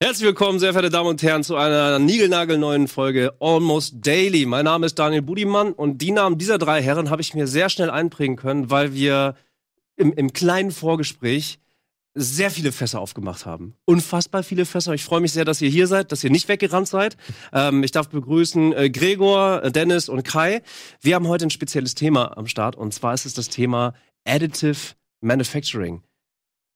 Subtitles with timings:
[0.00, 4.46] Herzlich willkommen, sehr verehrte Damen und Herren, zu einer niegelnagelneuen Folge Almost Daily.
[4.46, 7.70] Mein Name ist Daniel Budimann und die Namen dieser drei Herren habe ich mir sehr
[7.70, 9.34] schnell einprägen können, weil wir
[9.96, 11.58] im, im kleinen Vorgespräch
[12.14, 13.74] sehr viele Fässer aufgemacht haben.
[13.84, 14.92] Unfassbar viele Fässer.
[14.92, 17.16] Ich freue mich sehr, dass ihr hier seid, dass ihr nicht weggerannt seid.
[17.52, 20.62] Ähm, ich darf begrüßen äh, Gregor, äh, Dennis und Kai.
[21.00, 23.94] Wir haben heute ein spezielles Thema am Start und zwar ist es das Thema
[24.26, 26.02] Additive Manufacturing.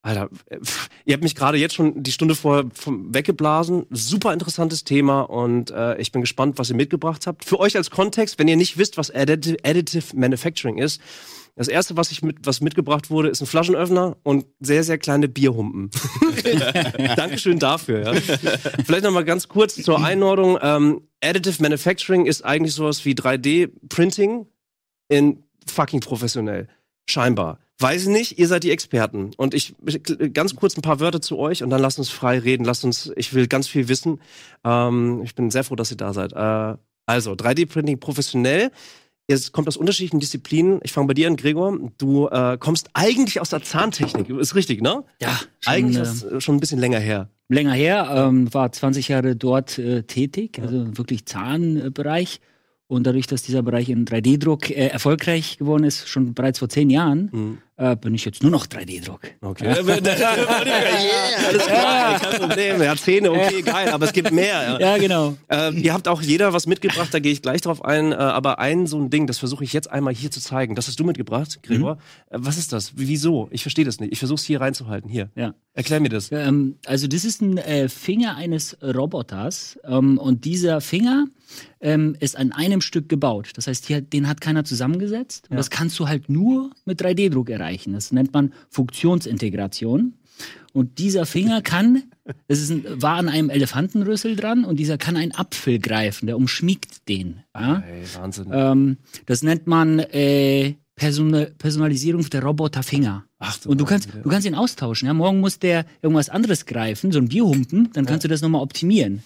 [0.03, 0.31] Alter,
[0.63, 3.87] pff, ihr habt mich gerade jetzt schon die Stunde vorher weggeblasen.
[3.91, 7.45] Super interessantes Thema und äh, ich bin gespannt, was ihr mitgebracht habt.
[7.45, 11.01] Für euch als Kontext, wenn ihr nicht wisst, was Additive Manufacturing ist,
[11.57, 15.27] das erste, was ich mit, was mitgebracht wurde, ist ein Flaschenöffner und sehr, sehr kleine
[15.27, 15.91] Bierhumpen.
[17.17, 18.13] Dankeschön dafür.
[18.13, 18.21] Ja.
[18.85, 20.59] Vielleicht noch mal ganz kurz zur Einordnung.
[20.61, 24.47] Ähm, Additive Manufacturing ist eigentlich sowas wie 3D-Printing
[25.09, 26.69] in fucking professionell.
[27.09, 27.59] Scheinbar.
[27.79, 29.31] Weiß ich nicht, ihr seid die Experten.
[29.39, 29.75] Und ich
[30.35, 32.65] ganz kurz ein paar Wörter zu euch und dann lasst uns frei reden.
[32.65, 34.21] Lasst uns, ich will ganz viel wissen.
[34.63, 36.35] Ähm, ich bin sehr froh, dass ihr da seid.
[36.35, 38.73] Äh, also, 3D-Printing professionell.
[39.29, 40.81] Es kommt aus unterschiedlichen Disziplinen.
[40.85, 41.79] Ich fange bei dir an, Gregor.
[41.99, 44.31] Du äh, kommst eigentlich aus der Zahntechnik.
[44.31, 45.03] Ist richtig, ne?
[45.21, 47.29] Ja, schon, eigentlich ist äh, schon ein bisschen länger her.
[47.49, 52.41] Länger her, ähm, war 20 Jahre dort äh, tätig, also wirklich Zahnbereich.
[52.89, 56.89] Und dadurch, dass dieser Bereich in 3D-Druck äh, erfolgreich geworden ist, schon bereits vor zehn
[56.89, 57.59] Jahren, mhm.
[57.79, 59.21] Äh, bin ich jetzt nur noch 3D-Druck.
[59.43, 59.67] Okay.
[59.67, 59.77] Yeah,
[61.49, 62.83] alles klar, kein Problem.
[62.83, 64.79] Ja, Zähne, okay, geil, aber es gibt mehr.
[64.81, 65.37] Ja, ja genau.
[65.51, 68.13] Ähm, ihr habt auch jeder was mitgebracht, da gehe ich gleich drauf ein.
[68.13, 70.75] Äh, aber ein so ein Ding, das versuche ich jetzt einmal hier zu zeigen.
[70.75, 71.97] Das hast du mitgebracht, Gregor.
[71.97, 72.01] Mhm.
[72.31, 72.93] Äh, was ist das?
[72.97, 73.49] Wieso?
[73.51, 74.13] Ich verstehe das nicht.
[74.13, 75.11] Ich versuche es hier reinzuhalten.
[75.11, 75.31] Hier.
[75.35, 75.55] Ja.
[75.75, 76.33] Erklär mir das.
[76.33, 79.79] Ähm, also, das ist ein äh, Finger eines Roboters.
[79.85, 81.27] Ähm, und dieser Finger
[81.81, 83.51] ähm, ist an einem Stück gebaut.
[83.55, 85.47] Das heißt, hier, den hat keiner zusammengesetzt.
[85.49, 85.57] Und ja.
[85.59, 87.66] das kannst du halt nur mit 3D-Druck erreichen.
[87.93, 90.15] Das nennt man Funktionsintegration.
[90.73, 92.03] Und dieser Finger kann,
[92.49, 96.37] das ist ein, war an einem Elefantenrüssel dran und dieser kann einen Apfel greifen, der
[96.37, 97.41] umschmiegt den.
[97.55, 97.83] Ja?
[97.85, 98.49] Hey, Wahnsinn.
[98.53, 103.25] Ähm, das nennt man äh, Person Personalisierung der Roboterfinger.
[103.39, 105.07] Ach, du und du kannst, du kannst ihn austauschen.
[105.07, 105.15] Ja?
[105.15, 108.29] Morgen muss der irgendwas anderes greifen, so ein Bierhumpen, dann kannst ja.
[108.29, 109.23] du das nochmal optimieren.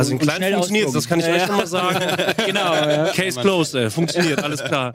[0.00, 1.98] Also in klein funktioniert das kann ich euch schon mal sagen.
[2.46, 2.74] genau.
[2.74, 3.12] Ja.
[3.12, 4.92] Case closed, äh, funktioniert, alles klar.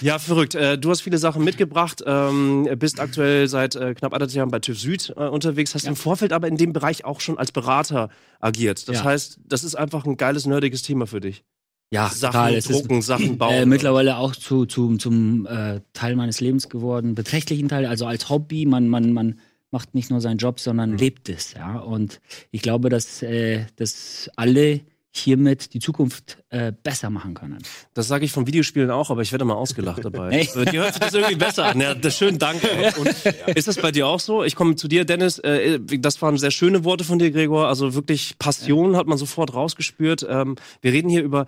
[0.00, 0.54] Ja, verrückt.
[0.54, 4.58] Äh, du hast viele Sachen mitgebracht, ähm, bist aktuell seit äh, knapp anderthalb Jahren bei
[4.58, 5.90] TÜV Süd äh, unterwegs, hast ja.
[5.90, 8.10] im Vorfeld aber in dem Bereich auch schon als Berater
[8.40, 8.88] agiert.
[8.88, 9.04] Das ja.
[9.04, 11.44] heißt, das ist einfach ein geiles, nerdiges Thema für dich.
[11.90, 12.60] Ja, Sachen total.
[12.60, 13.54] drucken, ist, Sachen bauen.
[13.54, 18.28] Äh, mittlerweile auch zu, zu, zum äh, Teil meines Lebens geworden, beträchtlichen Teil, also als
[18.28, 18.66] Hobby.
[18.66, 19.38] Man, man, man
[19.70, 20.96] macht nicht nur seinen Job, sondern mhm.
[20.98, 21.54] lebt es.
[21.54, 21.78] Ja?
[21.78, 22.20] Und
[22.50, 24.80] ich glaube, dass, äh, dass alle
[25.10, 27.58] hiermit die Zukunft äh, besser machen können.
[27.94, 30.28] Das sage ich von Videospielen auch, aber ich werde mal ausgelacht dabei.
[30.38, 30.48] Hey.
[30.70, 31.80] Die hört sich das irgendwie besser an.
[31.80, 32.68] Ja, das schön, danke.
[32.98, 33.08] Und
[33.56, 34.44] ist das bei dir auch so?
[34.44, 35.38] Ich komme zu dir, Dennis.
[35.38, 37.66] Äh, das waren sehr schöne Worte von dir, Gregor.
[37.66, 40.26] Also wirklich Passion hat man sofort rausgespürt.
[40.28, 41.46] Ähm, wir reden hier über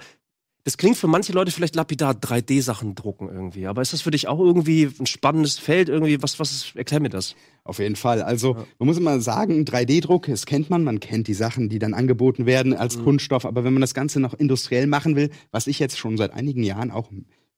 [0.64, 3.66] das klingt für manche Leute vielleicht lapidar, 3D-Sachen drucken irgendwie.
[3.66, 5.88] Aber ist das für dich auch irgendwie ein spannendes Feld?
[5.88, 7.34] Irgendwie, was, was ist, erklär mir das.
[7.64, 8.22] Auf jeden Fall.
[8.22, 8.66] Also, ja.
[8.78, 10.84] man muss immer sagen, 3D-Druck, das kennt man.
[10.84, 13.04] Man kennt die Sachen, die dann angeboten werden als mhm.
[13.04, 13.46] Kunststoff.
[13.46, 16.62] Aber wenn man das Ganze noch industriell machen will, was ich jetzt schon seit einigen
[16.62, 17.10] Jahren auch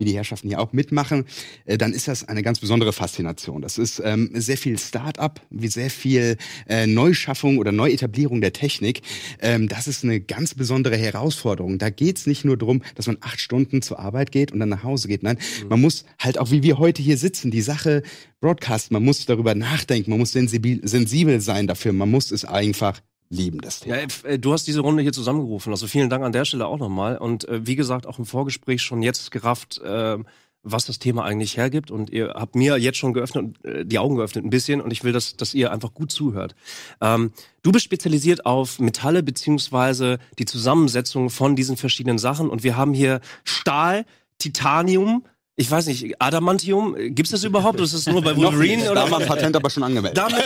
[0.02, 1.24] wie die Herrschaften hier auch mitmachen,
[1.64, 3.62] äh, dann ist das eine ganz besondere Faszination.
[3.62, 6.36] Das ist ähm, sehr viel Start-up, wie sehr viel
[6.68, 9.02] äh, Neuschaffung oder Neuetablierung der Technik.
[9.41, 11.78] Ähm, das ist eine ganz besondere Herausforderung.
[11.78, 14.82] Da geht's nicht nur darum, dass man acht Stunden zur Arbeit geht und dann nach
[14.82, 15.22] Hause geht.
[15.22, 15.68] Nein, mhm.
[15.68, 18.02] man muss halt auch, wie wir heute hier sitzen, die Sache
[18.41, 18.94] broadcasten.
[18.94, 21.92] Man muss darüber nachdenken, man muss sensibel, sensibel sein dafür.
[21.92, 23.00] Man muss es einfach
[23.32, 23.97] lieben das Thema.
[23.97, 26.78] Ja, äh, du hast diese Runde hier zusammengerufen, also vielen Dank an der Stelle auch
[26.78, 27.16] nochmal.
[27.16, 30.19] Und äh, wie gesagt, auch im Vorgespräch schon jetzt gerafft, äh,
[30.62, 31.91] was das Thema eigentlich hergibt.
[31.91, 35.03] Und ihr habt mir jetzt schon geöffnet, äh, die Augen geöffnet ein bisschen und ich
[35.03, 36.54] will, dass, dass ihr einfach gut zuhört.
[37.00, 42.48] Ähm, du bist spezialisiert auf Metalle beziehungsweise die Zusammensetzung von diesen verschiedenen Sachen.
[42.48, 44.04] Und wir haben hier Stahl,
[44.39, 45.24] Titanium,
[45.54, 47.78] ich weiß nicht, Adamantium, gibt's das überhaupt?
[47.81, 48.84] Ist das nur bei Wolverine?
[48.84, 48.95] oder?
[48.95, 50.16] Da haben wir ein Patent aber schon angemeldet.
[50.16, 50.43] Damit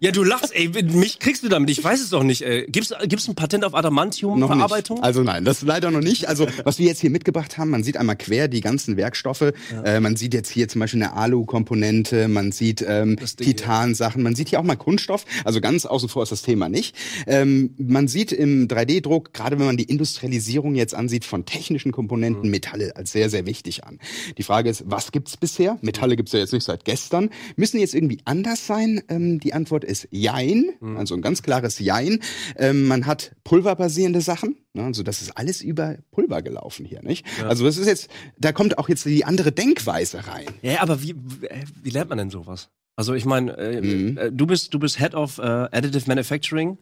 [0.00, 2.42] ja, du lachst, ey, mich kriegst du damit, ich weiß es doch nicht.
[2.42, 2.66] Ey.
[2.68, 5.00] Gibt's, gibt's ein Patent auf Adamantium-Verarbeitung?
[5.00, 6.28] Also nein, das leider noch nicht.
[6.28, 9.52] Also was wir jetzt hier mitgebracht haben, man sieht einmal quer die ganzen Werkstoffe.
[9.72, 9.82] Ja.
[9.84, 14.48] Äh, man sieht jetzt hier zum Beispiel eine Alu-Komponente, man sieht ähm, Titan-Sachen, man sieht
[14.48, 15.24] hier auch mal Kunststoff.
[15.44, 16.96] Also ganz außen vor ist das Thema nicht.
[17.28, 22.44] Ähm, man sieht im 3D-Druck, gerade wenn man die Industrialisierung jetzt ansieht von technischen Komponenten,
[22.44, 22.50] mhm.
[22.50, 23.98] Metalle als sehr, sehr sehr wichtig an.
[24.38, 25.78] Die Frage ist, was gibt's bisher?
[25.82, 27.28] Metalle gibt's ja jetzt nicht seit gestern.
[27.56, 29.02] Müssen jetzt irgendwie anders sein?
[29.08, 30.96] Ähm, die Antwort ist Jein, mhm.
[30.96, 32.20] also ein ganz klares Jein.
[32.56, 34.84] Ähm, man hat pulverbasierende Sachen, Ne?
[34.84, 37.26] Also das ist alles über Pulver gelaufen hier, nicht?
[37.42, 40.46] Also das ist jetzt, da kommt auch jetzt die andere Denkweise rein.
[40.62, 41.48] Ja, aber wie, wie,
[41.82, 42.68] wie lernt man denn sowas?
[42.94, 44.18] Also ich meine, äh, Mhm.
[44.18, 46.78] äh, du bist du bist Head of äh, Additive Manufacturing.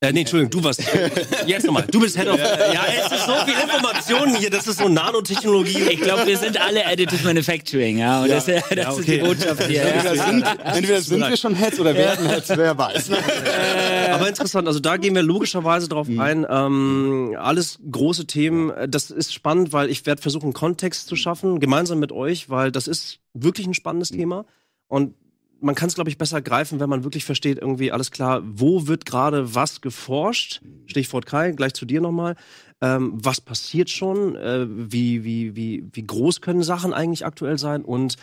[0.00, 0.80] Äh, nee, Entschuldigung, du warst.
[1.46, 1.84] Jetzt nochmal.
[1.90, 2.38] Du bist Head of.
[2.38, 4.48] Äh, ja, es ist so viel Informationen hier.
[4.48, 5.88] Das ist so Nanotechnologie.
[5.90, 8.22] Ich glaube, wir sind alle Additive Manufacturing, ja.
[8.22, 9.18] Und das, das Ja, ist okay.
[9.18, 9.82] die Botschaft hier.
[9.82, 10.24] Entweder Ja.
[10.26, 13.10] sind, entweder sind wir schon Heads oder werden Heads, wer weiß.
[14.12, 16.46] Aber interessant, also da gehen wir logischerweise drauf ein.
[16.48, 18.70] Ähm, alles große Themen.
[18.70, 22.70] Äh, Das ist spannend, weil ich werde versuchen, Kontext zu schaffen, gemeinsam mit euch, weil
[22.70, 24.44] das ist wirklich ein spannendes Thema.
[24.86, 25.14] Und
[25.60, 28.86] man kann es, glaube ich, besser greifen, wenn man wirklich versteht, irgendwie alles klar, wo
[28.86, 30.60] wird gerade was geforscht?
[30.86, 32.36] Stichwort Kai, gleich zu dir nochmal.
[32.80, 34.36] Ähm, was passiert schon?
[34.36, 37.84] Äh, wie, wie, wie, wie groß können Sachen eigentlich aktuell sein?
[37.84, 38.16] Und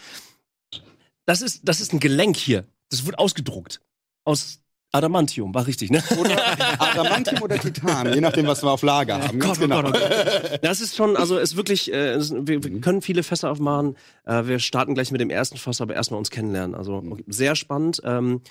[1.25, 2.65] das ist, das ist ein Gelenk hier.
[2.89, 3.81] Das wird ausgedruckt.
[4.23, 4.59] Aus
[4.95, 6.01] Adamantium, war richtig, ne?
[6.19, 6.35] Oder
[6.79, 9.39] Adamantium oder Titan, je nachdem, was wir auf Lager haben.
[9.39, 9.81] Gott, genau.
[9.83, 10.59] Gott, Gott.
[10.61, 13.95] Das ist schon, also ist wirklich, äh, es- wir, wir können viele Fässer aufmachen.
[14.25, 16.75] Äh, wir starten gleich mit dem ersten Fass, aber erstmal uns kennenlernen.
[16.75, 18.01] Also okay, sehr spannend.
[18.03, 18.41] Ähm,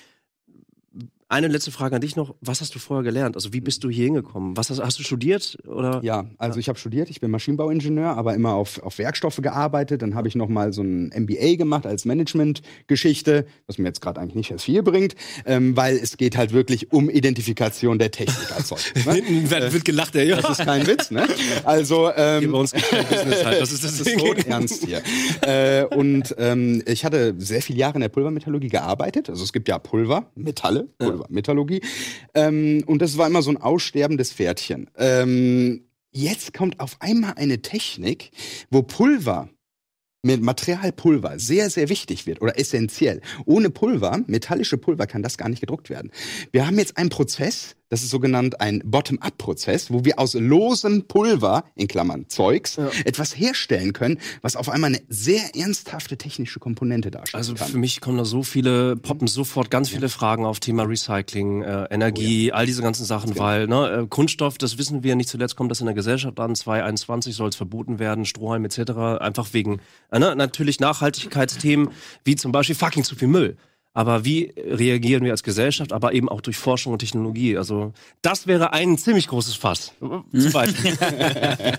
[1.27, 2.35] eine letzte Frage an dich noch.
[2.41, 3.35] Was hast du vorher gelernt?
[3.35, 4.55] Also wie bist du hier hingekommen?
[4.55, 5.57] Was hast, hast du studiert?
[5.67, 5.99] Oder?
[6.03, 10.03] Ja, also ich habe studiert, ich bin Maschinenbauingenieur, aber immer auf, auf Werkstoffe gearbeitet.
[10.03, 14.21] Dann habe ich noch mal so ein MBA gemacht als Management-Geschichte, was mir jetzt gerade
[14.21, 18.51] eigentlich nicht erst viel bringt, ähm, weil es geht halt wirklich um Identifikation der Technik
[18.55, 19.05] als solches.
[19.05, 19.13] Ne?
[19.25, 20.29] Hinten wird, wird gelacht, ey.
[20.29, 20.41] Ja.
[20.41, 21.27] Das ist kein Witz, ne?
[21.63, 23.61] Also Hier ähm, bei uns gibt kein Business halt.
[23.61, 25.01] Das ist das, das ist tot ernst hier.
[25.41, 29.29] äh, und ähm, ich hatte sehr viele Jahre in der Pulvermetallurgie gearbeitet.
[29.29, 31.81] Also es gibt ja Pulver, Metalle, Pulvermetallurgie.
[32.33, 34.89] Ähm, und das war immer so ein aussterbendes Pferdchen.
[34.97, 38.31] Ähm, jetzt kommt auf einmal eine Technik,
[38.69, 39.49] wo Pulver
[40.21, 43.21] mit Materialpulver sehr, sehr wichtig wird oder essentiell.
[43.45, 46.11] Ohne Pulver, metallische Pulver, kann das gar nicht gedruckt werden.
[46.51, 51.65] Wir haben jetzt einen Prozess, das ist sogenannt ein Bottom-up-Prozess, wo wir aus losem Pulver,
[51.75, 52.89] in Klammern Zeugs, Ja.
[53.05, 57.35] etwas herstellen können, was auf einmal eine sehr ernsthafte technische Komponente darstellt.
[57.37, 57.67] Also kann.
[57.67, 61.85] für mich kommen da so viele, poppen sofort ganz viele Fragen auf Thema Recycling, äh,
[61.91, 65.71] Energie, all diese ganzen Sachen, weil ne, äh, Kunststoff, das wissen wir, nicht zuletzt kommt
[65.71, 69.79] das in der Gesellschaft an, 2021 soll es verboten werden, Strohhalm etc., einfach wegen
[70.11, 71.89] äh, ne, natürlich Nachhaltigkeitsthemen,
[72.23, 73.57] wie zum Beispiel fucking zu viel Müll.
[73.95, 77.57] Aber wie reagieren wir als Gesellschaft, aber eben auch durch Forschung und Technologie?
[77.57, 79.93] Also das wäre ein ziemlich großes Fass.
[79.99, 80.75] Zu weit.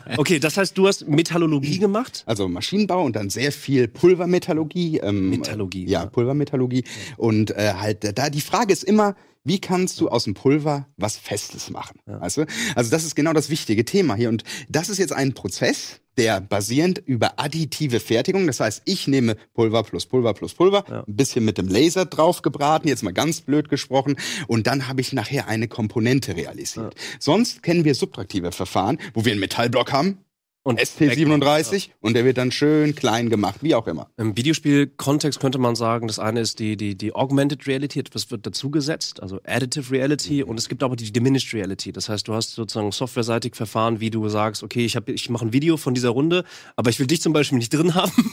[0.16, 2.24] okay, das heißt, du hast Metallurgie gemacht?
[2.24, 4.98] Also Maschinenbau und dann sehr viel Pulvermetallurgie.
[5.00, 6.06] Ähm, Metallurgie, Ja.
[6.06, 6.84] Pulvermetallurgie.
[7.18, 9.14] Und äh, halt, da die Frage ist immer,
[9.46, 12.00] wie kannst du aus dem Pulver was Festes machen?
[12.06, 12.46] Weißt du?
[12.74, 14.28] Also das ist genau das wichtige Thema hier.
[14.28, 19.36] Und das ist jetzt ein Prozess, der basierend über additive Fertigung, das heißt, ich nehme
[19.54, 23.42] Pulver plus Pulver plus Pulver, ein bisschen mit dem Laser drauf gebraten, jetzt mal ganz
[23.42, 24.16] blöd gesprochen,
[24.46, 26.94] und dann habe ich nachher eine Komponente realisiert.
[27.18, 30.18] Sonst kennen wir subtraktive Verfahren, wo wir einen Metallblock haben,
[30.66, 34.10] Und ST37 und der wird dann schön klein gemacht, wie auch immer.
[34.16, 38.44] Im Videospiel-Kontext könnte man sagen, das eine ist die, die, die Augmented Reality, etwas wird
[38.44, 41.92] dazugesetzt, also Additive Reality, und es gibt aber die Diminished Reality.
[41.92, 45.46] Das heißt, du hast sozusagen softwareseitig Verfahren, wie du sagst, okay, ich, hab, ich mache
[45.46, 46.42] ein Video von dieser Runde,
[46.74, 48.32] aber ich will dich zum Beispiel nicht drin haben.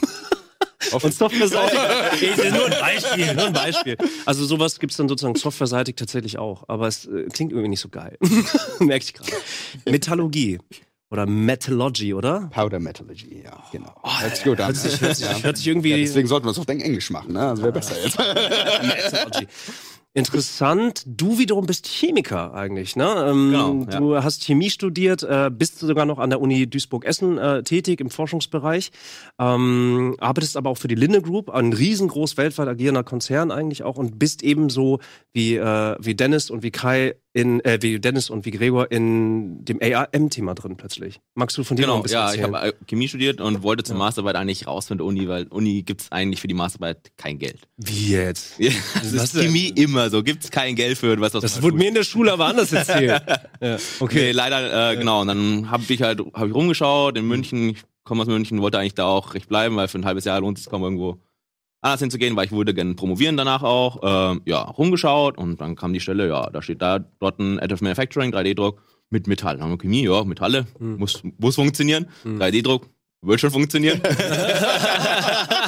[0.90, 1.78] Und softwareseitig.
[2.14, 3.96] Okay, nur ein Beispiel, nur ein Beispiel.
[4.26, 6.64] Also sowas gibt's dann sozusagen softwareseitig tatsächlich auch.
[6.66, 8.18] Aber es äh, klingt irgendwie nicht so geil.
[8.80, 9.30] Merke ich gerade.
[9.84, 10.58] Metallurgie.
[11.14, 12.50] Oder Metallurgy, oder?
[12.52, 13.94] Powder Metallurgy, ja, genau.
[14.02, 14.66] hört sich gut an.
[14.66, 15.42] Hört sich, hört sich, ja.
[15.44, 15.90] hört sich irgendwie.
[15.90, 17.38] Ja, deswegen sollten wir es auf Englisch machen, ne?
[17.38, 18.18] Das wäre besser jetzt.
[18.82, 19.46] Metallurgy.
[20.16, 21.02] Interessant.
[21.06, 23.26] Du wiederum bist Chemiker eigentlich, ne?
[23.28, 23.98] Ähm, Genau, ja.
[23.98, 28.10] Du hast Chemie studiert, äh, bist sogar noch an der Uni Duisburg-Essen äh, tätig im
[28.10, 28.90] Forschungsbereich,
[29.40, 33.96] ähm, arbeitest aber auch für die Linde Group, ein riesengroß weltweit agierender Konzern eigentlich auch
[33.96, 35.00] und bist ebenso
[35.32, 39.64] wie, äh, wie Dennis und wie Kai in, äh, wie Dennis und wie Gregor in
[39.64, 41.18] dem ARM-Thema drin plötzlich.
[41.34, 42.54] Magst du von dir noch ein Genau, bisschen ja, ich erzählen?
[42.54, 46.12] habe Chemie studiert und wollte zur Masterarbeit eigentlich raus von der Uni, weil Uni gibt's
[46.12, 47.58] eigentlich für die Masterarbeit kein Geld.
[47.76, 48.52] wie jetzt?
[48.60, 49.42] Ja, das Was ist denn?
[49.46, 49.72] Chemie
[50.04, 52.72] immer so, gibt's kein Geld für was Das wurde mir in der Schule aber anders
[52.72, 53.22] erzählt.
[53.60, 55.22] ja, Okay, leider, äh, genau.
[55.22, 57.70] Und dann habe ich halt hab ich rumgeschaut in München.
[57.70, 60.40] Ich komme aus München, wollte eigentlich da auch recht bleiben, weil für ein halbes Jahr
[60.40, 61.18] lohnt es kaum irgendwo
[61.80, 64.00] anders hinzugehen, weil ich würde gerne promovieren danach auch.
[64.02, 67.84] Ähm, ja, rumgeschaut und dann kam die Stelle, ja, da steht da dort ein Additive
[67.84, 69.54] Manufacturing, 3D-Druck mit Metall.
[69.54, 72.06] Dann haben wir Chemie, ja, Metalle, muss, muss funktionieren.
[72.24, 72.88] 3D-Druck,
[73.22, 74.00] wird schon funktionieren.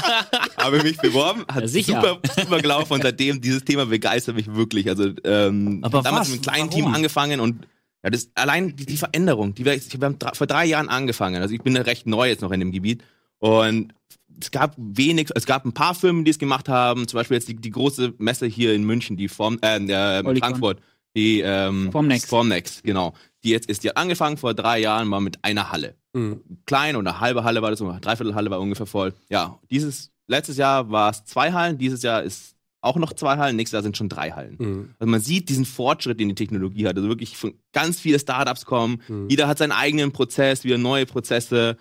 [0.67, 4.89] Habe mich beworben, hat Ja, super, super gelaufen und seitdem dieses Thema begeistert mich wirklich.
[4.89, 6.37] Also ähm, Aber damals was?
[6.37, 6.85] mit einem kleinen Warum?
[6.85, 7.67] Team angefangen und
[8.03, 11.41] ja, das allein die, die Veränderung, die wir, ich, wir haben vor drei Jahren angefangen.
[11.43, 13.03] Also ich bin recht neu jetzt noch in dem Gebiet
[13.39, 13.95] und
[14.41, 17.09] es gab wenig, es gab ein paar Firmen, die es gemacht haben.
[17.09, 20.39] Zum Beispiel jetzt die, die große Messe hier in München, die Form, äh, äh.
[20.39, 20.81] Frankfurt,
[21.15, 22.29] die ähm, Formnext.
[22.29, 23.15] Formnext, genau.
[23.43, 23.85] die jetzt ist.
[23.85, 25.97] Die hat angefangen vor drei Jahren mal mit einer Halle.
[26.13, 26.43] Mhm.
[26.67, 29.15] Klein oder halbe Halle war das, dreiviertel Halle war ungefähr voll.
[29.31, 33.57] Ja, dieses, letztes Jahr war es zwei Hallen, dieses Jahr ist auch noch zwei Hallen,
[33.57, 34.57] nächstes Jahr sind schon drei Hallen.
[34.59, 34.95] Mhm.
[34.99, 36.97] Also man sieht diesen Fortschritt, den die Technologie hat.
[36.97, 39.29] Also wirklich von ganz viele Startups kommen, Mhm.
[39.29, 41.77] jeder hat seinen eigenen Prozess, wieder neue Prozesse.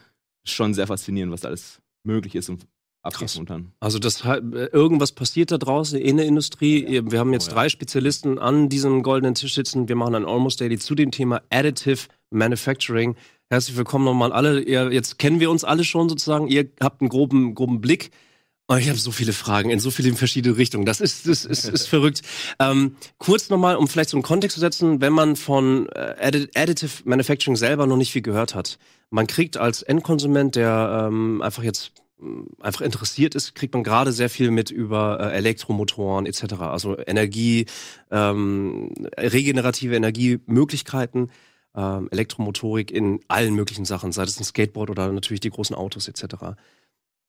[0.48, 2.66] Schon sehr faszinierend, was alles möglich ist und
[3.14, 3.40] Krass.
[3.80, 4.40] Also das äh,
[4.74, 7.04] irgendwas passiert da draußen in der Industrie.
[7.06, 7.54] Wir haben jetzt Oh, ja.
[7.56, 9.88] drei Spezialisten an diesem goldenen Tisch sitzen.
[9.88, 13.16] Wir machen ein Almost Daily zu dem Thema Additive Manufacturing.
[13.52, 14.60] Herzlich willkommen nochmal alle.
[14.62, 16.48] Ihr, jetzt kennen wir uns alle schon sozusagen.
[16.48, 18.10] Ihr habt einen groben, groben Blick.
[18.68, 20.86] Oh, ich habe so viele Fragen in so viele verschiedene Richtungen.
[20.86, 22.22] Das ist, das ist, ist verrückt.
[22.60, 26.50] Ähm, kurz nochmal, um vielleicht so einen Kontext zu setzen, wenn man von äh, Addi-
[26.56, 28.80] Additive Manufacturing selber noch nicht viel gehört hat.
[29.12, 34.12] Man kriegt als Endkonsument, der ähm, einfach jetzt mh, einfach interessiert ist, kriegt man gerade
[34.12, 36.54] sehr viel mit über äh, Elektromotoren etc.
[36.62, 37.68] Also Energie,
[38.10, 41.30] ähm, regenerative Energiemöglichkeiten,
[41.76, 46.08] ähm, Elektromotorik in allen möglichen Sachen, sei es ein Skateboard oder natürlich die großen Autos
[46.08, 46.56] etc.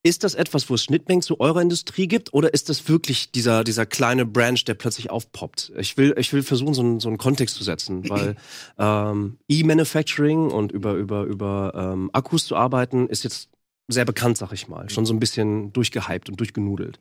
[0.07, 3.65] Ist das etwas, wo es Schnittmengen zu eurer Industrie gibt, oder ist das wirklich dieser,
[3.65, 5.73] dieser kleine Branch, der plötzlich aufpoppt?
[5.79, 8.37] Ich will, ich will versuchen, so einen, so einen Kontext zu setzen, weil
[8.79, 13.51] ähm, E-Manufacturing und über, über, über ähm, Akkus zu arbeiten, ist jetzt
[13.89, 14.89] sehr bekannt, sag ich mal.
[14.91, 17.01] Schon so ein bisschen durchgehypt und durchgenudelt.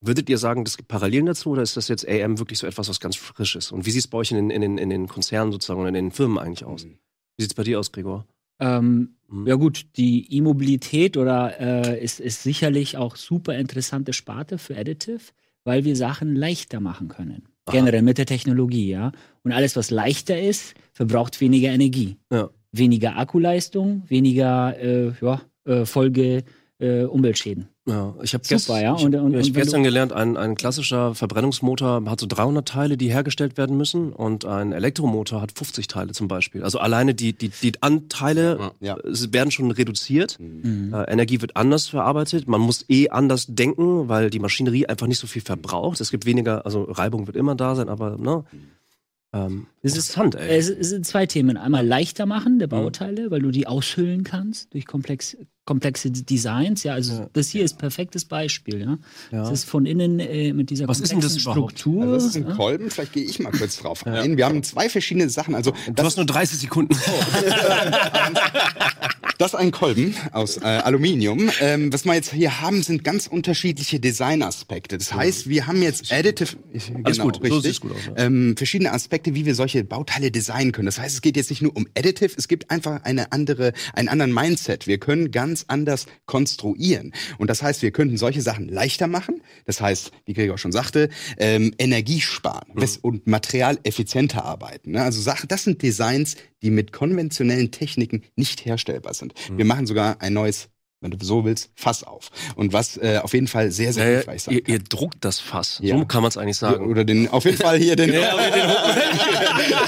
[0.00, 2.88] Würdet ihr sagen, das gibt Parallelen dazu oder ist das jetzt AM wirklich so etwas,
[2.88, 3.70] was ganz frisch ist?
[3.70, 5.88] Und wie sieht es bei euch in den, in, den, in den Konzernen sozusagen oder
[5.88, 6.86] in den Firmen eigentlich aus?
[6.86, 6.96] Wie
[7.42, 8.26] sieht es bei dir aus, Gregor?
[8.60, 9.46] Ähm, Mhm.
[9.46, 15.32] ja gut, die E-Mobilität oder äh, ist, ist sicherlich auch super interessante Sparte für Additive,
[15.64, 17.48] weil wir Sachen leichter machen können.
[17.66, 17.76] Aha.
[17.76, 19.12] Generell mit der Technologie, ja.
[19.42, 22.16] Und alles, was leichter ist, verbraucht weniger Energie.
[22.30, 22.50] Ja.
[22.72, 26.44] Weniger Akkuleistung, weniger äh, ja, äh, Folge
[26.80, 27.68] äh, Umweltschäden.
[27.86, 28.92] Ja, ich habe Super, ja.
[28.94, 33.56] Und- ja, ich gestern gelernt, ein, ein klassischer Verbrennungsmotor hat so 300 Teile, die hergestellt
[33.58, 36.64] werden müssen, und ein Elektromotor hat 50 Teile zum Beispiel.
[36.64, 38.96] Also alleine die, die, die Anteile Ja.
[38.96, 40.38] äh, sie werden schon reduziert.
[40.40, 40.92] Mhm.
[40.94, 42.48] Äh, Energie wird anders verarbeitet.
[42.48, 46.00] Man muss eh anders denken, weil die Maschinerie einfach nicht so viel verbraucht.
[46.00, 48.44] Es gibt weniger, also Reibung wird immer da sein, aber ne.
[49.32, 50.56] Ähm, Es ist- interessant, ey.
[50.58, 51.56] Es, es sind zwei Themen.
[51.56, 56.82] Einmal leichter machen der Bauteile, weil du die aushöhlen kannst durch komplex, komplexe Designs.
[56.82, 57.30] Ja, also Ja.
[57.32, 58.80] das hier ist perfektes Beispiel.
[58.80, 58.98] Ja,
[59.32, 59.42] Ja.
[59.44, 61.38] es ist von innen äh, mit dieser Was ist denn das?
[61.40, 62.02] Struktur.
[62.02, 62.54] Also das ist ein ja.
[62.54, 64.36] Kolben, vielleicht gehe ich mal kurz drauf ein.
[64.36, 65.54] Wir haben zwei verschiedene Sachen.
[65.54, 66.94] Also Du das, hast nur 30 Sekunden.
[69.38, 71.50] das ist ein Kolben aus äh, Aluminium.
[71.60, 74.98] Ähm, was wir jetzt hier haben, sind ganz unterschiedliche Designaspekte.
[74.98, 77.98] Das heißt, wir haben jetzt Additive, ich, Alles genau, gut, so richtig, sieht's gut aus,
[78.16, 78.24] ja.
[78.24, 80.86] ähm, verschiedene Aspekte, wie wir solche Bauteile designen können.
[80.86, 84.08] Das heißt, es geht jetzt nicht nur um Additive, es gibt einfach eine andere, einen
[84.08, 84.86] anderen Mindset.
[84.86, 87.12] Wir können ganz anders konstruieren.
[87.38, 89.42] Und das heißt, wir könnten solche Sachen leichter machen.
[89.64, 91.08] Das heißt, wie Gregor schon sagte,
[91.38, 92.88] ähm, Energie sparen Mhm.
[93.02, 94.92] und materialeffizienter arbeiten.
[94.92, 95.02] Ne?
[95.02, 99.34] Also Sachen, das sind Designs, die mit konventionellen Techniken nicht herstellbar sind.
[99.50, 99.58] Mhm.
[99.58, 100.68] Wir machen sogar ein neues,
[101.04, 102.30] wenn du so willst, Fass auf.
[102.56, 105.78] Und was äh, auf jeden Fall sehr, sehr hilfreich sein ihr, ihr druckt das Fass.
[105.82, 105.98] Ja.
[105.98, 106.90] So kann man es eigentlich sagen.
[106.90, 108.12] Oder den, auf jeden Fall hier den.
[108.12, 108.34] Ja,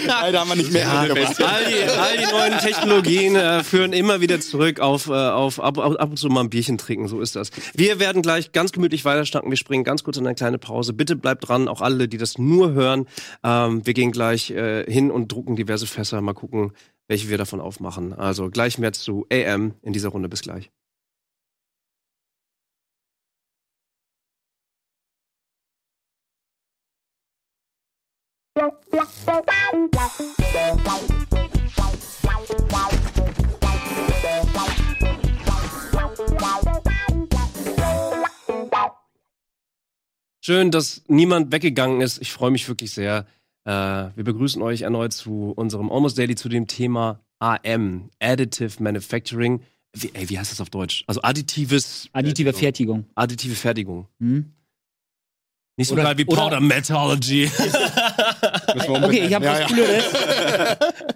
[0.06, 4.20] Leider haben wir nicht mehr Ja, all, die, all die neuen Technologien äh, führen immer
[4.20, 7.34] wieder zurück auf, äh, auf ab, ab, und zu mal ein Bierchen trinken, so ist
[7.34, 7.50] das.
[7.74, 9.50] Wir werden gleich ganz gemütlich weiterstanken.
[9.50, 10.92] Wir springen ganz kurz in eine kleine Pause.
[10.92, 13.06] Bitte bleibt dran, auch alle, die das nur hören.
[13.42, 16.20] Ähm, wir gehen gleich äh, hin und drucken diverse Fässer.
[16.20, 16.72] Mal gucken,
[17.08, 18.12] welche wir davon aufmachen.
[18.12, 20.28] Also gleich mehr zu AM in dieser Runde.
[20.28, 20.70] Bis gleich.
[40.40, 42.18] Schön, dass niemand weggegangen ist.
[42.22, 43.26] Ich freue mich wirklich sehr.
[43.64, 49.62] Äh, wir begrüßen euch erneut zu unserem Almost Daily zu dem Thema AM, Additive Manufacturing.
[49.92, 51.02] Wie, ey, wie heißt das auf Deutsch?
[51.08, 53.06] Also additives, Additive Fertigung.
[53.16, 54.06] additive Fertigung.
[54.20, 54.52] Hm?
[55.76, 57.50] Nicht so Oder- geil wie Powder Metallurgy.
[58.88, 59.66] Okay, ich habe Ja, was ja.
[59.66, 60.04] Cooleres.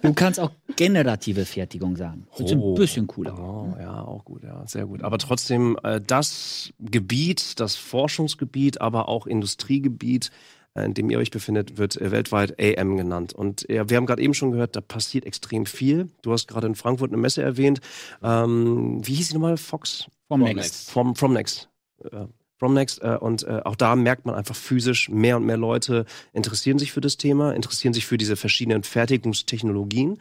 [0.01, 2.27] Du kannst auch generative Fertigung sagen.
[2.37, 2.73] Das ist Oh.
[2.73, 3.37] ein bisschen cooler.
[3.37, 5.03] Oh, ja, auch gut, ja, sehr gut.
[5.03, 10.31] Aber trotzdem, äh, das Gebiet, das Forschungsgebiet, aber auch Industriegebiet,
[10.73, 13.33] äh, in dem ihr euch befindet, wird äh, weltweit AM genannt.
[13.33, 16.09] Und wir haben gerade eben schon gehört, da passiert extrem viel.
[16.21, 17.79] Du hast gerade in Frankfurt eine Messe erwähnt.
[18.23, 19.57] Ähm, wie hieß sie nochmal?
[19.57, 20.05] Fox?
[20.27, 20.89] Vom From Next.
[20.91, 21.69] From, from Next.
[22.03, 22.25] Äh,
[22.61, 23.01] From Next.
[23.01, 26.91] Äh, und äh, auch da merkt man einfach physisch, mehr und mehr Leute interessieren sich
[26.91, 30.19] für das Thema, interessieren sich für diese verschiedenen Fertigungstechnologien.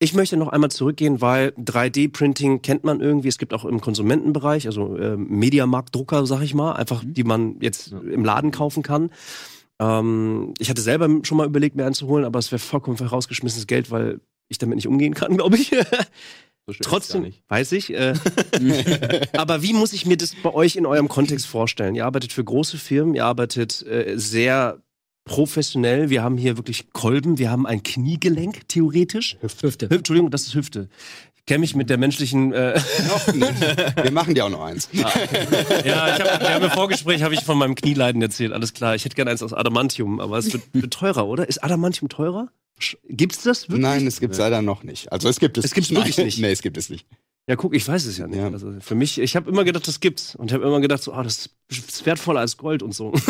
[0.00, 3.28] Ich möchte noch einmal zurückgehen, weil 3D-Printing kennt man irgendwie.
[3.28, 7.92] Es gibt auch im Konsumentenbereich, also äh, Mediamarktdrucker, sag ich mal, einfach, die man jetzt
[7.92, 9.10] im Laden kaufen kann.
[9.78, 12.98] Ähm, ich hatte selber schon mal überlegt, mir einen zu holen, aber es wäre vollkommen
[12.98, 15.70] rausgeschmissenes Geld, weil ich damit nicht umgehen kann, glaube ich.
[16.66, 17.42] So Trotzdem, nicht.
[17.48, 17.92] weiß ich.
[17.92, 18.14] Äh,
[19.36, 21.94] aber wie muss ich mir das bei euch in eurem Kontext vorstellen?
[21.94, 24.82] Ihr arbeitet für große Firmen, ihr arbeitet äh, sehr
[25.24, 26.08] professionell.
[26.08, 29.36] Wir haben hier wirklich Kolben, wir haben ein Kniegelenk, theoretisch.
[29.40, 29.66] Hüfte.
[29.66, 30.88] Hüfte, Entschuldigung, das ist Hüfte.
[31.46, 32.54] Ich kenne mich mit der menschlichen.
[32.54, 33.60] Äh, Noch nicht.
[34.02, 34.88] Wir machen dir auch noch eins.
[34.92, 38.54] ja, ich hab, wir haben im Vorgespräch habe ich von meinem Knieleiden erzählt.
[38.54, 38.94] Alles klar.
[38.94, 41.46] Ich hätte gerne eins aus Adamantium, aber es wird, wird teurer, oder?
[41.46, 42.48] Ist Adamantium teurer?
[42.80, 43.82] Sch- Gibt's das wirklich?
[43.82, 45.12] Nein, es gibt es leider noch nicht.
[45.12, 45.66] Also es gibt es.
[45.66, 46.38] Es gibt's Nein, wirklich nicht.
[46.40, 47.06] Nee, es gibt es nicht.
[47.46, 48.38] Ja, guck, ich weiß es ja nicht.
[48.38, 48.48] Ja.
[48.48, 50.34] Also für mich, ich habe immer gedacht, das gibt's.
[50.34, 53.12] Und ich habe immer gedacht, so, ah, das ist wertvoller als Gold und so.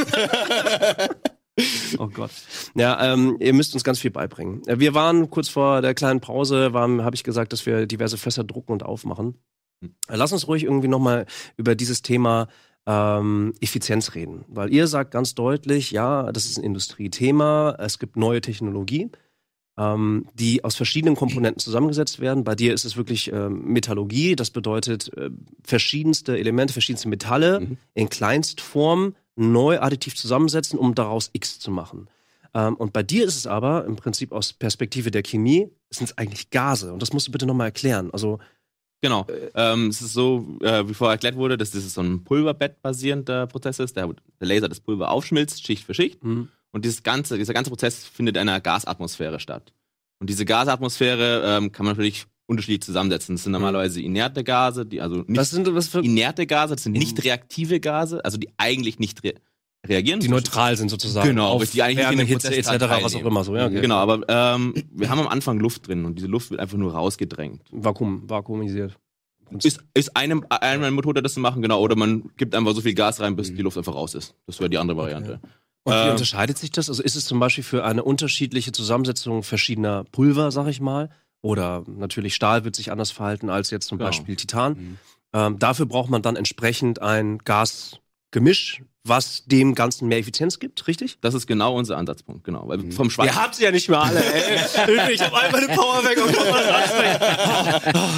[1.98, 2.30] oh Gott.
[2.74, 4.62] Ja, ähm, ihr müsst uns ganz viel beibringen.
[4.66, 8.44] Äh, Wir waren kurz vor der kleinen Pause, habe ich gesagt, dass wir diverse Fässer
[8.44, 9.34] drucken und aufmachen.
[9.82, 12.48] Äh, Lass uns ruhig irgendwie nochmal über dieses Thema
[12.86, 14.44] ähm, Effizienz reden.
[14.48, 19.10] Weil ihr sagt ganz deutlich, ja, das ist ein Industriethema, es gibt neue Technologie
[19.76, 22.44] ähm, die aus verschiedenen Komponenten zusammengesetzt werden.
[22.44, 25.30] Bei dir ist es wirklich ähm, Metallurgie, das bedeutet äh,
[25.64, 27.78] verschiedenste Elemente, verschiedenste Metalle Mhm.
[27.94, 32.08] in Kleinstform neu additiv zusammensetzen, um daraus X zu machen.
[32.54, 36.18] Ähm, und bei dir ist es aber im Prinzip aus Perspektive der Chemie, sind es
[36.18, 36.92] eigentlich Gase.
[36.92, 38.10] Und das musst du bitte nochmal erklären.
[38.12, 38.38] Also,
[39.00, 39.26] Genau.
[39.54, 43.78] Ähm, es ist so, äh, wie vorher erklärt wurde, dass das so ein Pulverbett-basierender Prozess
[43.78, 43.96] ist.
[43.96, 46.22] Der, der Laser das Pulver aufschmilzt, Schicht für Schicht.
[46.22, 49.74] hm, Und dieses ganze, dieser ganze Prozess findet in einer Gasatmosphäre statt.
[50.20, 53.36] Und diese Gasatmosphäre ähm, kann man natürlich unterschiedlich zusammensetzen.
[53.36, 56.84] Das sind normalerweise inerte Gase, die also nicht was sind was für inerte Gase, das
[56.84, 59.34] sind nicht reaktive Gase, also die eigentlich nicht re
[59.86, 60.20] reagieren.
[60.20, 61.28] die neutral sind sozusagen.
[61.28, 62.70] Genau, auf die eigentlich Wärme, Hitze etc.,
[63.02, 63.54] was auch immer so.
[63.54, 63.82] Ja, okay.
[63.82, 66.94] Genau, aber ähm, wir haben am Anfang Luft drin und diese Luft wird einfach nur
[66.94, 67.62] rausgedrängt.
[67.70, 68.96] Vakuum, vakuumisiert.
[69.62, 72.94] Ist, ist eine, eine Methode, das zu machen, genau, oder man gibt einfach so viel
[72.94, 74.34] Gas rein, bis die Luft einfach raus ist.
[74.46, 75.40] Das wäre die andere Variante.
[75.84, 76.88] Und wie Ähm, unterscheidet sich das?
[76.88, 81.10] Also ist es zum Beispiel für eine unterschiedliche Zusammensetzung verschiedener Pulver, sag ich mal,
[81.44, 84.08] oder natürlich Stahl wird sich anders verhalten als jetzt zum Genau.
[84.08, 84.72] Beispiel Titan.
[84.72, 84.98] Mhm.
[85.34, 91.18] Ähm, dafür braucht man dann entsprechend ein Gasgemisch, was dem Ganzen mehr Effizienz gibt, richtig?
[91.20, 92.66] Das ist genau unser Ansatzpunkt, genau.
[92.68, 93.26] Weil vom Schweiß.
[93.26, 94.54] Ihr habt sie ja nicht mehr alle, ey.
[95.12, 97.94] ich hab einmal eine Power weg und was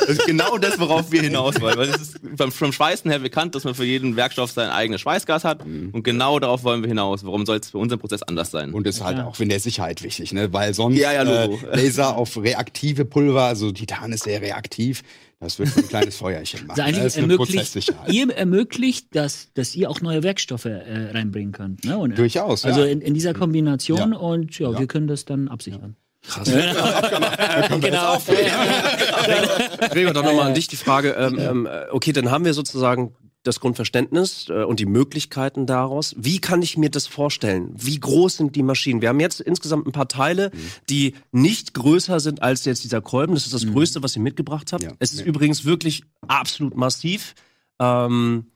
[0.00, 1.76] Das ist genau das, worauf wir hinaus wollen.
[1.76, 5.02] Weil es ist vom, vom Schweißen her bekannt, dass man für jeden Werkstoff sein eigenes
[5.02, 5.62] Schweißgas hat.
[5.64, 7.22] Und genau darauf wollen wir hinaus.
[7.24, 8.72] Warum soll es für unseren Prozess anders sein?
[8.72, 9.26] Und ist halt Ja.
[9.26, 10.50] auch in der Sicherheit wichtig, ne?
[10.52, 15.02] Weil sonst Ja, ja, äh, Laser auf reaktive Pulver, also Titan ist sehr reaktiv,
[15.40, 16.80] das wird ein kleines Feuerchen machen.
[16.80, 18.12] Also das ist eine ermöglicht, Prozesssicherheit.
[18.12, 21.84] ihr ermöglicht, dass, dass ihr auch neue Werkstoffe äh, reinbringen könnt.
[21.84, 21.96] Ne?
[21.98, 22.86] Und, Durchaus, Also ja.
[22.86, 24.18] in, in dieser Kombination Ja.
[24.18, 24.78] und ja, Ja.
[24.78, 25.96] wir können das dann absichern.
[26.28, 26.50] Krass.
[27.80, 28.18] genau.
[29.90, 31.10] Gregor, dann nochmal an dich die Frage.
[31.18, 36.14] Ähm, ähm, äh, okay, dann haben wir sozusagen das Grundverständnis äh, und die Möglichkeiten daraus.
[36.18, 37.72] Wie kann ich mir das vorstellen?
[37.74, 39.00] Wie groß sind die Maschinen?
[39.00, 40.50] Wir haben jetzt insgesamt ein paar Teile,
[40.90, 43.34] die nicht größer sind als jetzt dieser Kolben.
[43.34, 44.82] Das ist das Größte, was ihr mitgebracht habt.
[44.82, 44.92] Ja.
[44.98, 45.26] Es ist Ja.
[45.26, 47.34] übrigens wirklich absolut massiv.
[47.80, 48.46] Ähm,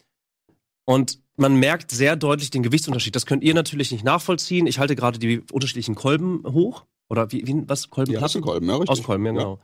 [0.85, 3.17] und man merkt sehr deutlich den Gewichtsunterschied.
[3.17, 4.67] Das könnt ihr natürlich nicht nachvollziehen.
[4.67, 6.85] Ich halte gerade die unterschiedlichen Kolben hoch.
[7.09, 7.83] Oder wie, wie was?
[7.83, 8.25] Die Kolbenplatten?
[8.25, 8.91] Außenkolben, ja, richtig.
[8.91, 9.59] Außenkolben, ja, genau.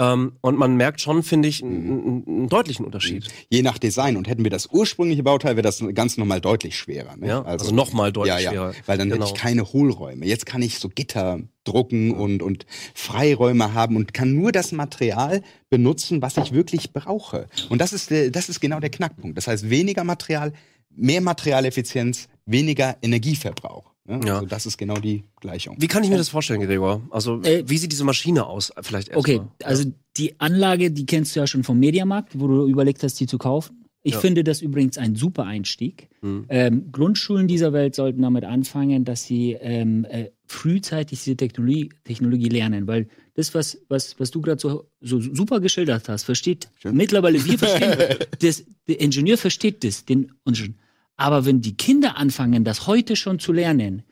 [0.00, 3.28] Ähm, und man merkt schon, finde ich, einen, einen deutlichen Unterschied.
[3.50, 4.16] Je nach Design.
[4.16, 7.18] Und hätten wir das ursprüngliche Bauteil, wäre das ganz normal deutlich schwerer.
[7.18, 7.28] Ne?
[7.28, 8.74] Ja, also nochmal deutlich ja, ja, schwerer.
[8.86, 9.26] Weil dann Genau.
[9.26, 10.24] hätte ich keine Hohlräume.
[10.24, 15.42] Jetzt kann ich so Gitter drucken und, und Freiräume haben und kann nur das Material
[15.68, 17.48] benutzen, was ich wirklich brauche.
[17.68, 19.36] Und das ist, der, das ist genau der Knackpunkt.
[19.36, 20.54] Das heißt, weniger Material,
[20.88, 23.89] mehr Materialeffizienz, weniger Energieverbrauch.
[24.10, 24.20] Ne?
[24.26, 24.34] Ja.
[24.34, 25.76] Also das ist genau die Gleichung.
[25.78, 27.00] Wie kann ich mir das vorstellen, Gregor?
[27.10, 28.72] Also, Äh, wie sieht diese Maschine aus?
[28.82, 29.48] Vielleicht Okay, mal.
[29.64, 29.84] also
[30.16, 33.38] die Anlage, die kennst du ja schon vom Mediamarkt, wo du überlegt hast, die zu
[33.38, 33.76] kaufen.
[34.02, 34.20] Ich Ja.
[34.20, 36.08] finde das übrigens ein super Einstieg.
[36.22, 36.46] Hm.
[36.48, 42.48] Ähm, Grundschulen dieser Welt sollten damit anfangen, dass sie ähm, äh, frühzeitig diese Technologie, Technologie
[42.48, 46.96] lernen, weil das, was, was, was du gerade so, so super geschildert hast, versteht Schön.
[46.96, 47.94] mittlerweile, wir verstehen
[48.40, 50.74] das, der Ingenieur versteht das, den, schon.
[51.20, 54.04] Aber wenn die Kinder anfangen, das heute schon zu lernen,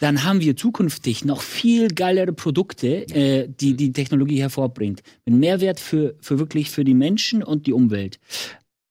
[0.00, 5.02] dann haben wir zukünftig noch viel geilere Produkte, äh, die die Technologie hervorbringt.
[5.24, 8.20] Mit Mehrwert für, für wirklich für die Menschen und die Umwelt.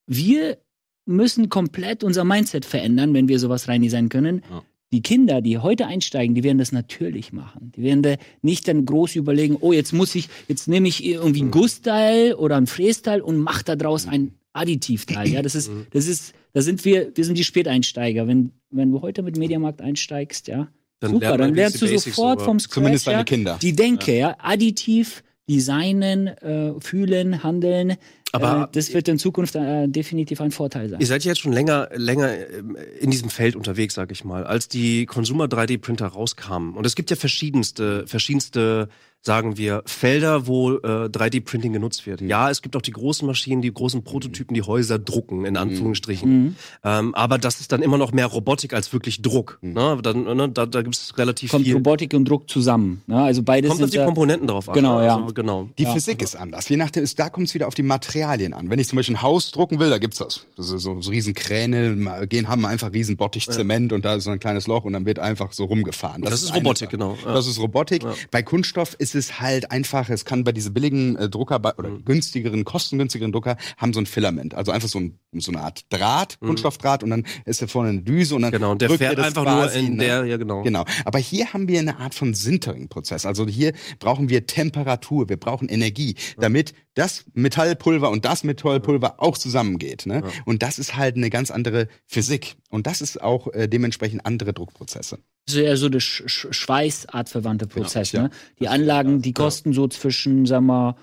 [0.05, 0.57] Wir
[1.05, 4.43] müssen komplett unser Mindset verändern, wenn wir sowas reindesignen können.
[4.49, 4.63] Ja.
[4.91, 7.71] Die Kinder, die heute einsteigen, die werden das natürlich machen.
[7.77, 11.43] Die werden da nicht dann groß überlegen, oh, jetzt muss ich, jetzt nehme ich irgendwie
[11.43, 14.07] ein Gussteil oder ein Frästeil und mache da draus
[14.53, 15.27] ein Additivteil.
[15.29, 18.27] Ja, das ist, das ist, da sind wir, wir sind die Späteinsteiger.
[18.27, 20.67] Wenn, wenn du heute mit Mediamarkt einsteigst, ja,
[20.99, 23.59] Dann super, lernt dann lernst du sofort über- vom Scratch Zumindest deine ja, Kinder.
[23.61, 24.35] die Denke, ja.
[24.39, 27.95] additiv, designen, äh, fühlen, handeln.
[28.31, 30.99] Aber- äh, das wird in Zukunft äh, definitiv ein Vorteil sein.
[30.99, 34.45] Ihr seid ja jetzt schon länger, länger ähm, in diesem Feld unterwegs, sag ich mal,
[34.45, 36.75] als die Consumer 3D-Printer rauskamen.
[36.75, 38.89] Und es gibt ja verschiedenste, verschiedenste
[39.23, 42.21] sagen wir, Felder, wo äh, 3D-Printing genutzt wird.
[42.21, 46.43] Ja, es gibt auch die großen Maschinen, die großen Prototypen, die Häuser drucken, in Anführungsstrichen.
[46.43, 46.55] Mhm.
[46.83, 49.59] Ähm, aber das ist dann immer noch mehr Robotik als wirklich Druck.
[49.61, 49.99] Ne?
[50.01, 51.75] Dann, ne, da da gibt es relativ Kommt viel.
[51.75, 53.03] Robotik und Druck zusammen.
[53.05, 53.21] Ne?
[53.21, 54.73] Also beides Kommt auf die Komponenten drauf an.
[54.73, 55.05] Genau, ne?
[55.05, 55.17] ja.
[55.17, 55.69] Also, genau.
[55.77, 55.93] Die Ja.
[55.93, 56.67] Physik ist anders.
[56.69, 58.69] Je nachdem, ist, da kommt es wieder auf die Materialien an.
[58.69, 60.45] Wenn ich zum Beispiel ein Haus drucken will, da gibt's das.
[60.55, 64.23] Das ist so, so riesen Kräne, gehen, haben einfach riesen Bottich Zement und da ist
[64.25, 66.21] so ein kleines Loch und dann wird einfach so rumgefahren.
[66.21, 67.17] Das ist eine Robotik, genau.
[67.25, 67.33] Ja.
[67.33, 68.03] Das ist Robotik.
[68.31, 71.89] Bei Kunststoff ist es halt einfach, es kann bei diese billigen äh, Drucker bei, oder
[71.89, 72.05] Mhm.
[72.05, 74.53] günstigeren, kostengünstigeren Drucker haben so ein Filament.
[74.53, 78.01] Also einfach so, ein, so eine Art Draht, Kunststoffdraht und dann ist da vorne eine
[78.01, 78.55] Düse und dann Mhm.
[78.57, 80.03] Genau, und der fährt das einfach nur in ne?
[80.03, 80.61] der, ja genau.
[80.63, 80.85] Genau.
[81.05, 83.25] Aber hier haben wir eine Art von Sintering-Prozess.
[83.25, 89.37] Also hier brauchen wir Temperatur, wir brauchen Energie, damit das Metallpulver und das Metallpulver auch
[89.37, 90.05] zusammengeht.
[90.05, 90.23] Ne?
[90.45, 92.57] Und das ist halt eine ganz andere Physik.
[92.69, 95.19] Und das ist auch äh, dementsprechend andere Druckprozesse.
[95.45, 98.11] Das ist eher so der Sch Sch Schweißartverwandte Prozess.
[98.11, 98.23] ja.
[98.23, 98.29] Ne?
[98.59, 100.95] Die Anlagen, die kosten so zwischen, sagen wir,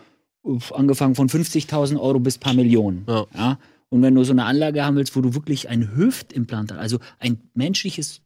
[0.43, 3.07] uff, angefangen von 50.000 Euro bis paar Millionen.
[3.09, 3.59] Ja.
[3.91, 7.41] Und wenn du so eine Anlage haben willst, wo du wirklich ein Hüftimplantat, also ein
[7.55, 8.21] menschliches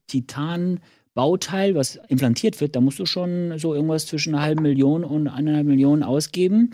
[1.15, 5.29] Titan-Bauteil, was implantiert wird, da musst du schon so irgendwas zwischen einer halben Million und
[5.29, 6.71] eineinhalb Millionen ausgeben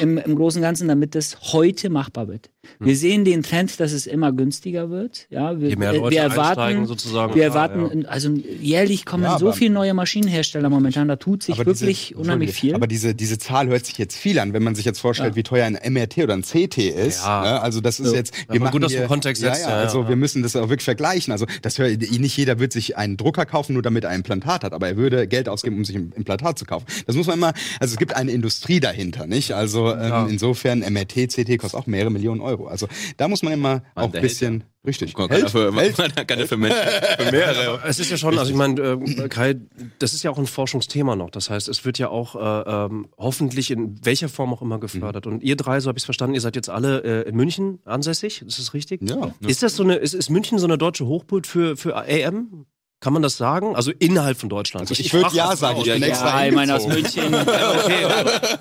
[0.00, 2.50] im, im Großen und Ganzen, damit das heute machbar wird.
[2.78, 5.26] Wir sehen den Trend, dass es immer günstiger wird.
[5.30, 7.34] Ja, wir, Je mehr äh, Leute wir erwarten, sozusagen.
[7.34, 12.08] wir erwarten, also jährlich kommen Ja, so viele neue Maschinenhersteller momentan, da tut sich wirklich
[12.08, 12.74] diese, unheimlich viel.
[12.74, 15.36] Aber diese, diese Zahl hört sich jetzt viel an, wenn man sich jetzt vorstellt, Ja.
[15.36, 17.24] wie teuer ein MRT oder ein CT ist.
[17.24, 17.42] Ja.
[17.42, 17.60] Ne?
[17.62, 18.14] Also das ist So.
[18.14, 20.08] jetzt, Aber machen gut, dass du Kontext ja, setzt, ja, ja, ja, also ja.
[20.10, 21.32] wir müssen das auch wirklich vergleichen.
[21.32, 24.64] Also das hör, nicht jeder wird sich einen Drucker kaufen, nur damit er ein Implantat
[24.64, 26.86] hat, aber er würde Geld ausgeben, um sich ein Implantat zu kaufen.
[27.06, 29.52] Das muss man immer, also es gibt eine Industrie dahinter, nicht?
[29.52, 32.66] Also ähm, insofern MRT, CT kostet auch mehrere Millionen Euro.
[32.66, 35.16] Also da muss man immer auch ein bisschen richtig.
[35.16, 36.78] Man kann ja für, man kann ja für Menschen,
[37.18, 37.80] für mehrere.
[37.86, 39.56] Es ist ja schon, also ich meine, äh, Kai,
[39.98, 41.30] das ist ja auch ein Forschungsthema noch.
[41.30, 45.26] Das heißt, es wird ja auch äh, ähm, hoffentlich in welcher Form auch immer gefördert.
[45.26, 47.78] Und ihr drei, so habe ich es verstanden, ihr seid jetzt alle äh, in München
[47.86, 48.42] ansässig.
[48.42, 49.00] Ist das richtig?
[49.08, 49.32] Ja.
[49.40, 52.66] Ist das so eine, ist, ist München so eine deutsche Hochburg für, für AM?
[53.00, 53.74] Kann man das sagen?
[53.76, 54.90] Also innerhalb von Deutschland.
[54.90, 56.86] Also ich würde frag ja sagen, ich bin Ja, extra ja, ich meine aus.
[56.86, 57.34] München.
[57.34, 58.06] Okay,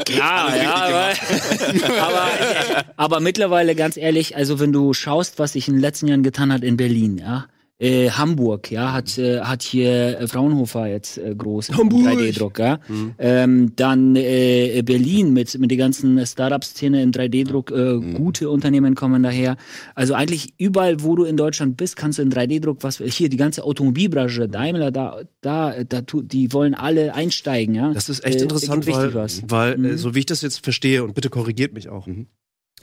[0.18, 2.28] Ja, ja, aber, aber,
[2.96, 6.54] aber mittlerweile ganz ehrlich, also wenn du schaust, was sich in den letzten Jahren getan
[6.54, 7.48] hat in Berlin, ja.
[7.82, 12.08] Äh, Hamburg, ja, hat, äh, hat hier äh, Fraunhofer jetzt äh, groß im Hamburg.
[12.08, 12.80] 3D-Druck, ja.
[13.18, 19.24] Ähm, dann äh, Berlin mit, mit der ganzen Startup-Szene im 3D-Druck, äh, gute Unternehmen kommen
[19.24, 19.56] daher.
[19.96, 23.38] Also eigentlich überall, wo du in Deutschland bist, kannst du in 3D-Druck, was hier die
[23.38, 27.94] ganze Automobilbranche, Daimler, da, da, da die wollen alle einsteigen, ja.
[27.94, 29.14] Das ist echt Äh, interessant, weil,
[29.48, 29.86] weil Mhm.
[29.86, 32.08] äh, so wie ich das jetzt verstehe, und bitte korrigiert mich auch.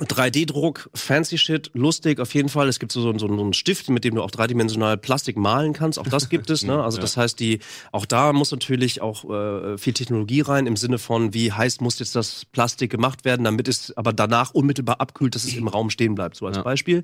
[0.01, 2.69] 3D-Druck, fancy shit, lustig auf jeden Fall.
[2.69, 5.99] Es gibt so, so, so einen Stift, mit dem du auch dreidimensional Plastik malen kannst.
[5.99, 6.63] Auch das gibt es.
[6.65, 6.83] Ne?
[6.83, 7.61] Also das heißt, die,
[7.93, 11.99] auch da muss natürlich auch äh, viel Technologie rein im Sinne von, wie heiß muss
[11.99, 15.91] jetzt das Plastik gemacht werden, damit es aber danach unmittelbar abkühlt, dass es im Raum
[15.91, 16.37] stehen bleibt.
[16.37, 16.63] So als Ja.
[16.63, 17.03] Beispiel.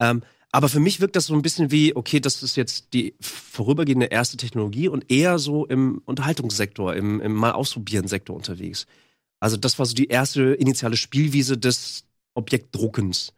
[0.00, 3.14] Ähm, aber für mich wirkt das so ein bisschen wie, okay, das ist jetzt die
[3.20, 8.86] vorübergehende erste Technologie und eher so im Unterhaltungssektor, im, im mal ausprobieren Sektor unterwegs.
[9.38, 12.05] Also das war so die erste initiale Spielwiese des
[12.36, 13.32] Objektdruckens.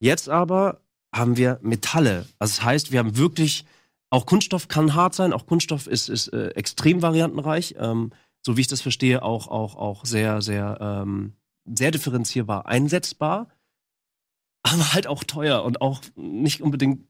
[0.00, 0.80] Jetzt aber
[1.14, 2.26] haben wir Metalle.
[2.38, 3.64] Also das heißt, wir haben wirklich,
[4.10, 7.76] auch Kunststoff kann hart sein, auch Kunststoff ist, ist äh, extrem variantenreich.
[7.78, 8.12] Ähm,
[8.44, 13.48] so wie ich das verstehe, auch, auch, auch sehr, sehr, ähm, sehr differenzierbar einsetzbar,
[14.62, 17.08] aber halt auch teuer und auch nicht unbedingt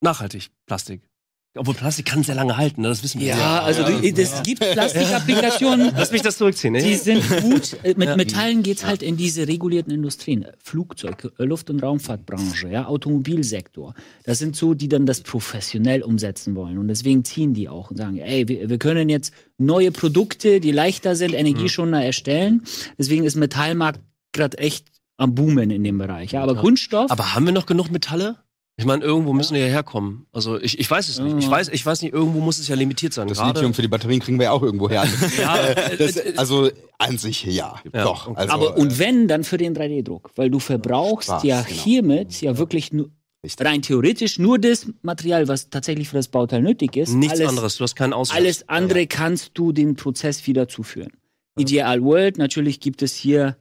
[0.00, 1.08] nachhaltig, Plastik.
[1.56, 2.88] Obwohl Plastik kann sehr lange halten, ne?
[2.88, 3.28] das wissen wir.
[3.28, 6.74] Ja, also du, es gibt Plastikapplikationen, Lass mich das zurückziehen.
[6.74, 6.82] Ne?
[6.82, 7.76] die sind gut.
[7.82, 8.16] Äh, Mit Ja.
[8.16, 10.46] Metallen geht's halt in diese regulierten Industrien.
[10.62, 13.94] Flugzeug, Luft- und Raumfahrtbranche, ja, Automobilsektor.
[14.24, 16.78] Das sind so, die dann das professionell umsetzen wollen.
[16.78, 20.70] Und deswegen ziehen die auch und sagen, ey, wir, wir können jetzt neue Produkte, die
[20.70, 22.62] leichter sind, energieschonender erstellen.
[22.98, 24.00] Deswegen ist Metallmarkt
[24.32, 26.32] gerade echt am Boomen in dem Bereich.
[26.32, 26.60] Ja, aber Ja.
[26.60, 27.10] Kunststoff.
[27.10, 28.36] Aber haben wir noch genug Metalle?
[28.80, 30.26] Ich meine, irgendwo müssen die ja herkommen.
[30.32, 31.36] Also ich, ich weiß es nicht.
[31.38, 31.50] Ich Ja.
[31.50, 33.26] weiß, ich weiß nicht, irgendwo muss es ja limitiert sein.
[33.26, 35.04] Das Gerade- Lithium für die Batterien kriegen wir ja auch irgendwo her.
[35.38, 38.28] Ja, Das, äh, also an sich ja, Ja, doch.
[38.28, 38.38] okay.
[38.38, 40.30] Also, aber und wenn, dann für den 3D-Druck.
[40.36, 41.80] Weil du verbrauchst Spaß, ja genau.
[41.82, 43.10] hiermit ja wirklich nur,
[43.44, 43.66] Richtig.
[43.66, 47.12] rein theoretisch nur das Material, was tatsächlich für das Bauteil nötig ist.
[47.14, 47.76] nichts alles, anderes.
[47.78, 48.36] Du hast keinen Ausweg.
[48.36, 51.10] Alles andere kannst du den Prozess wieder zuführen.
[51.58, 53.56] Ideal World, natürlich gibt es hier,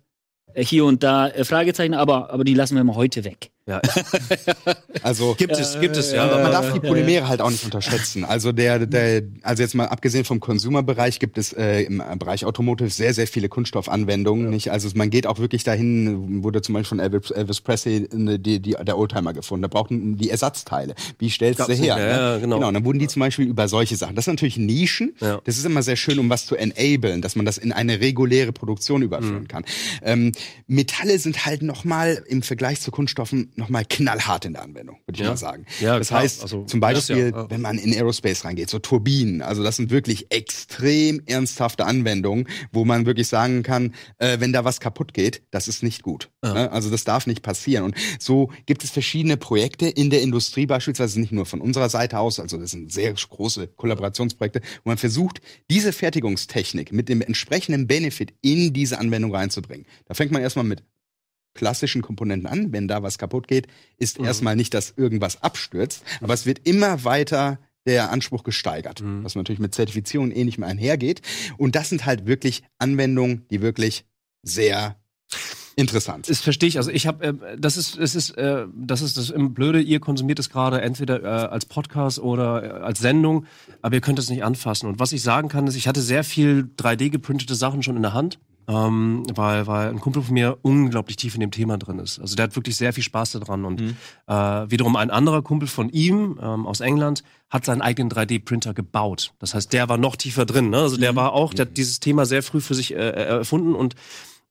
[0.53, 3.49] äh, hier und da äh, Fragezeichen, aber, aber die lassen wir mal heute weg.
[3.67, 3.82] Ja,
[5.03, 6.25] Also gibt es, gibt es, ja.
[6.25, 8.23] man Äh, darf die ja, Polymere halt auch nicht unterschätzen.
[8.23, 12.89] Also der, der, also jetzt mal abgesehen vom Consumer-Bereich gibt es äh, im Bereich Automotive
[12.89, 14.49] sehr, sehr viele Kunststoffanwendungen.
[14.49, 14.71] Nicht?
[14.71, 18.60] Also man geht auch wirklich dahin, wurde zum Beispiel von Elvis, Elvis Presley eine, die,
[18.62, 19.63] die, der Oldtimer gefunden.
[19.63, 20.95] Da brauchten die Ersatzteile.
[21.19, 21.69] Wie stellst du her?
[21.69, 21.88] nicht, ne?
[21.88, 22.56] ja, ja, genau.
[22.56, 22.67] genau.
[22.69, 24.15] Und dann wurden die zum Beispiel über solche Sachen.
[24.15, 25.13] Das sind natürlich Nischen.
[25.19, 25.41] Ja.
[25.43, 28.51] Das ist immer sehr schön, um was zu enablen, dass man das in eine reguläre
[28.53, 29.47] Produktion überführen Mhm.
[29.47, 29.65] kann.
[30.03, 30.32] Ähm,
[30.67, 35.22] Metalle sind halt nochmal im Vergleich zu Kunststoffen nochmal knallhart in der Anwendung, würde ich
[35.24, 35.30] Ja.
[35.32, 35.65] mal sagen.
[35.82, 36.22] Ja, das klar.
[36.22, 37.50] heißt, Also, zum Beispiel, ja.
[37.50, 42.86] wenn man in Aerospace reingeht, so Turbinen, also das sind wirklich extrem ernsthafte Anwendungen, wo
[42.86, 46.30] man wirklich sagen kann, äh, wenn da was kaputt geht, das ist nicht gut.
[46.43, 46.72] Ne?
[46.72, 47.84] Also das darf nicht passieren.
[47.84, 52.20] Und so gibt es verschiedene Projekte in der Industrie beispielsweise, nicht nur von unserer Seite
[52.20, 57.88] aus, also das sind sehr große Kollaborationsprojekte, wo man versucht, diese Fertigungstechnik mit dem entsprechenden
[57.88, 59.86] Benefit in diese Anwendung reinzubringen.
[60.06, 60.84] Da fängt man erstmal mit
[61.58, 62.72] klassischen Komponenten an.
[62.72, 63.67] Wenn da was kaputt geht,
[63.98, 64.26] ist Mhm.
[64.26, 69.24] erstmal nicht, dass irgendwas abstürzt, aber es wird immer weiter der Anspruch gesteigert, Mhm.
[69.26, 71.22] was natürlich mit Zertifizierung eh nicht mehr einhergeht.
[71.58, 74.06] Und das sind halt wirklich Anwendungen, die wirklich
[74.43, 74.96] sehr
[75.76, 76.36] interessant sind.
[76.38, 76.78] Das verstehe ich.
[76.78, 79.80] Also ich habe, äh, das ist, es ist, äh, das ist das im Blöde.
[79.80, 83.46] Ihr konsumiert es gerade entweder äh, als Podcast oder äh, als Sendung,
[83.82, 84.88] aber ihr könnt es nicht anfassen.
[84.89, 88.02] Und was ich sagen kann, ist, ich hatte sehr viel 3D geprintete Sachen schon in
[88.02, 91.99] der Hand, ähm, weil, weil ein Kumpel von mir unglaublich tief in dem Thema drin
[91.99, 92.19] ist.
[92.19, 93.63] Also der hat wirklich sehr viel Spaß daran.
[93.65, 93.82] Und
[94.27, 99.34] äh, wiederum ein anderer Kumpel von ihm ähm, aus England hat seinen eigenen 3D-Printer gebaut.
[99.39, 100.69] Das heißt, der war noch tiefer drin.
[100.69, 100.77] Ne?
[100.80, 103.95] Also der war auch, der hat dieses Thema sehr früh für sich äh, erfunden und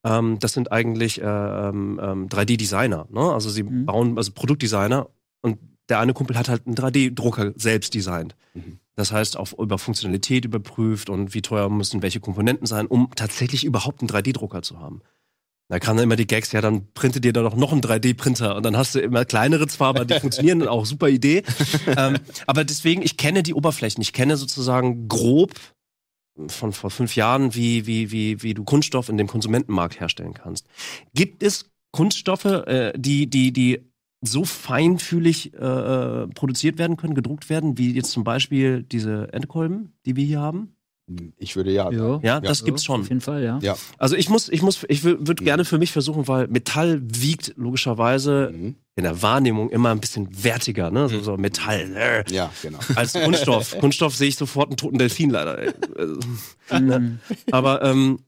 [0.04, 3.06] ähm, das sind eigentlich äh, ähm, ähm, 3D-Designer.
[3.10, 3.20] Ne?
[3.20, 3.84] Also sie Mhm.
[3.86, 5.08] bauen, also Produktdesigner
[5.42, 8.34] und der eine Kumpel hat halt einen 3D-Drucker selbst designt.
[8.54, 8.78] Mhm.
[8.96, 13.64] Das heißt, auf, über Funktionalität überprüft und wie teuer müssen welche Komponenten sein, um tatsächlich
[13.64, 15.02] überhaupt einen 3D-Drucker zu haben.
[15.68, 18.56] Da kamen dann immer die Gags, ja, dann printet dir da doch noch einen 3D-Printer
[18.56, 21.42] und dann hast du immer kleinere zwar, aber die funktionieren dann auch, super Idee.
[21.96, 25.54] ähm, aber deswegen, ich kenne die Oberflächen, ich kenne sozusagen grob
[26.48, 30.66] von vor fünf Jahren, wie, wie, wie, wie du Kunststoff in dem Konsumentenmarkt herstellen kannst.
[31.14, 33.90] Gibt es Kunststoffe, äh, die, die, die
[34.26, 40.16] so feinfühlig äh, produziert werden können, gedruckt werden, wie jetzt zum Beispiel diese Endkolben, die
[40.16, 40.72] wir hier haben?
[41.38, 41.88] Ich würde ja.
[41.92, 43.02] Ja, Ja, das gibt's Auf schon.
[43.04, 43.60] jeden Fall, ja.
[43.62, 43.76] Ja.
[43.96, 48.50] Also ich muss, ich muss, ich würde gerne für mich versuchen, weil Metall wiegt logischerweise
[48.52, 48.74] Mhm.
[48.96, 51.08] in der Wahrnehmung immer ein bisschen wertiger, ne?
[51.08, 51.94] So, so Metall.
[51.94, 52.24] Äh.
[52.34, 52.80] Ja, genau.
[52.96, 53.78] Als Kunststoff.
[53.80, 55.58] Kunststoff sehe ich sofort einen toten Delfin leider.
[55.62, 55.72] Äh,
[56.80, 57.20] Mhm.
[57.52, 58.22] Aber ähm, äh,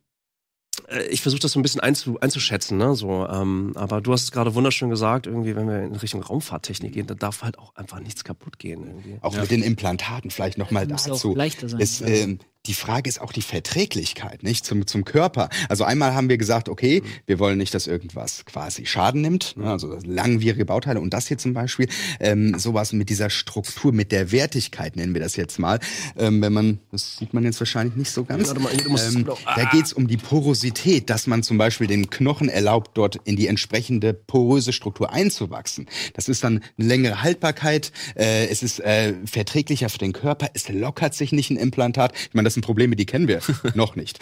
[1.10, 2.94] ich versuche das so ein bisschen einzu, einzuschätzen, ne?
[2.94, 6.92] So, ähm, aber du hast es gerade wunderschön gesagt, irgendwie, wenn wir in Richtung Raumfahrttechnik
[6.92, 8.86] gehen, da darf halt auch einfach nichts kaputt gehen.
[8.86, 9.18] Irgendwie.
[9.20, 11.34] Auch mit den Implantaten vielleicht nochmal Muss auch dazu.
[11.34, 11.80] leichter sein.
[11.80, 14.64] Es, ähm, die Frage ist auch die Verträglichkeit, nicht?
[14.64, 15.48] Zum, zum Körper.
[15.68, 19.70] Also einmal haben wir gesagt, okay, wir wollen nicht, dass irgendwas quasi Schaden nimmt, ne?
[19.70, 21.00] also langwierige Bauteile.
[21.00, 21.88] Und das hier zum Beispiel,
[22.20, 25.80] ähm, sowas mit dieser Struktur, mit der Wertigkeit nennen wir das jetzt mal.
[26.18, 28.48] Ähm, wenn man, das sieht man jetzt wahrscheinlich nicht so ganz.
[28.48, 32.48] Warte mal, Ähm, genau- da geht's um die Porosität, dass man zum Beispiel den Knochen
[32.48, 35.86] erlaubt, dort in die entsprechende poröse Struktur einzuwachsen.
[36.14, 40.68] Das ist dann eine längere Haltbarkeit, äh, es ist äh, verträglicher für den Körper, es
[40.68, 42.12] lockert sich nicht ein Implantat.
[42.28, 43.40] Ich meine, das sind Probleme, die kennen wir
[43.74, 44.18] noch nicht.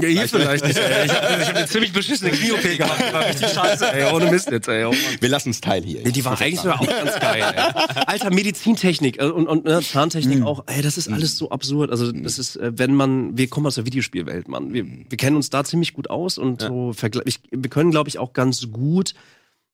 [0.00, 1.06] Ja, hier vielleicht nicht, ey.
[1.06, 3.00] Ich habe hab eine ziemlich beschissene Knie-OP gehabt.
[3.08, 4.12] Die war richtig scheiße, ey.
[4.12, 4.84] Ohne Mist jetzt, ey.
[4.84, 4.94] Oh.
[5.20, 6.00] Wir lassen es teil hier.
[6.04, 7.42] Nee, die war eigentlich sogar auch ganz geil.
[7.54, 8.02] Ey.
[8.06, 10.64] Alter, Medizintechnik äh, und, und ne, Zahntechnik auch.
[10.66, 11.90] Ey, das ist alles so absurd.
[11.90, 14.72] Also das ist, äh, wenn man, wir kommen aus der Videospielwelt, Mann.
[14.72, 18.08] Wir, wir kennen uns da ziemlich gut aus und so vergle- ich, wir können, glaube
[18.08, 19.14] ich, auch ganz gut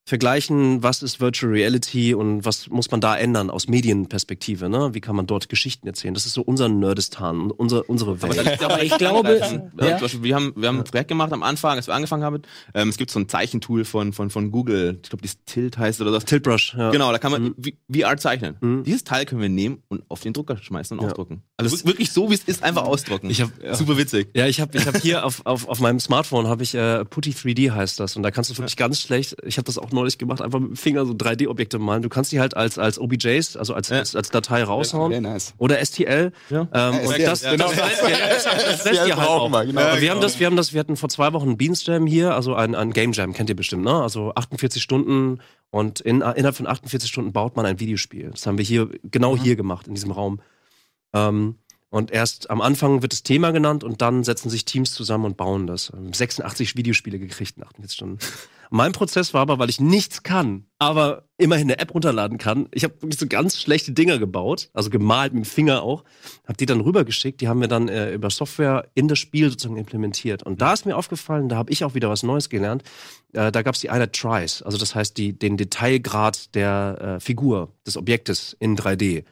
[0.08, 4.68] vergleichen, was ist Virtual Reality und was muss man da ändern aus Medienperspektive.
[4.68, 4.90] Ne?
[4.94, 6.14] Wie kann man dort Geschichten erzählen?
[6.14, 8.62] Das ist so unser Nerdistan, unser, unsere Welt.
[8.64, 9.38] Aber ich glaube,
[9.78, 9.98] Ja, ja.
[9.98, 12.42] Beispiel, wir haben, wir haben ein Projekt gemacht am Anfang, als wir angefangen haben.
[12.74, 14.98] Ähm, es gibt so ein Zeichentool von, von, von Google.
[15.02, 16.24] Ich glaube, das Tilt heißt oder das.
[16.24, 16.90] Tiltbrush, ja.
[16.90, 18.56] Genau, da kann man V- VR zeichnen.
[18.60, 18.84] Mhm.
[18.84, 21.10] Dieses Teil können wir nehmen und auf den Drucker schmeißen und Ja.
[21.10, 21.42] ausdrucken.
[21.58, 23.30] Also es ist wirklich so, wie es ist, einfach ausdrucken.
[23.30, 24.28] Ich hab- Super witzig.
[24.34, 27.30] Ja, ich habe ich hab hier auf, auf, auf meinem Smartphone habe ich äh, Putty
[27.32, 30.18] 3D heißt das und da kannst du wirklich ganz schlecht, ich habe das auch neulich
[30.18, 32.02] gemacht, einfach mit dem Finger so 3D-Objekte malen.
[32.02, 35.12] Du kannst die halt als, als OBJs, also als, als, als Datei raushauen.
[35.12, 35.54] Sehr nice.
[35.58, 36.32] Oder STL.
[36.50, 36.60] Ja.
[36.60, 37.66] Ähm, Ja, und STL, das, genau.
[37.68, 37.76] das,
[38.44, 39.50] das, das halt auch.
[39.50, 39.80] wir, genau.
[40.00, 42.34] Wir haben das, wir haben das, wir hatten vor zwei Wochen einen Beans Jam hier,
[42.34, 44.02] also ein, ein Game Jam, kennt ihr bestimmt, ne?
[44.02, 48.30] Also 48 Stunden und in, innerhalb von 48 Stunden baut man ein Videospiel.
[48.30, 50.40] Das haben wir hier, genau hier gemacht, in diesem Raum.
[51.12, 51.56] Ähm,
[51.90, 55.36] Und erst am Anfang wird das Thema genannt und dann setzen sich Teams zusammen und
[55.38, 55.90] bauen das.
[56.12, 58.18] 86 Videospiele gekriegt in 48 Stunden.
[58.70, 62.68] Mein Prozess war aber, weil ich nichts kann, aber immerhin eine App runterladen kann.
[62.72, 66.04] Ich habe wirklich so ganz schlechte Dinger gebaut, also gemalt mit dem Finger auch,
[66.44, 67.40] habe die dann rübergeschickt.
[67.40, 70.42] Die haben wir dann äh, über Software in das Spiel sozusagen implementiert.
[70.42, 72.82] Und da ist mir aufgefallen, da habe ich auch wieder was Neues gelernt.
[73.32, 77.20] Äh, da gab es die Einheit Tries, also das heißt die, den Detailgrad der äh,
[77.20, 79.24] Figur, des Objektes in 3D.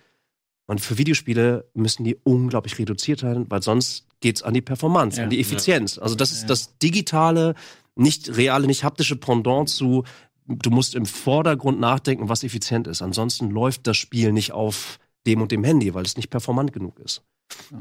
[0.68, 5.25] Und für Videospiele müssen die unglaublich reduziert sein, weil sonst geht's an die Performance, Ja.
[5.25, 5.99] an die Effizienz.
[5.99, 6.49] Also das ist Ja.
[6.49, 7.55] das digitale,
[7.96, 10.04] nicht reale, nicht haptische Pendant zu,
[10.46, 13.02] du musst im Vordergrund nachdenken, was effizient ist.
[13.02, 16.98] Ansonsten läuft das Spiel nicht auf dem und dem Handy, weil es nicht performant genug
[17.00, 17.22] ist.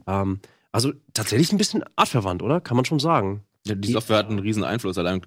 [0.07, 0.39] Ähm,
[0.71, 2.59] also tatsächlich ein bisschen artverwandt, oder?
[2.59, 3.43] Kann man schon sagen.
[3.67, 4.97] Ja, die Software hat einen riesen Einfluss.
[4.97, 5.21] Allein,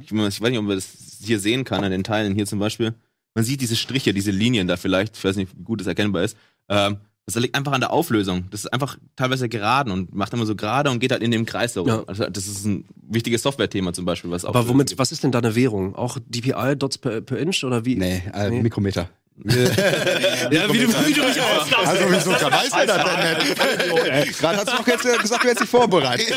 [0.00, 2.34] ich, ich weiß nicht, ob man das hier sehen kann an den Teilen.
[2.34, 2.94] Hier zum Beispiel.
[3.34, 5.16] Man sieht diese Striche, diese Linien da vielleicht.
[5.16, 6.36] Ich weiß nicht, wie gut es erkennbar ist.
[6.68, 6.98] Ähm,
[7.34, 8.44] das liegt einfach an der Auflösung.
[8.50, 11.44] Das ist einfach teilweise geraden und macht immer so gerade und geht halt in dem
[11.44, 11.88] Kreis so rum.
[11.88, 12.04] Ja.
[12.06, 14.30] Also das ist ein wichtiges Software-Thema zum Beispiel.
[14.30, 15.94] Was auch Aber womit, was ist denn da eine Währung?
[15.94, 17.96] Auch DPI, Dots per, per Inch oder wie?
[17.96, 18.62] Nee, äh, Nee.
[18.62, 19.10] Mikrometer.
[19.44, 21.86] Ja, wie du, wie du mich ausgabst.
[21.88, 24.38] Also wieso kann weiß er das denn nicht?
[24.38, 26.32] Gerade hast du doch jetzt äh, gesagt, du hättest dich vorbereitet.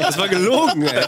[0.00, 1.04] Das war gelogen, ey.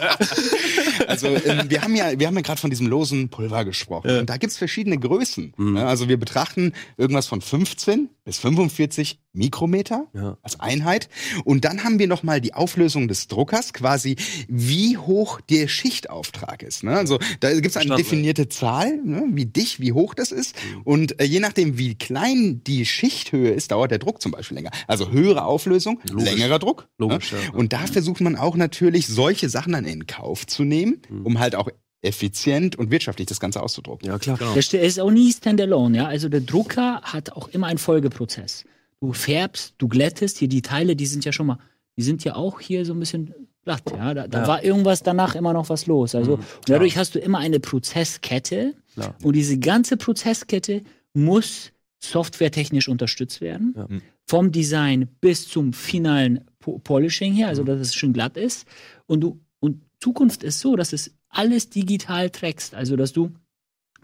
[1.07, 4.19] Also ähm, wir haben ja, wir haben ja gerade von diesem losen Pulver gesprochen.
[4.19, 5.53] Und da gibt's verschiedene Größen.
[5.75, 10.37] Ja, also wir betrachten irgendwas von 15 bis 45 Mikrometer Ja.
[10.43, 11.09] als Einheit.
[11.43, 14.15] Und dann haben wir noch mal die Auflösung des Druckers, quasi
[14.47, 16.83] wie hoch der Schichtauftrag ist.
[16.83, 16.95] Ne?
[16.95, 17.97] Also da gibt's eine Verstanden.
[17.97, 19.23] definierte Zahl, ne?
[19.31, 20.55] wie dicht, wie hoch das ist.
[20.93, 24.71] Und äh, je nachdem, wie klein die Schichthöhe ist, dauert der Druck zum Beispiel länger.
[24.87, 26.25] Also höhere Auflösung, Logisch.
[26.29, 26.87] längerer Druck.
[26.97, 27.39] Logisch, ne?
[27.45, 27.51] ja.
[27.53, 31.25] Und da versucht man auch natürlich solche Sachen dann in Kauf zu nehmen, Mhm.
[31.25, 31.69] um halt auch
[32.01, 34.07] effizient und wirtschaftlich das Ganze auszudrucken.
[34.09, 34.37] Ja, klar.
[34.37, 36.05] Der st- ist auch nie standalone, ja.
[36.07, 38.65] Also der Drucker hat auch immer einen Folgeprozess.
[38.99, 41.59] Du färbst, du glättest, hier die Teile, die sind ja schon mal,
[41.97, 44.13] die sind ja auch hier so ein bisschen glatt, ja.
[44.13, 44.47] Da, da Ja.
[44.47, 46.15] war irgendwas danach immer noch was los.
[46.15, 49.15] Also Mhm, dadurch hast du immer eine Prozesskette Klar.
[49.23, 50.81] und diese ganze Prozesskette
[51.13, 53.73] muss softwaretechnisch unterstützt werden.
[53.77, 53.87] Ja.
[54.27, 58.65] Vom Design bis zum finalen po Polishing her, also dass es schön glatt ist.
[59.05, 62.75] Und du, und Zukunft ist so, dass es alles digital trackst.
[62.75, 63.31] Also dass du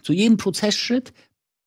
[0.02, 1.14] zu jedem Prozessschritt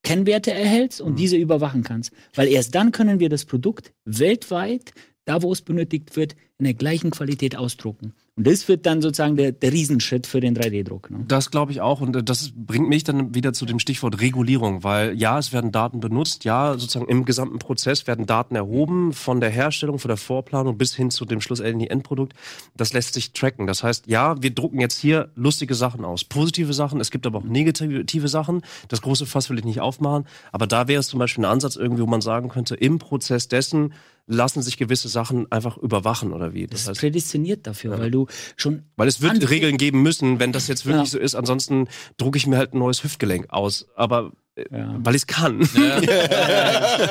[0.04, 2.12] Kennwerte erhältst und diese überwachen kannst.
[2.34, 4.92] Weil erst dann können wir das Produkt weltweit,
[5.26, 8.14] da wo es benötigt wird, in der gleichen Qualität ausdrucken.
[8.36, 11.10] Und das wird dann sozusagen der, der Riesenschritt für den 3D-Druck.
[11.10, 11.24] Ne?
[11.28, 12.00] Das glaube ich auch.
[12.00, 15.72] Und äh, das bringt mich dann wieder zu dem Stichwort Regulierung, weil ja, es werden
[15.72, 20.16] Daten benutzt, ja, sozusagen im gesamten Prozess werden Daten erhoben, von der Herstellung, von der
[20.16, 22.34] Vorplanung bis hin zu dem schlussendlichen Endprodukt.
[22.74, 23.66] Das lässt sich tracken.
[23.66, 27.40] Das heißt, ja, wir drucken jetzt hier lustige Sachen aus, positive Sachen, es gibt aber
[27.40, 28.62] auch negative Sachen.
[28.88, 31.76] Das große Fass will ich nicht aufmachen, aber da wäre es zum Beispiel ein Ansatz
[31.76, 33.92] irgendwie, wo man sagen könnte, im Prozess dessen
[34.26, 36.62] lassen sich gewisse Sachen einfach überwachen oder wie.
[36.66, 40.38] Das Das ist heißt, prädestiniert dafür, weil du schon weil es wird Regeln geben müssen,
[40.38, 41.12] wenn das jetzt wirklich Ja.
[41.12, 41.34] so ist.
[41.34, 43.86] Ansonsten drucke ich mir halt ein neues Hüftgelenk aus.
[43.96, 44.94] Aber äh, Ja.
[45.02, 45.60] weil ich es kann.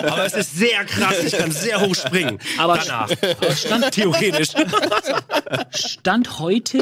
[0.04, 1.24] aber es ist sehr krass.
[1.26, 2.38] Ich kann sehr hoch springen.
[2.58, 3.12] Aber- danach.
[3.12, 4.50] aber Stand, Theoretisch.
[5.72, 6.80] Stand heute,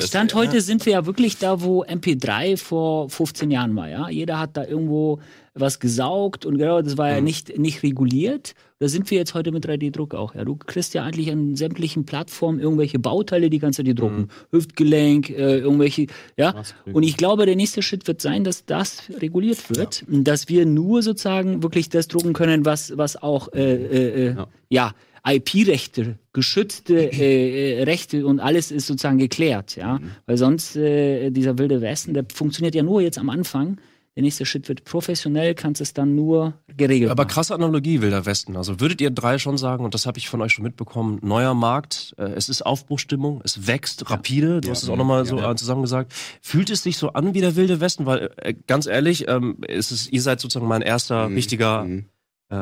[0.00, 3.88] Stand heute sind wir ja wirklich da, wo MP3 vor 15 Jahren war.
[3.88, 4.08] Ja?
[4.08, 5.20] Jeder hat da irgendwo
[5.58, 8.54] was gesaugt und genau, das war ja nicht, nicht reguliert.
[8.78, 10.34] Da sind wir jetzt heute mit 3D-Druck auch.
[10.34, 10.44] Ja?
[10.44, 14.28] Du kriegst ja eigentlich an sämtlichen Plattformen irgendwelche Bauteile, die kannst du dir drucken.
[14.50, 16.62] Hüftgelenk, äh, irgendwelche, ja.
[16.92, 20.04] Und ich glaube, der nächste Schritt wird sein, dass das reguliert wird.
[20.10, 24.34] Und Dass wir nur sozusagen wirklich das drucken können, was, was auch, äh, äh, äh,
[24.34, 24.48] Ja.
[24.68, 24.94] ja,
[25.26, 29.98] IP-Rechte, geschützte äh, äh, Rechte und alles ist sozusagen geklärt, ja.
[30.26, 33.78] Weil sonst äh, dieser wilde Westen, der funktioniert ja nur jetzt am Anfang.
[34.16, 37.34] Der nächste Schritt wird professionell, kannst es dann nur geregelt Aber machen.
[37.34, 38.56] krasse Analogie, Wilder Westen.
[38.56, 41.52] Also würdet ihr drei schon sagen, und das habe ich von euch schon mitbekommen, neuer
[41.52, 45.50] Markt, äh, es ist Aufbruchstimmung, es wächst rapide, du hast es auch nochmal so Ja.
[45.52, 46.14] äh, zusammen gesagt.
[46.40, 48.06] Fühlt es sich so an wie der Wilde Westen?
[48.06, 51.34] Weil, äh, ganz ehrlich, ähm, es ist, ihr seid sozusagen mein erster Mhm.
[51.34, 52.06] richtiger Mhm.
[52.50, 52.54] Äh,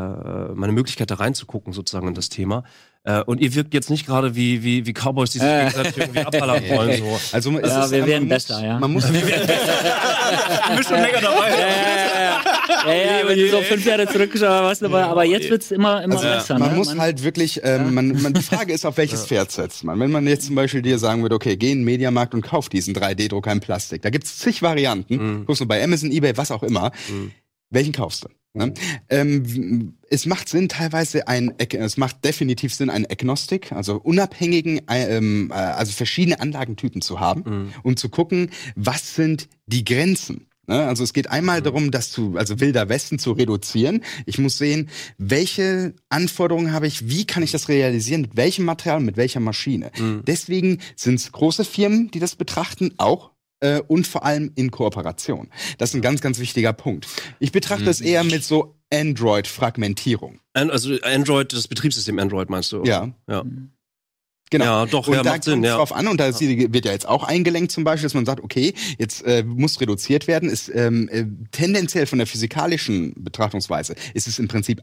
[0.55, 2.65] meine Möglichkeit da reinzugucken sozusagen in das Thema.
[3.07, 5.67] Äh, und ihr wirkt jetzt nicht gerade wie, wie, wie Cowboys, die sich Äh.
[5.67, 6.99] gegenseitig irgendwie abballern wollen.
[7.03, 7.21] So.
[7.33, 8.79] Also es Ja, ist, wir man werden muss, besser, ja.
[8.79, 9.13] Man muss, Du
[10.77, 11.51] bist schon länger dabei.
[11.51, 15.71] ja, ja, ja, ja, wenn du so fünf Jahre zurückschaust, was dabei, aber jetzt wird's
[15.71, 16.59] immer, immer Also, besser.
[16.59, 16.77] man ne?
[16.77, 20.01] muss halt wirklich, ähm, man, man, die Frage ist, auf welches Pferd setzt man.
[20.01, 22.69] Wenn man jetzt zum Beispiel dir sagen würde, okay, geh in den Mediamarkt und kauf
[22.71, 24.01] diesen 3D-Drucker in Plastik.
[24.01, 25.17] Da gibt's zig Varianten.
[25.41, 25.45] Mhm.
[25.47, 26.91] Guckst du bei Amazon, Ebay, was auch immer.
[27.11, 27.33] Mhm.
[27.71, 28.29] Welchen kaufst du?
[28.55, 28.73] Ne?
[29.09, 35.17] Ähm, es macht Sinn, teilweise ein, es macht definitiv Sinn, einen Agnostik, also unabhängigen, äh,
[35.17, 37.73] ähm, äh, also verschiedene Anlagentypen zu haben Mhm.
[37.83, 40.47] und zu gucken, was sind die Grenzen.
[40.69, 40.87] Ne?
[40.87, 44.03] Also es geht einmal darum, das zu, also wilder Westen zu reduzieren.
[44.25, 49.01] Ich muss sehen, welche Anforderungen habe ich, wie kann ich das realisieren, mit welchem Material,
[49.01, 49.91] mit welcher Maschine.
[50.27, 53.31] Deswegen sind es große Firmen, die das betrachten, auch
[53.65, 55.49] äh, und vor allem in Kooperation.
[55.79, 57.07] Das ist ein ganz, ganz wichtiger Punkt.
[57.41, 60.41] Ich betrachte es eher mit so Android-Fragmentierung.
[60.53, 62.85] An- Also Android, das Betriebssystem Android meinst du?
[62.85, 63.13] Ja.
[63.29, 63.45] Ja.
[64.51, 64.65] Genau.
[64.65, 65.77] Ja, doch, und ja, da macht Sinn, kommt's ja.
[65.77, 68.75] drauf an, und da wird ja jetzt auch eingelenkt zum Beispiel, dass man sagt, okay,
[68.99, 74.39] jetzt äh, muss reduziert werden, ist ähm, äh, tendenziell von der physikalischen Betrachtungsweise ist es
[74.39, 74.83] im Prinzip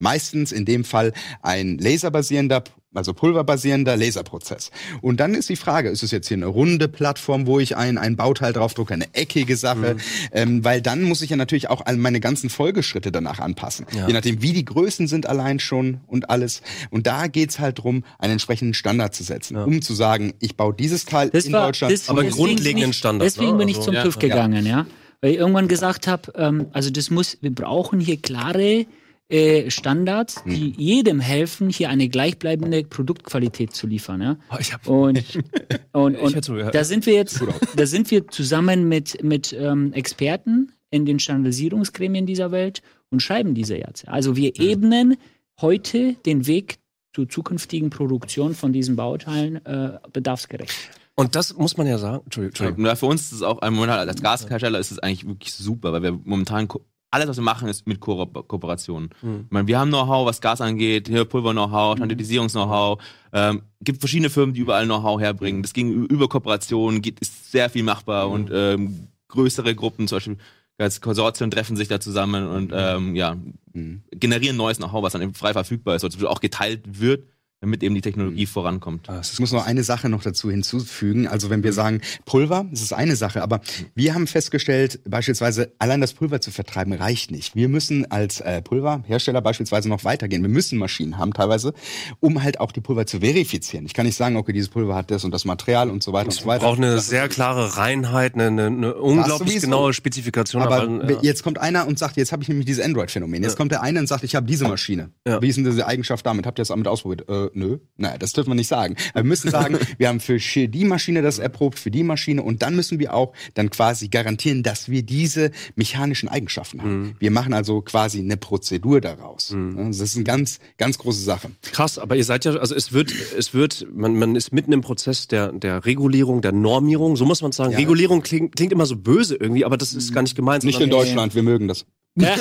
[0.00, 1.12] meistens in dem Fall
[1.42, 2.64] ein laserbasierender,
[2.94, 4.70] also pulverbasierender Laserprozess.
[5.00, 7.96] Und dann ist die Frage, ist es jetzt hier eine runde Plattform, wo ich ein,
[7.98, 9.56] ein Bauteil draufdrucke, eine eckige Mhm.
[9.58, 9.96] Sache,
[10.32, 13.86] ähm, weil dann muss ich ja natürlich auch all meine ganzen Folgeschritte danach anpassen.
[13.96, 14.06] Ja.
[14.06, 16.62] Je nachdem, wie die Größen sind allein schon und alles.
[16.90, 19.64] Und da geht's halt drum, einen entsprechenden Standard zu setzen, Ja.
[19.64, 21.92] um zu sagen, ich baue dieses Teil Das in war, Deutschland.
[21.94, 23.58] das- Aber grundlegenden Standard, Deswegen ne?
[23.58, 24.02] bin ich Also- zum Ja.
[24.02, 24.20] TÜV Ja.
[24.20, 24.86] gegangen, ja.
[25.20, 28.86] Weil ich irgendwann gesagt habe, ähm, also das muss, wir brauchen hier klare
[29.32, 34.36] äh, Standards, die jedem helfen, hier eine gleichbleibende Produktqualität zu liefern, ja.
[34.50, 35.24] Oh, Ich hab, Und,
[35.92, 37.42] und, und so, da sind wir jetzt,
[37.74, 43.54] da sind wir zusammen mit, mit ähm, Experten in den Standardisierungsgremien dieser Welt und schreiben
[43.54, 44.06] diese jetzt.
[44.06, 45.16] Also wir ebnen
[45.62, 46.78] heute den Weg
[47.14, 50.74] zur zukünftigen Produktion von diesen Bauteilen äh, bedarfsgerecht.
[51.14, 52.22] und das muss man ja sagen.
[52.24, 52.50] Entschuldigung.
[52.50, 52.84] Entschuldigung.
[52.86, 55.94] Ja, für uns ist es auch, ein momentan als Gashersteller ist es eigentlich wirklich super,
[55.94, 56.68] weil wir momentan
[57.12, 59.10] alles, was wir machen, ist mit Ko Kooperationen.
[59.22, 59.42] Mhm.
[59.44, 62.98] Ich meine, wir haben Know-how, was Gas angeht, Pulver-Know-how, Standardisierungs-Know-how.
[63.32, 65.62] Ähm, gibt verschiedene Firmen, die überall Know-how herbringen.
[65.62, 70.36] Das ging über Kooperationen, geht, ist sehr viel machbar und ähm, größere Gruppen, zum Beispiel
[70.78, 73.36] als Konsortien treffen sich da zusammen und ähm, ja,
[73.74, 74.02] Mhm.
[74.10, 77.24] generieren neues Know-how, was dann eben frei verfügbar ist, oder auch geteilt wird,
[77.62, 79.08] damit eben die Technologie vorankommt.
[79.08, 81.28] Ah, es Ich muss noch eine Sache noch dazu hinzufügen.
[81.28, 83.60] Also wenn wir sagen Pulver, das ist eine Sache, aber
[83.94, 87.54] wir haben festgestellt, beispielsweise allein das Pulver zu vertreiben reicht nicht.
[87.54, 90.42] Wir müssen als äh, Pulverhersteller beispielsweise noch weitergehen.
[90.42, 91.72] Wir müssen Maschinen haben teilweise,
[92.18, 93.86] um halt auch die Pulver zu verifizieren.
[93.86, 96.26] Ich kann nicht sagen, okay, dieses Pulver hat das und das Material und so weiter
[96.26, 96.64] und so weiter.
[96.64, 100.62] braucht eine Das sehr klare Reinheit, eine, eine, eine unglaublich genaue Spezifikation.
[100.62, 101.18] Aber ja.
[101.22, 103.44] jetzt kommt einer und sagt, jetzt habe ich nämlich dieses Android-Phänomen.
[103.44, 103.56] Jetzt Ja.
[103.56, 105.10] kommt der eine und sagt, ich habe diese Maschine.
[105.24, 105.40] Ja.
[105.40, 106.44] Wie ist denn diese Eigenschaft damit?
[106.44, 107.28] Habt ihr das damit ausprobiert?
[107.28, 107.78] Äh, nö.
[107.96, 108.96] Naja, das dürfen wir nicht sagen.
[109.14, 112.62] Aber wir müssen sagen, wir haben für die Maschine das erprobt, für die Maschine und
[112.62, 117.00] dann müssen wir auch dann quasi garantieren, dass wir diese mechanischen Eigenschaften haben.
[117.00, 117.14] Mhm.
[117.18, 119.54] Wir machen also quasi eine Prozedur daraus.
[119.76, 121.50] Das ist eine ganz, ganz große Sache.
[121.72, 124.80] Krass, aber ihr seid ja, also es wird, es wird, man, man ist mitten im
[124.80, 127.72] Prozess der, der Regulierung, der Normierung, so muss man sagen.
[127.72, 127.78] Ja.
[127.78, 130.64] Regulierung klingt, klingt immer so böse irgendwie, aber das ist gar nicht gemeint.
[130.64, 131.86] Nicht in Deutschland, wir mögen das.
[132.14, 132.34] Ja,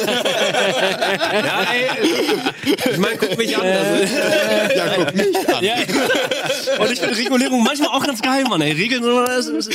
[1.71, 1.87] ey,
[2.91, 3.65] ich meine, guck mich an.
[3.65, 4.03] Also,
[4.75, 5.63] Ja, guck mich an.
[5.63, 5.75] ja.
[6.77, 8.59] Und ich finde Regulierung manchmal auch ganz geil, Mann.
[8.61, 9.69] Ey, Regeln, es, es,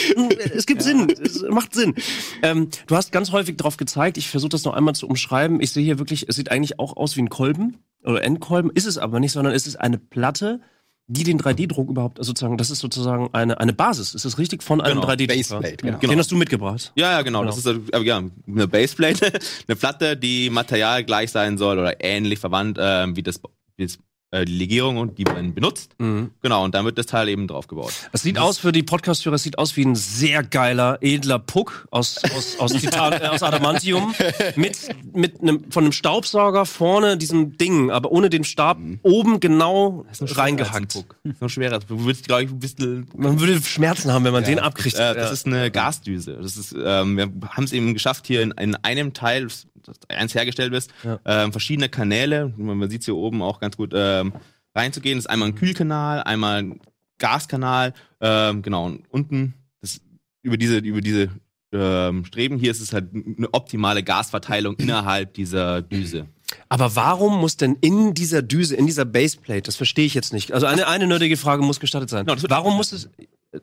[0.54, 1.94] es gibt Sinn, es macht Sinn.
[2.42, 5.60] Ähm, du hast ganz häufig drauf gezeigt, ich versuche das noch einmal zu umschreiben.
[5.62, 8.86] Ich sehe hier wirklich, es sieht eigentlich auch aus wie ein Kolben oder Endkolben, ist
[8.86, 10.60] es aber nicht, sondern es ist eine Platte,
[11.08, 14.14] die den 3D-Druck überhaupt, also sozusagen, das ist sozusagen eine, eine Basis.
[14.14, 15.36] Ist das richtig von einem Genau, 3D-Drucker?
[15.36, 15.98] Baseplate, genau.
[15.98, 16.92] Den hast du mitgebracht.
[16.96, 17.44] Ja, ja, genau.
[17.44, 19.32] Das ist äh, ja, eine Baseplate,
[19.68, 23.40] eine Platte, die Material gleich sein soll oder ähnlich verwandt ähm, wie das,
[23.76, 23.98] wie das
[24.36, 25.92] äh, die Legierung und die man benutzt.
[25.98, 26.30] Mhm.
[26.42, 27.92] Genau, und dann wird das Teil eben draufgebaut.
[28.12, 31.86] Es sieht aus für die Podcast-Hörer, es sieht aus wie ein sehr geiler, edler Puck
[31.90, 34.14] aus, aus, aus, Titan, äh, aus Adamantium
[34.56, 34.78] mit,
[35.14, 41.04] mit einem, von einem Staubsauger vorne diesem Ding, aber ohne den Stab oben genau reingehackt.
[41.40, 41.80] So schwerer.
[41.80, 43.06] Du würdest, glaube ich, ein bisschen.
[43.16, 44.96] Man würde Schmerzen haben, wenn man den abkriegt.
[44.96, 46.38] Äh, das ist eine Gasdüse.
[46.40, 49.66] Das ist, ähm, wir haben es eben geschafft, hier in, in einem Teil, das
[50.08, 51.18] eins hergestellt ist, Ja.
[51.24, 54.32] ähm, verschiedene Kanäle, man sieht es hier oben auch ganz gut, ähm,
[54.74, 55.16] reinzugehen.
[55.18, 56.80] Das ist einmal ein Kühlkanal, einmal ein
[57.18, 60.00] Gaskanal, ähm, genau, und unten, das,
[60.42, 61.30] über diese, über diese
[61.72, 66.26] ähm, Streben hier ist es halt eine optimale Gasverteilung innerhalb dieser Düse.
[66.68, 70.52] aber warum muss denn in dieser Düse, in dieser Baseplate, das verstehe ich jetzt nicht.
[70.52, 72.24] Also eine, eine nerdige Frage muss gestattet sein.
[72.26, 73.08] Genau, warum muss es,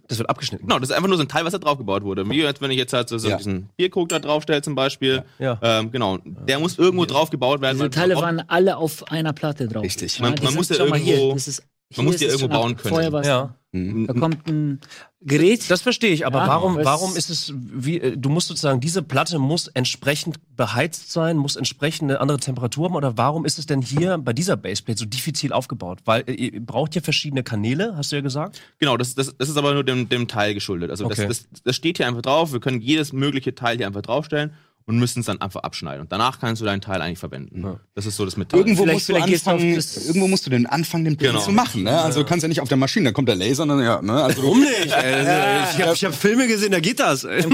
[0.08, 0.68] das wird abgeschnitten.
[0.68, 2.30] Genau, das ist einfach nur so ein Teil, was da draufgebaut wurde.
[2.30, 3.38] Wie jetzt, wenn ich jetzt halt so, so Ja.
[3.38, 5.24] diesen Bierkrug da draufstelle zum Beispiel.
[5.40, 5.60] Ja.
[5.62, 7.78] Ähm, genau, der muss irgendwo draufgebaut werden.
[7.78, 9.84] Diese Teile waren alle auf einer Platte drauf.
[9.84, 10.20] Richtig.
[10.20, 11.64] Man- man muss ja hier, irgendwo- das ist,
[11.96, 12.94] man muss hier die irgendwo bauen können.
[12.94, 13.56] Vorher was, Ja.
[13.74, 14.06] Mhm.
[14.06, 14.80] Da kommt ein
[15.22, 15.72] Gerät.
[15.72, 19.02] Das verstehe ich, aber Ja, warum, warum ist es, wie, äh, du musst sozusagen, diese
[19.02, 23.66] Platte muss entsprechend beheizt sein, muss entsprechend eine andere Temperatur haben, oder warum ist es
[23.66, 26.00] denn hier bei dieser Baseplate so diffizil aufgebaut?
[26.06, 28.62] Weil äh, ihr braucht ja verschiedene Kanäle, hast du ja gesagt.
[28.78, 30.92] Genau, das, das, das ist aber nur dem, dem Teil geschuldet.
[30.92, 31.28] Also Okay.
[31.28, 32.54] das, das, das steht hier einfach drauf.
[32.54, 34.54] Wir können jedes mögliche Teil hier einfach draufstellen
[34.86, 36.02] und müssen es dann einfach abschneiden.
[36.02, 37.62] Und danach kannst du deinen Teil eigentlich verwenden.
[37.64, 37.80] Ja.
[37.96, 38.60] Das ist so das Metall.
[38.60, 39.16] Irgendwo Vielleicht- musst, du
[39.52, 39.70] anfangen,
[40.08, 41.40] irgendwo musst du den Anfang, den Genau.
[41.40, 41.84] zu machen.
[41.84, 42.00] Ne?
[42.02, 44.02] Also du kannst ja nicht auf der Maschine, dann kommt der Laser und dann, ja,
[44.02, 44.24] ne?
[44.24, 44.94] Also Warum nicht?
[44.94, 47.24] Also, ich habe ich hab Filme gesehen, da geht das.
[47.24, 47.44] ey.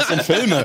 [0.00, 0.64] Das sind Filme.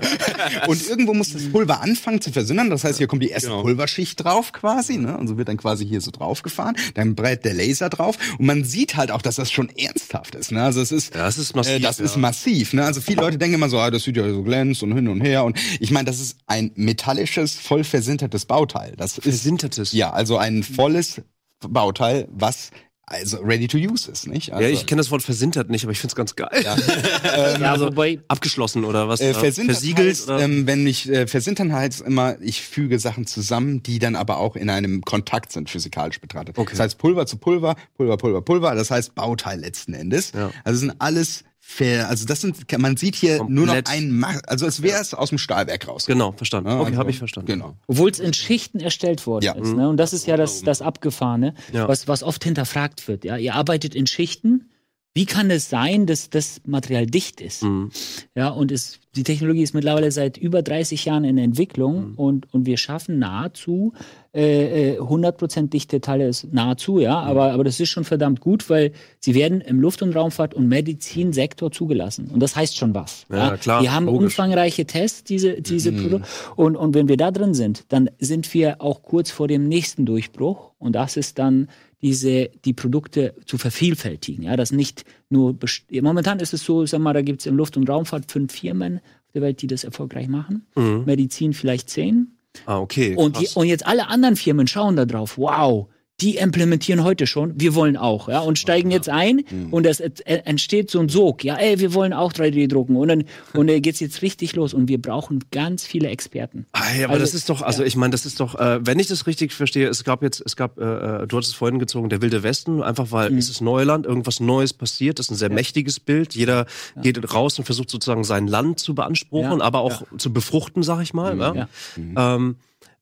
[0.67, 2.69] Und irgendwo muss das Pulver anfangen zu versündern.
[2.69, 3.61] Das heißt, hier kommt die erste Genau.
[3.63, 4.97] Pulverschicht drauf quasi.
[4.97, 5.17] Ne?
[5.17, 6.75] Und so wird dann quasi hier so draufgefahren.
[6.95, 8.17] Dann brät der Laser drauf.
[8.39, 10.51] Und man sieht halt auch, dass das schon ernsthaft ist.
[10.51, 10.63] Ne?
[10.63, 12.05] Also es ist, Ja, das ist massiv, Äh, das ja.
[12.05, 12.73] ist massiv.
[12.73, 12.83] Ne?
[12.85, 15.21] Also viele Leute denken immer so, ah, das sieht ja so glänzt und hin und
[15.21, 15.43] her.
[15.43, 18.93] Und ich meine, das ist ein metallisches, voll versintertes Bauteil.
[18.97, 19.91] Das ist Versintertes?
[19.91, 21.21] Ja, also ein volles
[21.67, 22.71] Bauteil, was
[23.07, 24.51] also ready to use ist, nicht?
[24.51, 26.49] Also, Ja, ich kenne das Wort versintert nicht, aber ich find's ganz geil.
[26.63, 26.75] Ja,
[27.79, 29.21] wobei, Abgeschlossen oder was?
[29.21, 30.07] Äh, Ja, versintert Versiegelt?
[30.09, 30.39] heißt, oder?
[30.39, 34.55] ähm, wenn ich äh, versintern heißt immer, ich füge Sachen zusammen, die dann aber auch
[34.55, 36.57] in einem Kontakt sind, physikalisch betrachtet.
[36.57, 36.71] Okay.
[36.71, 40.31] Das heißt Pulver zu Pulver, Pulver, Pulver, Pulver, das heißt Bauteil letzten Endes.
[40.31, 40.49] Ja.
[40.63, 43.89] Also sind alles fair, also das sind, man sieht hier nur noch Komplett.
[43.89, 46.05] ein, Ma also es wäre es aus dem Stahlwerk raus.
[46.05, 46.69] genau, verstanden.
[46.69, 47.47] Ja, Okay, also, habe ich verstanden.
[47.51, 47.75] Genau.
[47.87, 49.53] obwohl es in Schichten erstellt worden Ja.
[49.53, 49.73] ist.
[49.73, 49.89] Ne?
[49.89, 51.87] Und das ist ja das, das Abgefahrene, Ja.
[51.87, 53.25] was, was oft hinterfragt wird.
[53.25, 53.37] Ja?
[53.37, 54.69] Ihr arbeitet in Schichten.
[55.17, 57.63] Wie kann es sein, dass das Material dicht ist?
[57.63, 57.89] Mhm.
[58.35, 62.13] Ja, und es, die Technologie ist mittlerweile seit über 30 Jahren in Entwicklung Mhm.
[62.15, 63.93] und, und wir schaffen nahezu
[64.33, 67.27] äh, äh, 100% dichte Teile, ist nahezu, ja, Mhm.
[67.29, 68.91] aber, aber das ist schon verdammt gut, weil
[69.21, 72.29] sie werden im Luft- und Raumfahrt- und Medizinsektor zugelassen.
[72.33, 73.25] Und das heißt schon was.
[73.31, 74.25] Ja, klar, Wir haben logisch.
[74.25, 76.27] umfangreiche Tests, diese, diese Produkte.
[76.57, 80.05] Und, und wenn wir da drin sind, dann sind wir auch kurz vor dem nächsten
[80.05, 80.71] Durchbruch.
[80.77, 81.69] Und das ist dann
[82.01, 84.43] diese, die Produkte zu vervielfältigen.
[84.43, 85.57] Ja, das nicht nur,
[86.01, 88.97] momentan ist es so, sag mal, da gibt es in Luft- und Raumfahrt fünf Firmen
[88.97, 90.65] auf der Welt, die das erfolgreich machen.
[90.75, 91.03] Mhm.
[91.05, 92.37] Medizin vielleicht zehn.
[92.65, 93.15] Ah, okay.
[93.15, 95.37] Und, die, und jetzt alle anderen Firmen schauen da drauf.
[95.37, 95.87] Wow,
[96.21, 97.59] die implementieren heute schon.
[97.59, 99.73] Wir wollen auch, ja, und steigen jetzt ein Mhm.
[99.73, 101.43] und es ent- entsteht so ein Sog.
[101.43, 104.73] Ja, ey, wir wollen auch 3D drucken und dann und dann geht's jetzt richtig los
[104.73, 106.67] und wir brauchen ganz viele Experten.
[106.71, 108.97] Ah, ja, aber Also, das ist doch, also ich meine, das ist doch, äh, wenn
[108.97, 110.83] ich das richtig verstehe, es gab jetzt, es gab, äh,
[111.23, 113.37] äh, du hattest es vorhin gezogen, der Wilde Westen, einfach weil Mhm.
[113.37, 116.33] es ist Neuland, irgendwas Neues passiert, das ist ein sehr mächtiges Bild.
[116.33, 116.65] Jeder
[117.01, 119.65] geht raus und versucht sozusagen sein Land zu beanspruchen, Ja.
[119.65, 121.37] aber auch zu befruchten, sag ich mal.
[121.37, 121.67] Ja.
[122.15, 122.35] Ja.
[122.35, 122.55] Ähm,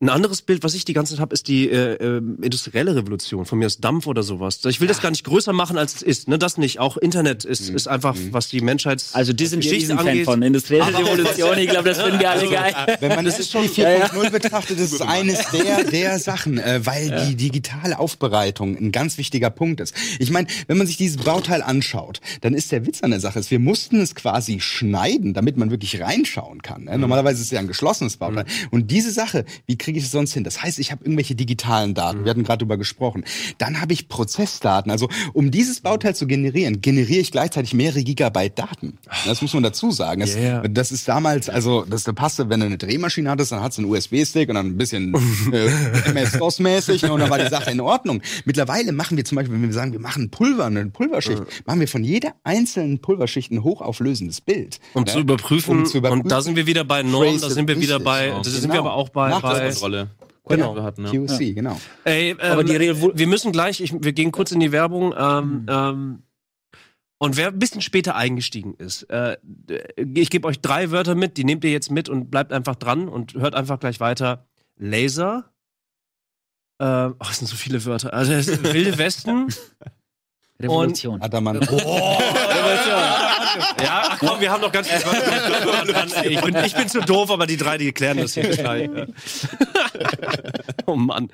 [0.04, 3.46] ein anderes Bild, was ich die ganze Zeit habe, ist die äh, äh, industrielle Revolution.
[3.46, 4.60] Von mir ist Dampf oder sowas.
[4.66, 6.28] Ich will das gar nicht größer machen, als es ist.
[6.28, 6.80] Ne, das nicht.
[6.80, 10.26] Auch Internet ist, ist einfach, was die Menschheits Also die sind Geschichte riesen Fan angeht.
[10.26, 11.58] von industrielle Revolution.
[11.58, 12.98] Ich glaube, das finden wir alle geil.
[13.00, 17.26] Wenn man das ist schon 4.0 betrachtet, ist es eines der, der Sachen, äh, weil
[17.28, 19.96] die digitale Aufbereitung ein ganz wichtiger Punkt ist.
[20.20, 23.40] Ich meine, wenn man sich dieses Bauteil anschaut, dann ist der Witz an der Sache,
[23.40, 26.86] ist, wir mussten es quasi schneiden, damit man wirklich reinschauen kann.
[26.86, 26.98] Ne?
[26.98, 28.46] Normalerweise ist es ja ein geschlossenes Bauteil.
[28.72, 30.44] Und diese Sache, wie kriege ich es sonst hin?
[30.44, 32.24] Das heißt, ich habe irgendwelche digitalen Daten.
[32.26, 33.24] Wir hatten gerade drüber gesprochen.
[33.60, 34.92] Dann habe ich Prozessdaten.
[34.92, 38.98] Also um dieses Bauteil zu generieren, generiere ich gleichzeitig mehrere Gigabyte Daten.
[39.28, 40.22] Das muss man dazu sagen.
[40.22, 40.68] Das, Yeah.
[40.68, 43.84] das ist damals, also das da passte, wenn du eine Drehmaschine hattest, dann hattest du
[43.84, 45.14] einen USB-Stick und dann ein bisschen
[45.54, 45.68] äh,
[46.10, 48.22] MS-DOS-mäßig und dann war die Sache in Ordnung.
[48.46, 51.88] Mittlerweile machen wir zum Beispiel, wenn wir sagen, wir machen Pulver, eine Pulverschicht, machen wir
[51.88, 54.80] von jeder einzelnen Pulverschicht ein hochauflösendes Bild.
[54.94, 55.12] um ne?
[55.12, 55.80] zu überprüfen.
[55.80, 56.24] Um zu überprüfen.
[56.24, 58.38] Und da sind wir wieder bei Norm, da sind wir wieder bei, ja.
[58.38, 58.74] da sind Genau.
[58.74, 60.10] wir aber auch bei, bei Nachweiskontrolle.
[60.48, 60.76] Genau.
[60.76, 61.12] Wir hatten, ja.
[61.12, 61.80] QC, genau.
[62.04, 65.14] Ey, ähm, Aber die Revo- wir müssen gleich, ich, wir gehen kurz in die Werbung.
[65.18, 66.24] Ähm, ähm,
[67.18, 69.38] und wer ein bisschen später eingestiegen ist, äh,
[69.96, 73.08] ich gebe euch drei Wörter mit, die nehmt ihr jetzt mit und bleibt einfach dran
[73.08, 74.46] und hört einfach gleich weiter.
[74.78, 75.50] Laser.
[76.80, 78.14] Äh, oh, es sind so viele Wörter.
[78.14, 79.48] Also es ist Wilde Westen.
[80.62, 81.22] Revolution.
[81.22, 81.70] Adamant.
[83.84, 86.12] Ja, ach komm, wir haben noch ganz dran.
[86.24, 88.90] Ey, ich, bin, ich bin zu doof, aber die drei, die klären das hier gleich.
[88.92, 89.06] Ja.
[90.88, 91.30] oh Mann.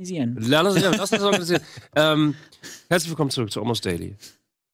[0.00, 0.36] Organisieren.
[0.40, 1.62] Lass uns, lass uns organisieren.
[1.94, 2.34] ähm,
[2.88, 4.16] herzlich willkommen zurück zu Almost Daily.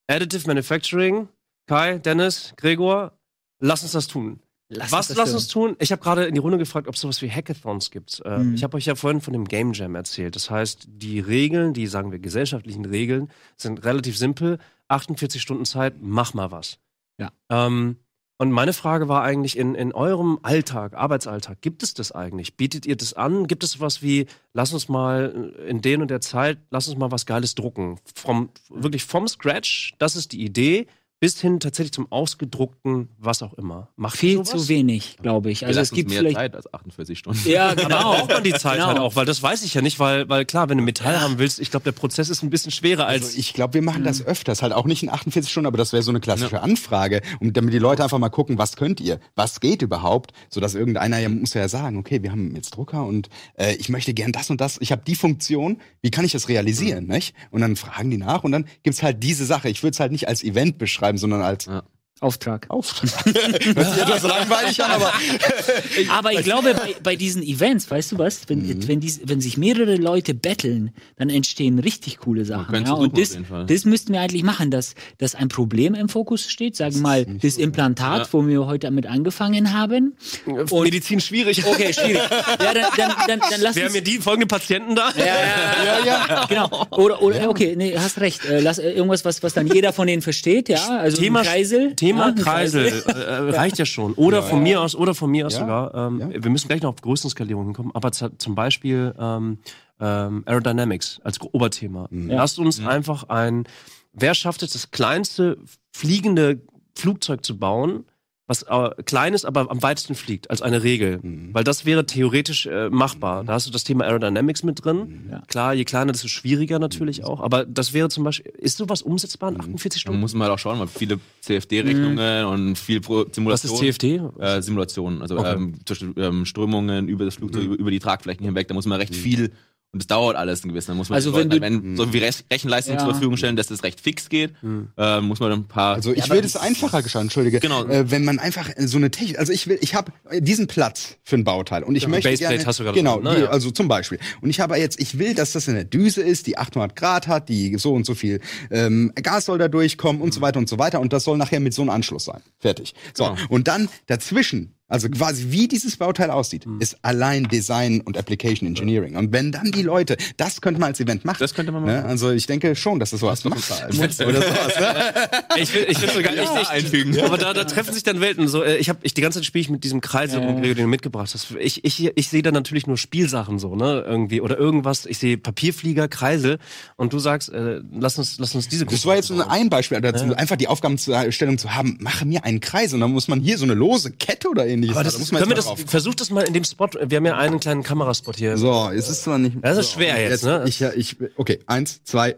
[0.06, 1.26] Additive Manufacturing,
[1.66, 3.10] Kai, Dennis, Gregor,
[3.58, 4.38] lass uns das tun.
[4.68, 5.34] Lass Was das lass tun.
[5.36, 5.76] uns tun?
[5.80, 8.22] Ich habe gerade in die Runde gefragt, ob es sowas wie Hackathons gibt.
[8.24, 8.54] Äh, Mhm.
[8.54, 10.36] Ich habe euch ja vorhin von dem Game Jam erzählt.
[10.36, 14.58] Das heißt, die Regeln, die sagen wir gesellschaftlichen Regeln, sind relativ simpel.
[14.86, 16.78] 48 Stunden Zeit, mach mal was.
[17.18, 17.32] Ja.
[17.50, 17.96] Ähm,
[18.38, 22.56] und meine Frage war eigentlich in, in eurem Alltag, Arbeitsalltag, gibt es das eigentlich?
[22.56, 23.46] Bietet ihr das an?
[23.46, 27.10] Gibt es was wie, lass uns mal in den und der Zeit, lass uns mal
[27.10, 27.98] was Geiles drucken?
[28.14, 30.86] Vom, wirklich vom Scratch, das ist die Idee.
[31.18, 33.88] Bis hin tatsächlich zum ausgedruckten, was auch immer.
[33.96, 35.64] Macht Viel zu wenig, glaube ich.
[35.66, 36.36] Also es gibt mehr vielleicht.
[36.36, 37.48] Zeit als 48 Stunden.
[37.48, 38.12] Ja, Aber genau.
[38.12, 38.86] braucht man die Zeit Genau.
[38.88, 41.38] halt auch, weil das weiß ich ja nicht, weil, weil klar, wenn du Metall haben
[41.38, 43.24] willst, ich glaube, der Prozess ist ein bisschen schwerer als.
[43.24, 45.92] Also ich glaube, wir machen das öfters, halt auch nicht in 48 Stunden, aber das
[45.92, 49.18] wäre so eine klassische Anfrage, um damit die Leute einfach mal gucken, was könnt ihr,
[49.34, 53.04] was geht überhaupt, so dass irgendeiner ja muss ja sagen, okay, wir haben jetzt Drucker
[53.04, 56.32] und äh, ich möchte gern das und das, ich habe die Funktion, wie kann ich
[56.32, 57.34] das realisieren, nicht?
[57.50, 59.68] Und dann fragen die nach und dann gibt's halt diese Sache.
[59.70, 61.82] Ich würde es halt nicht als Event beschreiben, sondern als Ja.
[62.20, 62.66] Auftrag.
[62.70, 63.10] Auftrag.
[63.74, 65.12] Hört sich etwas langweilig an, aber
[66.10, 68.88] Aber ich glaube, bei, bei diesen Events, weißt du was, wenn, Mhm.
[68.88, 72.86] wenn, dies, wenn sich mehrere Leute betteln, dann entstehen richtig coole Sachen.
[72.86, 72.92] Ja?
[72.94, 73.66] Und das, auf jeden Fall.
[73.66, 76.74] das müssten wir eigentlich machen, dass, dass ein Problem im Fokus steht.
[76.76, 78.28] Sagen wir mal, das Implantat, Ja.
[78.32, 80.16] wo wir heute damit angefangen haben.
[80.46, 81.66] Und Medizin schwierig.
[81.66, 82.22] Okay, schwierig.
[82.30, 85.10] Ja, dann, dann, dann, dann lass Wir uns haben hier die folgenden Patienten da.
[85.18, 86.86] ja, ja, ja, genau.
[86.92, 88.44] Oder, oder okay, nee, hast recht.
[88.46, 90.96] Äh, lass äh, irgendwas, was, was dann jeder von denen versteht, ja.
[90.98, 91.94] Also Thema Kreisel.
[91.94, 94.12] Thema ja, ein Kreisel äh, äh, reicht ja schon.
[94.16, 95.60] Oder von mir aus, oder von mir aus Ja.
[95.60, 95.94] sogar.
[95.94, 96.44] Ähm, Ja.
[96.44, 99.58] Wir müssen gleich noch auf Größenskalierung hinkommen, aber zum Beispiel ähm,
[100.00, 102.08] ähm, Aerodynamics als Oberthema.
[102.10, 103.64] Lasst uns einfach ein,
[104.12, 105.56] wer schafft es, das kleinste
[105.92, 106.60] fliegende
[106.94, 108.04] Flugzeug zu bauen,
[108.48, 111.20] was äh, klein ist, aber am weitesten fliegt, als eine Regel.
[111.52, 113.42] Weil das wäre theoretisch äh, machbar.
[113.44, 115.28] Da hast du das Thema Aerodynamics mit drin.
[115.30, 115.42] Ja.
[115.48, 117.40] Klar, je kleiner, desto schwieriger natürlich auch.
[117.40, 120.20] Aber das wäre zum Beispiel, ist sowas umsetzbar in 48 Da Stunden?
[120.20, 124.20] muss man halt auch schauen, weil viele CFD-Rechnungen und viel Pro Was ist CFD?
[124.38, 125.54] Äh, Simulationen, also Okay.
[125.54, 125.74] ähm,
[126.16, 129.50] ähm, Strömungen über das Flugzeug, über, über die Tragflächen hinweg, da muss man recht viel
[129.96, 130.88] und das dauert alles ein gewissen.
[130.88, 133.00] Dann muss man Also wenn Leuten, du- wenn so wie Rech- Rechenleistung Ja.
[133.00, 134.52] zur Verfügung stellen, dass das recht fix geht,
[134.98, 135.94] äh, muss man dann ein paar.
[135.94, 137.60] Also ich aber würde es einfacher gestalten, entschuldige.
[137.60, 137.84] Genau.
[137.86, 141.36] Äh, wenn man einfach so eine Technik, also ich will, ich habe diesen Platz für
[141.36, 143.34] ein Bauteil und ich Ja, möchte Baseplate gerne, hast du gerade genau, ne?
[143.36, 143.48] die, Ja.
[143.48, 144.18] also zum Beispiel.
[144.42, 147.26] Und ich habe jetzt, ich will, dass das in der Düse ist, die 800 Grad
[147.26, 148.40] hat, die so und so viel
[148.70, 151.60] ähm, Gas soll da durchkommen und so weiter und so weiter und das soll nachher
[151.60, 152.42] mit so einem Anschluss sein.
[152.58, 152.94] Fertig.
[153.14, 153.36] So Genau.
[153.48, 154.72] und dann dazwischen.
[154.88, 156.80] Also quasi wie dieses Bauteil aussieht, Hm.
[156.80, 159.16] ist allein Design und Application Engineering.
[159.16, 161.38] Und wenn dann die Leute, das könnte man als Event machen.
[161.40, 161.94] Das könnte man Ne?
[161.96, 162.06] machen.
[162.08, 164.20] Also ich denke schon, dass das sowas machbar ist.
[164.22, 165.12] Oder sowas, ne?
[165.60, 167.18] Ich will, ich will sogar echt, echt einfügen.
[167.20, 168.46] Aber da, da treffen sich dann Welten.
[168.46, 170.74] So, äh, ich habe, ich die ganze Zeit spiele ich mit diesem Kreisel rum, Gregor,
[170.76, 171.50] den du mitgebracht hast.
[171.58, 175.04] Ich, ich, ich sehe da natürlich nur Spielsachen so, ne, irgendwie oder irgendwas.
[175.06, 176.58] Ich sehe Papierflieger, Kreisel
[176.94, 178.86] und du sagst, äh, lass uns, lass uns diese.
[178.86, 182.60] Das war jetzt nur ein Beispiel dazu, einfach die Aufgabenstellung zu haben, mache mir einen
[182.60, 184.96] Kreis und dann muss man hier so eine lose Kette oder ähnliches.
[184.96, 186.88] Aber da das, man können wir jetzt das, versuch das mal in dem Spot.
[187.04, 188.56] Wir haben ja einen kleinen Kameraspot hier.
[188.56, 189.56] So, es ist zwar nicht.
[189.62, 190.64] Das ist so, schwer jetzt, ne?
[190.66, 192.36] Ich, ich, okay, eins, zwei.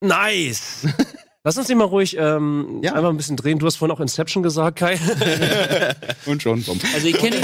[0.00, 0.86] Nice.
[1.44, 2.94] Lass uns den mal ruhig ähm, Ja.
[2.94, 3.58] einfach ein bisschen drehen.
[3.58, 4.98] Du hast vorhin auch Inception gesagt, Kai.
[6.26, 6.62] Und schon.
[6.62, 6.78] Bumm.
[6.94, 7.36] Also ich kenne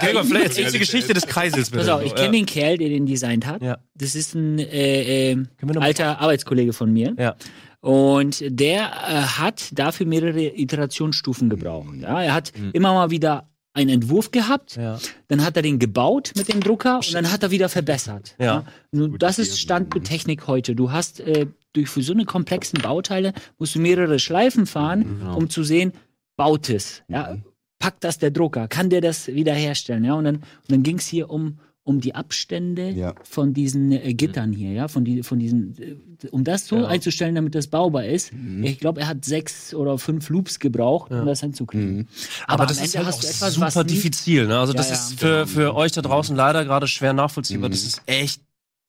[0.00, 1.84] Gregor, vielleicht erzählst die Geschichte des Kreisels bitte.
[1.84, 2.16] Pass auf, ich Ja.
[2.16, 3.62] kenne den Kerl, der den designt hat.
[3.62, 3.78] Ja.
[3.94, 5.44] Das ist ein äh, äh,
[5.76, 7.14] alter Arbeitskollege von mir.
[7.18, 7.34] Ja.
[7.82, 11.88] Und der äh, hat dafür mehrere Iterationsstufen gebraucht.
[12.00, 14.98] Ja, er hat immer mal wieder einen Entwurf gehabt, Ja.
[15.28, 18.36] dann hat er den gebaut mit dem Drucker und dann hat er wieder verbessert.
[18.38, 18.64] Ja.
[18.92, 20.76] Nun, das ist Stand mit Technik heute.
[20.76, 25.48] Du hast äh, durch für so eine komplexen Bauteile musst du mehrere Schleifen fahren, um
[25.50, 25.92] zu sehen,
[26.36, 27.02] baut es.
[27.08, 27.38] Ja,
[27.80, 30.04] packt das der Drucker, kann der das wiederherstellen?
[30.04, 33.14] Ja, und dann, und dann ging es hier um um die Abstände Ja.
[33.24, 37.34] von diesen äh, Gittern hier, ja, von, die, von diesen, äh, um das so einzustellen,
[37.34, 38.30] damit das baubar ist.
[38.62, 42.08] Ich glaube, er hat sechs oder fünf Loops gebraucht, um das hinzukriegen.
[42.46, 44.46] Aber, am das Ende ist halt hast auch du etwas, super diffizil.
[44.46, 44.58] Ne?
[44.58, 45.16] Also das Ja, ist ja.
[45.18, 47.68] für, für euch da draußen leider gerade schwer nachvollziehbar.
[47.68, 48.40] Das ist echt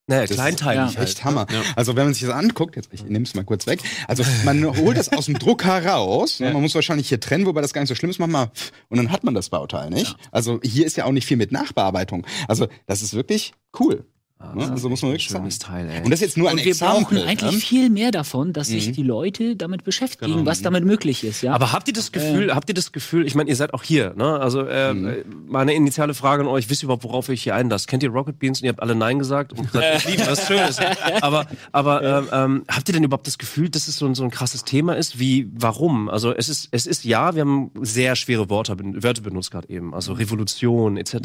[0.07, 0.93] naja, kleinteilig.
[0.93, 0.97] ja.
[0.99, 1.07] halt.
[1.07, 1.47] Echt Hammer.
[1.75, 3.79] Also wenn man sich das anguckt, jetzt ich nehme es mal kurz weg.
[4.07, 6.39] Also man holt das aus dem Drucker raus.
[6.39, 6.51] ne?
[6.51, 8.19] Man muss wahrscheinlich hier trennen, wobei das gar nicht so schlimm ist.
[8.19, 8.51] Manchmal
[8.89, 10.15] und dann hat man das Bauteil, nicht?
[10.31, 12.25] Also hier ist ja auch nicht viel mit Nachbearbeitung.
[12.47, 14.05] Also das ist wirklich cool.
[14.55, 14.69] Ne?
[14.69, 15.43] Also muss man wirklich sagen.
[15.45, 16.03] Schönes Teil, ey.
[16.03, 17.01] Und das ist jetzt nur ein Und wir Exempel.
[17.03, 17.57] brauchen eigentlich ne?
[17.59, 21.41] viel mehr davon, dass sich die Leute damit beschäftigen, was damit möglich ist.
[21.43, 21.53] Ja?
[21.53, 24.13] Aber habt ihr das Gefühl, habt ihr das Gefühl, ich meine, ihr seid auch hier,
[24.15, 24.39] ne?
[24.39, 25.07] Also äh, Mhm.
[25.07, 27.87] äh, meine initiale Frage an euch, wisst ihr überhaupt, worauf ich hier einlasse?
[27.87, 30.59] Kennt ihr Rocket Beans und ihr habt alle Nein gesagt und gesagt, lieben, was schön
[30.59, 30.81] ist.
[31.21, 34.23] Aber, aber ähm, ähm, habt ihr denn überhaupt das Gefühl, dass es so ein, so
[34.25, 35.19] ein krasses Thema ist?
[35.19, 36.09] Wie, warum?
[36.09, 39.93] Also es ist, es ist ja, wir haben sehr schwere Wörter, Wörter benutzt gerade eben,
[39.95, 41.15] also Revolution etc.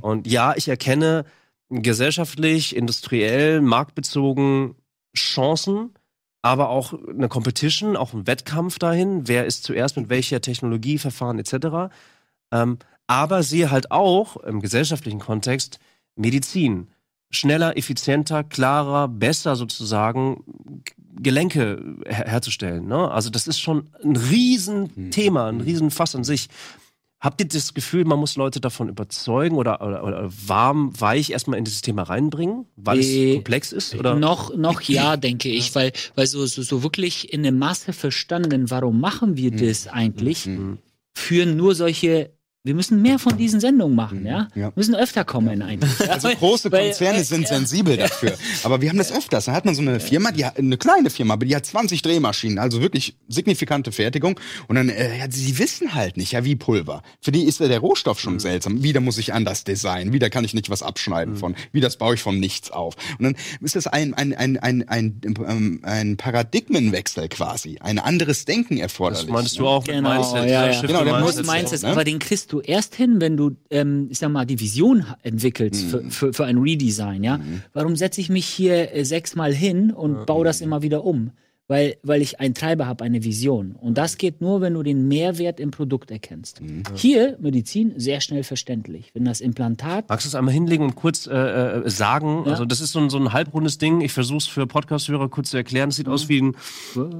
[0.00, 1.24] Und ja, ich erkenne
[1.70, 4.74] gesellschaftlich, industriell, marktbezogen
[5.16, 5.94] Chancen,
[6.42, 11.38] aber auch eine Competition, auch ein Wettkampf dahin, wer ist zuerst mit welcher Technologie, Verfahren
[11.38, 11.92] etc.
[12.52, 15.78] Ähm, aber sehe halt auch im gesellschaftlichen Kontext
[16.16, 16.88] Medizin.
[17.32, 20.42] Schneller, effizienter, klarer, besser sozusagen
[21.14, 22.86] Gelenke her herzustellen.
[22.88, 23.10] Ne?
[23.10, 26.48] Also das ist schon ein Riesenthema, ein Riesenfass an sich.
[27.20, 31.58] Habt ihr das Gefühl, man muss Leute davon überzeugen oder, oder, oder warm, weich erstmal
[31.58, 33.94] in dieses Thema reinbringen, weil Äh, es komplex ist?
[33.94, 34.14] Oder?
[34.14, 38.70] Noch, noch ja, denke ich, weil, weil so, so, so wirklich in der Masse verstanden,
[38.70, 40.48] warum machen wir das eigentlich,
[41.12, 42.32] führen nur solche,
[42.62, 44.48] wir müssen mehr von diesen Sendungen machen, ja?
[44.54, 44.66] Ja.
[44.66, 45.98] Wir müssen öfter kommen eigentlich.
[45.98, 46.06] Ja?
[46.10, 47.48] Also große Konzerne weil- sind ja.
[47.48, 48.34] sensibel dafür.
[48.64, 49.46] Aber wir haben das öfters.
[49.46, 52.02] Da hat man so eine Firma, die hat, eine kleine Firma, aber die hat 20
[52.02, 54.38] Drehmaschinen, also wirklich signifikante Fertigung.
[54.68, 57.02] Und dann, äh, ja, sie wissen halt nicht, ja, wie Pulver.
[57.22, 58.82] Für die ist ja der Rohstoff schon seltsam.
[58.82, 60.12] Wieder muss ich anders designen.
[60.12, 61.54] Wieder kann ich nicht was abschneiden von.
[61.72, 62.94] Wie das baue ich von nichts auf.
[63.18, 67.78] Und dann ist das ein, ein, ein, ein, ein, ähm, ein Paradigmenwechsel quasi.
[67.80, 69.26] Ein anderes Denken erforderlich.
[69.26, 69.58] das meinst ne?
[69.60, 70.72] du auch mit Genau, Mindset, ja, ja.
[70.74, 71.46] Shift Genau, in der Mindset.
[71.46, 71.88] meinst es, ne?
[71.88, 75.84] aber den kriegst du erst hin, wenn du, ähm, ich sag mal, die Vision entwickelst
[75.86, 77.40] für, für, für ein Redesign, ja.
[77.72, 81.30] Warum setze ich mich hier äh, sechsmal hin und baue das immer wieder um?
[81.68, 83.76] Weil, weil ich einen Treiber habe, eine Vision.
[83.78, 86.60] Und das geht nur, wenn du den Mehrwert im Produkt erkennst.
[86.96, 89.12] Hier, Medizin, sehr schnell verständlich.
[89.14, 92.42] Wenn das Implantat Magst du es einmal hinlegen und kurz äh, äh, sagen?
[92.44, 92.50] Ja.
[92.50, 94.00] Also das ist so ein, so ein halbrundes Ding.
[94.00, 95.90] Ich versuche es für Podcast-Hörer kurz zu erklären.
[95.90, 96.56] Es sieht aus wie ein,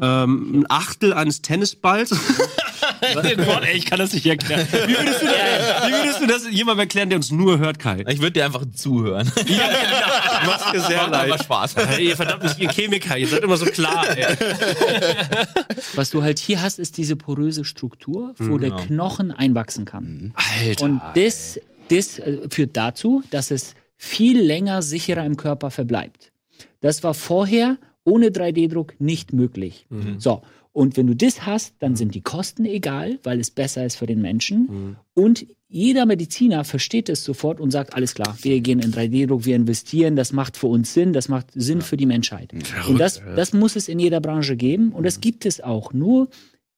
[0.02, 2.10] ähm, ein Achtel eines Tennisballs.
[3.44, 4.66] Boah, ey, ich kann das nicht erklären.
[4.70, 8.04] Wie würdest, du das, wie würdest du das jemandem erklären, der uns nur hört, Kai?
[8.08, 9.30] Ich würde dir einfach zuhören.
[9.34, 11.44] Du machst mir sehr Macht aber leid.
[11.44, 11.74] Spaß.
[11.74, 14.06] Ey, ihr verdammt ihr Chemiker, ihr seid immer so klar.
[14.16, 14.26] Ey.
[15.94, 20.34] Was du halt hier hast, ist diese poröse Struktur, wo der Knochen einwachsen kann.
[20.34, 20.84] Alter.
[20.84, 26.32] Und das, das äh, führt dazu, dass es viel länger sicherer im Körper verbleibt.
[26.80, 29.86] Das war vorher ohne 3D-Druck nicht möglich.
[30.18, 30.42] So.
[30.72, 34.06] Und wenn du das hast, dann sind die Kosten egal, weil es besser ist für
[34.06, 34.96] den Menschen.
[35.14, 39.54] Und jeder Mediziner versteht es sofort und sagt, alles klar, wir gehen in 3D-Druck, wir
[39.54, 42.52] investieren, das macht für uns Sinn, das macht Sinn für die Menschheit.
[42.88, 45.92] und das, das muss es in jeder Branche geben und das gibt es auch.
[45.92, 46.28] Nur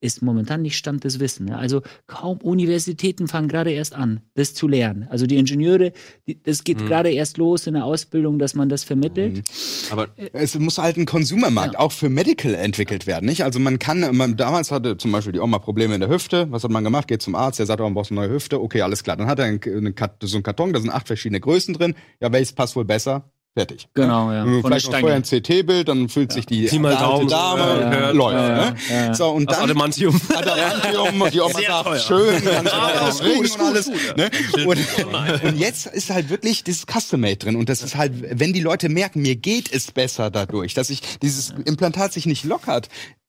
[0.03, 1.53] ist momentan nicht Stand des Wissens.
[1.53, 5.07] Also kaum Universitäten fangen gerade erst an, das zu lernen.
[5.09, 5.93] Also die Ingenieure,
[6.27, 9.43] die, das geht gerade erst los in der Ausbildung, dass man das vermittelt.
[9.91, 11.81] Aber Es muss halt ein Consumermarkt Ja.
[11.81, 13.45] auch für Medical entwickelt werden, nicht?
[13.45, 16.49] Also man kann, man, damals hatte zum Beispiel die Oma Probleme in der Hüfte.
[16.51, 17.07] Was hat man gemacht?
[17.07, 18.61] Geht zum Arzt, der sagt, oh, man braucht eine neue Hüfte.
[18.61, 19.17] Okay, alles klar.
[19.17, 21.95] Dann hat er einen, einen, so einen Karton, da sind acht verschiedene Größen drin.
[22.21, 23.31] Ja, welches passt wohl besser?
[23.55, 23.87] Fertig.
[23.93, 24.45] Genau, ja.
[24.45, 28.35] Von Vielleicht noch vorher ein CT-Bild, dann fühlt sich die alte Dame, ja, ja, läuft.
[28.35, 28.77] ja, ne?
[28.89, 29.15] ja, ja.
[29.15, 30.19] So, und dann Adamantium.
[30.35, 31.99] Adamantium und die Oma Sehr sagt, teuer.
[31.99, 32.71] schön, ganz
[33.11, 33.89] ist gut, Ring ist und gut, alles.
[33.89, 34.31] ist gut, Ne?
[34.67, 38.61] Und, und jetzt ist halt wirklich dieses Custom-Made drin und das ist halt, wenn die
[38.61, 42.89] Leute merken, mir geht es besser dadurch, dass sich dieses Implantat sich nicht lockert,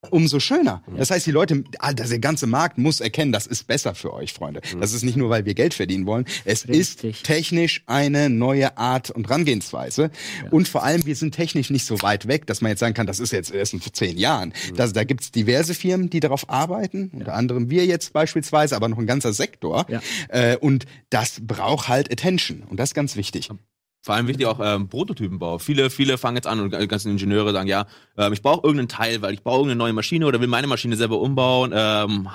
[0.09, 0.83] umso schöner.
[0.97, 4.33] Das heißt, die Leute, ah, der ganze Markt muss erkennen, das ist besser für euch,
[4.33, 4.61] Freunde.
[4.79, 6.25] Das ist nicht nur, weil wir Geld verdienen wollen.
[6.45, 7.19] Es Richtig.
[7.19, 10.11] ist technisch eine neue Art und Herangehensweise.
[10.51, 13.07] Und vor allem, wir sind technisch nicht so weit weg, dass man jetzt sagen kann,
[13.07, 14.53] das ist jetzt erst in zehn Jahren.
[14.75, 18.97] Das, da gibt's diverse Firmen, die darauf arbeiten, unter anderem wir jetzt beispielsweise, aber noch
[18.97, 19.85] ein ganzer Sektor.
[19.89, 20.01] Ja.
[20.29, 22.63] Äh, und das braucht halt Attention.
[22.63, 23.49] Und das ist ganz wichtig.
[24.03, 25.57] Vor allem wichtig auch ähm, Prototypenbau.
[25.59, 27.87] Viele, viele fangen jetzt an und die ganzen Ingenieure sagen, ja,
[28.17, 30.95] ähm, ich brauche irgendeinen Teil, weil ich brauche irgendeine neue Maschine oder will meine Maschine
[30.97, 31.71] selber umbauen.
[31.73, 32.27] Ähm,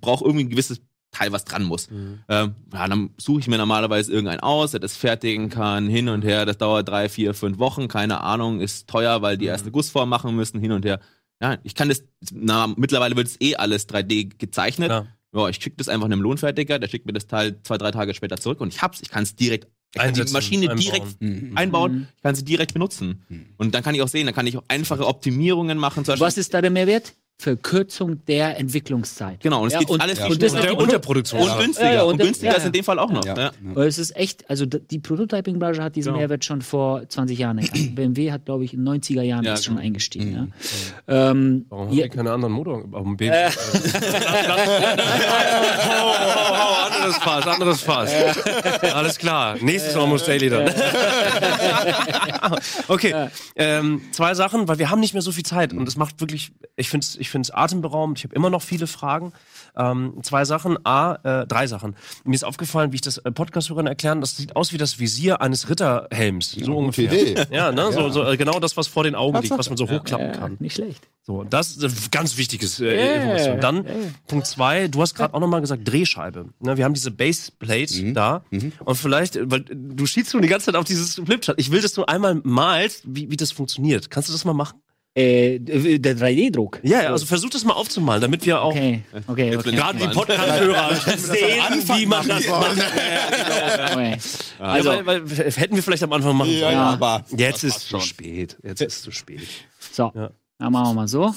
[0.00, 0.80] brauche irgendwie ein gewisses
[1.12, 1.88] Teil, was dran muss.
[1.90, 2.18] Mhm.
[2.28, 6.22] Ähm, ja, dann suche ich mir normalerweise irgendeinen aus, der das fertigen kann, hin und
[6.22, 6.44] her.
[6.44, 9.50] Das dauert drei, vier, fünf Wochen, keine Ahnung, ist teuer, weil die Mhm.
[9.50, 11.00] erst eine Gussform machen müssen, hin und her.
[11.40, 14.90] Ja, ich kann das, na, mittlerweile wird es eh alles 3D gezeichnet.
[14.90, 15.06] Ja.
[15.32, 18.14] Ja, ich schicke das einfach einem Lohnfertiger, der schickt mir das Teil zwei, drei Tage
[18.14, 19.00] später zurück und ich hab's.
[19.02, 19.68] Ich kann es direkt,
[19.98, 20.78] ich kann die Einsetzen, Maschine einbauen.
[20.80, 21.56] direkt Mhm.
[21.56, 23.22] einbauen, ich kann sie direkt benutzen.
[23.56, 26.06] Und dann kann ich auch sehen, dann kann ich auch einfache Optimierungen machen.
[26.06, 27.14] Was ist da der Mehrwert?
[27.40, 29.38] Verkürzung der Entwicklungszeit.
[29.40, 31.40] Genau, und es Ja, geht und- alles ja, und das ist Der die- Unterproduktion.
[31.40, 31.88] und günstiger.
[31.88, 33.24] Ja, ja, und und das- günstiger ja, ist in dem Fall auch noch.
[33.24, 33.52] Ja.
[33.76, 36.18] Es ist echt, also die Prototyping-Branche hat diesen Genau.
[36.18, 37.94] Mehrwert schon vor 20 Jahren erkannt.
[37.94, 39.86] BMW hat, glaube ich, in den 90er Jahren Ja, ist schon genau.
[39.86, 40.52] eingestiegen.
[41.06, 41.30] Ja.
[41.30, 43.34] Ähm, Warum haben die keine anderen Motor auf dem oh,
[46.00, 46.14] oh,
[46.50, 48.10] oh, anderes Fass, anderes Fass.
[48.94, 49.56] Alles klar.
[49.60, 50.68] Nächstes Almost Daily dann.
[52.88, 56.20] okay, ähm, zwei Sachen, weil wir haben nicht mehr so viel Zeit und es macht
[56.20, 58.18] wirklich, ich finde es ich find's atemberaubend.
[58.18, 59.32] Ich habe immer noch viele Fragen.
[59.76, 60.78] Ähm, zwei Sachen.
[60.84, 61.94] A, äh, drei Sachen.
[62.24, 65.40] Mir ist aufgefallen, wie ich das äh, Podcast-Hörern erklären, das sieht aus wie das Visier
[65.42, 66.52] eines Ritterhelms.
[66.52, 67.12] So gute ungefähr.
[67.12, 67.46] Idee.
[67.50, 67.92] Ja, ne?
[67.92, 70.32] So, so, äh, genau das, was vor den Augen liegt, was man so hochklappen äh,
[70.32, 70.56] kann.
[70.58, 71.06] nicht schlecht.
[71.22, 73.60] So, das ist ganz wichtiges äh, Ja, Information.
[73.60, 73.92] Dann ja.
[74.26, 76.46] Punkt zwei, du hast gerade auch nochmal gesagt, Drehscheibe.
[76.60, 78.42] Ne, wir haben diese Baseplate da
[78.84, 81.60] und vielleicht, äh, weil du schielst schon die ganze Zeit auf dieses Flipchart.
[81.60, 84.08] Ich will, dass du einmal malst, wie, wie das funktioniert.
[84.10, 84.80] Kannst du das mal machen?
[85.18, 86.80] Äh, d- der 3D-Druck.
[86.82, 89.72] Ja, ja, also versuch das mal aufzumalen, damit wir auch Okay, okay, okay.
[89.72, 92.76] gerade die Podcast-Hörer sehen, wie man das macht.
[92.76, 94.16] okay.
[94.58, 96.72] Also, Also, weil, weil, hätten wir vielleicht am Anfang machen Ja, sollen.
[96.74, 98.00] ja, aber Jetzt ist passt zu schon.
[98.02, 98.56] spät.
[98.62, 99.40] Jetzt ist zu spät.
[99.92, 100.30] so, Ja.
[100.58, 101.34] dann machen wir mal so.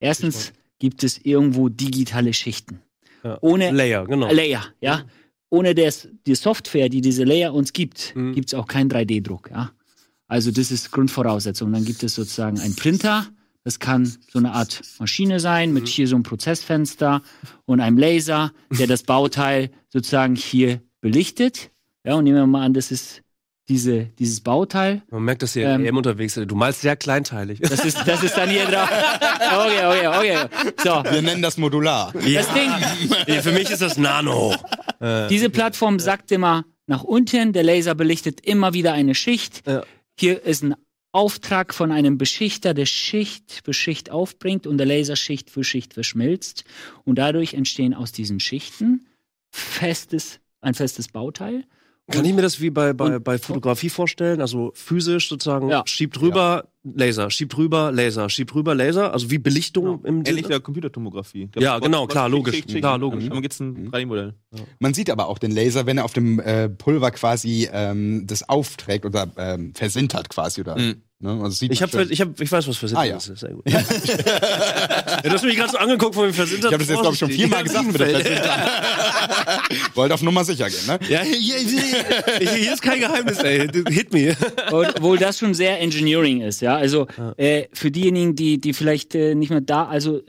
[0.00, 2.80] Erstens gibt es irgendwo digitale Schichten.
[3.24, 3.38] Ja.
[3.40, 4.32] Ohne Layer, genau.
[4.32, 5.02] Layer, ja.
[5.50, 8.34] Ohne das, die Software, die diese Layer uns gibt, Mhm.
[8.34, 9.70] gibt es auch keinen 3D-Druck, ja.
[10.32, 11.70] Also das ist Grundvoraussetzung.
[11.74, 13.26] Dann gibt es sozusagen einen Printer.
[13.64, 17.20] Das kann so eine Art Maschine sein mit hier so einem Prozessfenster
[17.66, 21.70] und einem Laser, der das Bauteil sozusagen hier belichtet.
[22.06, 23.20] Ja, und nehmen wir mal an, das ist
[23.68, 25.02] diese, dieses Bauteil.
[25.10, 26.50] Man merkt, dass ihr Ähm, EM unterwegs seid.
[26.50, 27.60] Du malst sehr kleinteilig.
[27.60, 28.88] Das ist, das ist dann hier drauf.
[28.90, 30.72] Okay, okay, okay.
[30.82, 32.10] So, Wir nennen das modular.
[32.14, 32.24] das
[32.54, 32.70] Ding,
[33.26, 34.54] Ja, Für mich ist das Nano.
[35.28, 39.66] Diese Plattform sagt immer nach unten, der Laser belichtet immer wieder eine Schicht.
[39.66, 39.82] Ja.
[40.22, 40.76] Hier ist ein
[41.10, 45.94] Auftrag von einem Beschichter, der Schicht für Schicht aufbringt und der Laser Schicht für Schicht
[45.94, 46.62] verschmilzt.
[47.02, 49.04] Und dadurch entstehen aus diesen Schichten
[49.50, 51.64] festes, ein festes Bauteil.
[52.08, 54.40] Kann ich mir das wie bei, bei, bei Fotografie vorstellen?
[54.40, 55.82] Also physisch sozusagen, Ja.
[55.86, 59.12] schiebt rüber, Laser, schiebt rüber, Laser, schiebt rüber, Laser.
[59.12, 61.48] Also wie Belichtung im Ähnlich der Computertomographie.
[61.56, 62.56] Ja, genau, klar, logisch.
[62.56, 62.82] Schicht, Schicht.
[62.82, 63.28] Klar, logisch.
[63.28, 64.34] Dann gibt's ein 3D-Modell.
[64.80, 68.48] Man sieht aber auch den Laser, wenn er auf dem äh, Pulver quasi ähm, das
[68.48, 70.60] aufträgt oder ähm, versintert quasi.
[70.62, 71.02] Oder, Mhm.
[71.20, 71.30] ne?
[71.42, 73.16] also sieht Ich, hab, ich, hab, ich weiß, was für Ah, ja.
[73.16, 73.26] ist.
[73.36, 73.62] Sehr gut.
[73.70, 76.72] ja, du hast mich gerade so angeguckt von dem Versintert.
[76.72, 78.58] Ich habe das jetzt, glaube ich, schon viermal gesagt mit der Versintert.
[79.94, 80.98] Wollte auf Nummer sicher gehen, ne?
[81.08, 83.68] Ja, hier, hier, hier, ist kein Geheimnis, ey.
[83.88, 84.36] Hit me.
[84.70, 86.71] Obwohl das schon sehr Engineering ist, ja.
[86.76, 87.06] Also
[87.36, 90.22] äh, für diejenigen, die, die vielleicht äh, nicht mehr da, also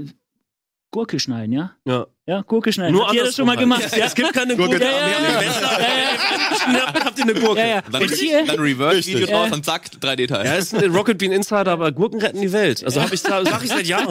[0.92, 1.72] Gurke schneiden, ja?
[1.86, 2.08] Ja.
[2.26, 2.94] Ja, Gurke schneiden.
[2.96, 3.92] Nur Habt ihr das schon mal andersrum gemacht?
[3.92, 3.98] halt.
[4.00, 4.78] Ja, Es gibt keine Gurke.
[4.80, 4.86] Gurke.
[4.86, 5.40] Ja, ja, Wir haben ja.
[5.40, 5.82] die Messer.
[5.82, 7.04] ja, ja.
[7.04, 7.60] Habt ihr eine Gurke?
[7.60, 7.82] Ja, ja.
[7.92, 9.30] Dann, hier, dann Reverse-Video Richtig.
[9.36, 9.54] drauf Ja.
[9.54, 10.46] und zack, 3D-Teil.
[10.46, 12.82] Ja, ist ein Rocket Bean Insider, aber Gurken retten die Welt.
[12.86, 14.08] Also hab ich, sag ich seit Jahren.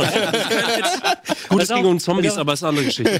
[1.49, 3.19] Gut, es ging um Zombies, aber ist eine andere Geschichte.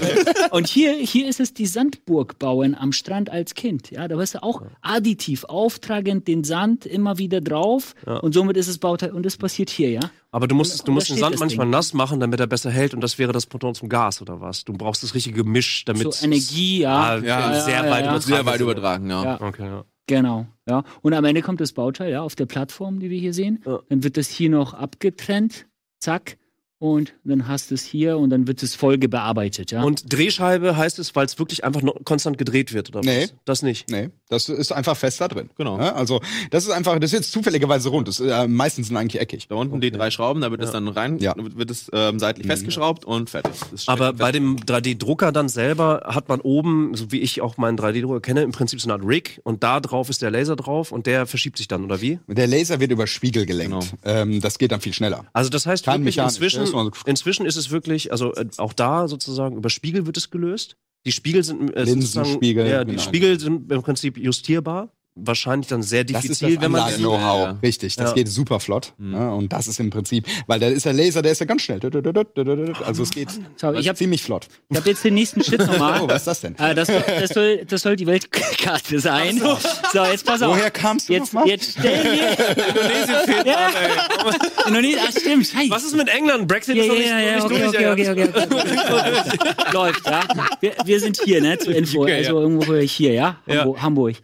[0.51, 3.91] Und hier, hier ist es die Sandburg bauen am Strand als Kind.
[3.93, 8.69] Ja, da wirst du auch additiv auftragend den Sand immer wieder drauf und somit ist
[8.69, 10.01] es Bauteil und das passiert hier, ja.
[10.35, 11.73] Aber du musst, du musst den Sand manchmal Ding.
[11.73, 14.65] nass machen, damit er besser hält und das wäre das Pendant zum Gas oder was?
[14.65, 16.97] Du brauchst das richtige Gemisch, damit So Energie, ja.
[16.97, 18.11] Ah, Ja, sehr ja, weit ja.
[18.11, 18.21] übertragen.
[18.23, 19.25] Sehr weit übertragen, ja.
[19.25, 19.41] Ja.
[19.43, 19.85] Okay, ja.
[20.07, 20.85] Genau, ja.
[21.03, 23.63] Und am Ende kommt das Bauteil, ja, auf der Plattform, die wir hier sehen.
[23.67, 23.81] Ja.
[23.89, 25.67] Dann wird das hier noch abgetrennt,
[26.01, 26.39] zack,
[26.83, 29.85] und dann hast du es hier und dann wird es Folge bearbeitet, ja.
[29.85, 33.23] Und Drehscheibe heißt es, weil es wirklich einfach noch konstant gedreht wird, oder Nee.
[33.23, 33.35] was?
[33.45, 33.89] Das nicht.
[33.89, 35.49] Nee, das ist einfach fest da drin.
[35.57, 35.79] Genau.
[35.79, 36.21] Ja, also,
[36.51, 38.09] das ist einfach, das ist jetzt zufälligerweise rund.
[38.09, 39.47] Das, äh, meistens sind eigentlich eckig.
[39.47, 41.35] Da unten die drei Schrauben, da wird es dann rein, Ja.
[41.37, 43.53] wird es ähm, seitlich festgeschraubt und fertig.
[43.87, 44.35] Aber steckt bei fest.
[44.35, 48.51] dem 3D-Drucker dann selber hat man oben, so wie ich auch meinen 3D-Drucker kenne, im
[48.51, 51.59] Prinzip so eine Art Rig und da drauf ist der Laser drauf und der verschiebt
[51.59, 52.19] sich dann, oder wie?
[52.27, 53.95] Der Laser wird über Spiegel gelenkt.
[54.05, 55.27] Ähm, das geht dann viel schneller.
[55.33, 59.09] Also das heißt Kein wirklich inzwischen, so- inzwischen ist es wirklich, also äh, auch da
[59.09, 60.77] sozusagen über Spiegel wird es gelöst.
[61.07, 63.03] Die Spiegel sind äh, Linsenspiegel, Ja, die genau.
[63.03, 64.93] Spiegel sind im Prinzip justierbar.
[65.15, 66.91] Wahrscheinlich dann sehr diffizil, das wenn man.
[66.99, 67.59] Ja, ja.
[67.63, 68.15] Richtig, das Ja.
[68.15, 68.95] geht super flott.
[68.99, 71.61] Ja, und das ist im Prinzip, weil da ist der Laser, der ist ja ganz
[71.61, 71.81] schnell.
[72.87, 74.47] Also es geht So, ich habe ziemlich flott.
[74.71, 75.93] ich hab jetzt den nächsten Schritt nochmal.
[76.03, 76.55] Oh, was ist das denn?
[76.59, 79.39] Ah, das, das, soll, das soll die Weltkarte sein.
[79.93, 80.57] So, jetzt pass auf.
[80.57, 82.39] Woher kamst du Jetzt, jetzt stellen wir.
[82.73, 83.71] Indonesien fehlt Ja.
[84.67, 85.71] Indonesien, ach stimmt, scheiße.
[85.71, 86.49] Was ist mit England?
[86.49, 88.09] Brexit Ja, ist noch ja, nicht, ja, ja, noch nicht okay, durch.
[88.11, 89.73] okay, okay, okay, okay.
[89.75, 90.23] Läuft, ja.
[90.61, 92.03] Wir, wir sind hier, ne, zur Info.
[92.03, 93.37] Okay, Also irgendwo hier, ja?
[93.47, 93.59] Ja.
[93.59, 93.83] Hamburg.
[93.83, 94.17] Hamburg.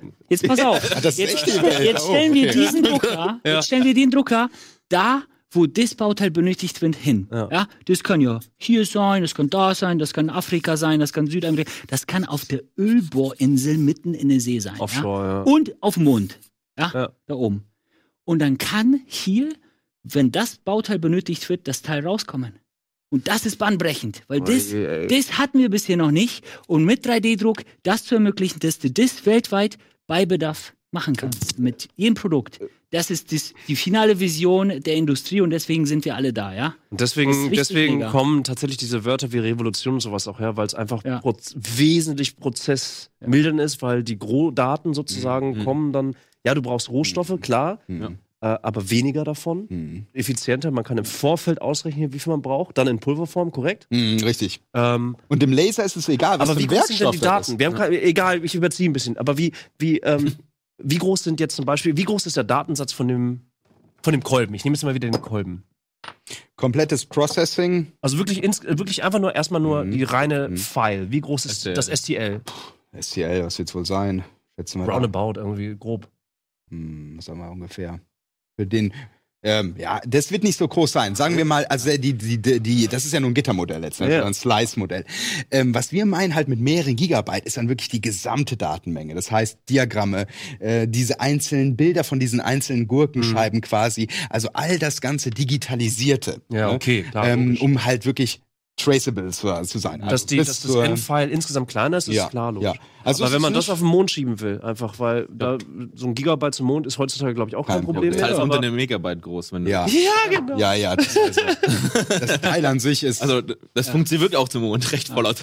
[0.00, 0.80] So, jetzt pass auf.
[1.02, 2.58] das ist jetzt, jetzt Oh, stellen wir okay.
[2.60, 4.50] diesen Drucker, jetzt stellen wir den Drucker
[4.88, 7.28] da, wo das Bauteil benötigt wird, hin.
[7.30, 7.48] Ja.
[7.50, 7.68] Ja.
[7.86, 11.26] Das kann ja hier sein, das kann da sein, das kann Afrika sein, das kann
[11.28, 14.78] Südamerika, das kann auf der Ölbohrinsel mitten in der See sein.
[14.80, 15.42] Offshore, ja.
[15.42, 16.38] Und auf dem Mond.
[16.78, 17.08] Ja, Ja.
[17.26, 17.64] da oben.
[18.24, 19.50] Und dann kann hier,
[20.02, 22.58] wenn das Bauteil benötigt wird, das Teil rauskommen.
[23.14, 25.06] Und das ist bahnbrechend, weil das, ey.
[25.06, 26.44] das hatten wir bisher noch nicht.
[26.66, 31.56] Und mit 3D-Druck das zu ermöglichen, dass du das weltweit bei Bedarf machen kannst.
[31.58, 32.58] Mit jedem Produkt.
[32.90, 36.74] Das ist das, die finale Vision der Industrie und deswegen sind wir alle da, ja?
[36.90, 38.10] Und deswegen, deswegen mega.
[38.10, 41.18] kommen tatsächlich diese Wörter wie Revolution und sowas auch her, weil es einfach Ja.
[41.20, 45.64] proz wesentlich prozessmildernd ist, weil die Gros-Daten sozusagen Mhm.
[45.64, 48.08] kommen dann, ja, du brauchst Rohstoffe, klar, äh,
[48.46, 50.06] aber weniger davon, Mhm.
[50.12, 50.70] effizienter.
[50.70, 53.86] Man kann im Vorfeld ausrechnen, wie viel man braucht, dann in Pulverform, korrekt.
[53.90, 54.60] Mhm, richtig.
[54.74, 57.58] Ähm, Und dem Laser ist es egal, was aber wie groß sind denn die Daten?
[57.58, 60.32] Wir haben grad, egal, ich überziehe ein bisschen, aber wie, wie, ähm,
[60.82, 63.40] wie groß sind jetzt zum Beispiel, wie groß ist der Datensatz von dem,
[64.02, 64.54] von dem Kolben?
[64.54, 65.62] Ich nehme jetzt mal wieder den Kolben.
[66.56, 67.92] Komplettes Processing.
[68.00, 69.90] Also wirklich, ins, wirklich einfach nur erstmal nur Mhm.
[69.92, 71.10] die reine File.
[71.10, 71.74] Wie groß ist STL.
[71.74, 72.40] das STL?
[73.00, 74.24] STL, was wird's wohl sein?
[74.76, 76.08] Roundabout irgendwie grob.
[76.70, 78.00] Hm, sagen wir ungefähr?
[78.56, 78.92] Für den.
[79.46, 81.14] Ähm, ja, das wird nicht so groß sein.
[81.16, 84.18] Sagen wir mal, also die, die, die, die das ist ja nur ein Gittermodell letztendlich,
[84.18, 84.24] Ja.
[84.24, 85.04] ein Slice-Modell.
[85.50, 89.14] Ähm, was wir meinen halt mit mehreren Gigabyte ist dann wirklich die gesamte Datenmenge.
[89.14, 90.28] Das heißt Diagramme,
[90.60, 96.40] äh, diese einzelnen Bilder von diesen einzelnen Gurkenscheiben quasi, also all das ganze Digitalisierte.
[96.50, 96.72] Ja, ne?
[96.72, 97.28] okay, klar.
[97.28, 98.40] ähm, um halt wirklich
[98.76, 100.00] traceable zu, zu sein.
[100.00, 102.72] Dass, Also die, bis dass das Endfile insgesamt kleiner ist, ist Ja, klar logisch.
[102.74, 102.80] ja.
[103.04, 105.58] Also Aber wenn man das auf den Mond schieben will, einfach weil da
[105.94, 108.20] so ein Gigabyte zum Mond ist heutzutage, glaube ich, auch kein, Kein Problem Problem.
[108.20, 108.38] Das mehr.
[108.38, 109.52] ist unter einem Megabyte groß.
[109.52, 110.58] Wenn du- Ja, ja, genau.
[110.58, 110.96] ja, ja.
[110.96, 111.40] Das, also,
[112.08, 113.22] das Teil an sich ist.
[113.22, 113.42] Also,
[113.74, 115.34] das funktioniert wirklich auch zum Mond, recht voller.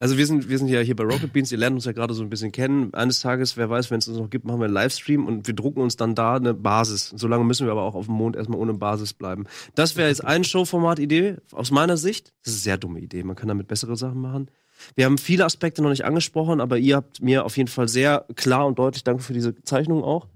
[0.00, 2.14] Also wir sind, wir sind ja hier bei Rocket Beans, ihr lernt uns ja gerade
[2.14, 2.92] so ein bisschen kennen.
[2.94, 5.54] Eines Tages, wer weiß, wenn es uns noch gibt, machen wir einen Livestream und wir
[5.54, 7.12] drucken uns dann da eine Basis.
[7.16, 9.46] Solange müssen wir aber auch auf dem Mond erstmal ohne Basis bleiben.
[9.74, 12.32] Das wäre jetzt ein Showformat-Idee aus meiner Sicht.
[12.44, 14.50] Das ist eine sehr dumme Idee, man kann damit bessere Sachen machen.
[14.96, 18.26] Wir haben viele Aspekte noch nicht angesprochen, aber ihr habt mir auf jeden Fall sehr
[18.34, 20.26] klar und deutlich, danke für diese Zeichnung auch.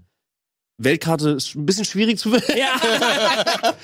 [0.81, 2.81] Weltkarte ist ein bisschen schwierig zu Ja.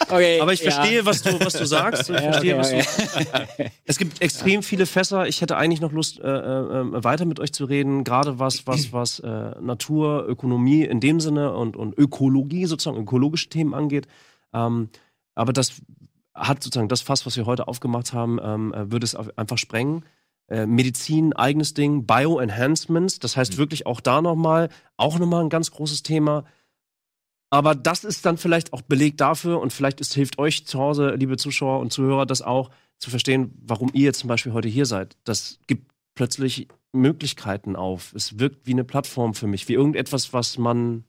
[0.08, 0.40] okay.
[0.40, 0.70] aber ich ja.
[0.70, 2.08] verstehe, was du, was du sagst.
[2.08, 2.84] Ich Ja, verstehe, okay,
[3.18, 5.26] was du Es gibt extrem viele Fässer.
[5.26, 8.04] Ich hätte eigentlich noch Lust, äh, äh, weiter mit euch zu reden.
[8.04, 9.28] Gerade was, was, was äh,
[9.60, 14.06] Natur, Ökonomie in dem Sinne und, und Ökologie sozusagen, ökologische Themen angeht.
[14.52, 14.88] Ähm,
[15.34, 15.82] aber das
[16.32, 20.04] hat sozusagen das Fass, was wir heute aufgemacht haben, ähm, äh, würde es einfach sprengen.
[20.46, 25.72] Äh, Medizin, eigenes Ding, Bioenhancements, das heißt wirklich auch da nochmal, auch nochmal ein ganz
[25.72, 26.44] großes Thema.
[27.54, 31.14] Aber das ist dann vielleicht auch Beleg dafür und vielleicht ist, hilft euch zu Hause,
[31.14, 34.86] liebe Zuschauer und Zuhörer, das auch zu verstehen, warum ihr jetzt zum Beispiel heute hier
[34.86, 35.16] seid.
[35.22, 38.12] Das gibt plötzlich Möglichkeiten auf.
[38.12, 41.04] Es wirkt wie eine Plattform für mich, wie irgendetwas, was man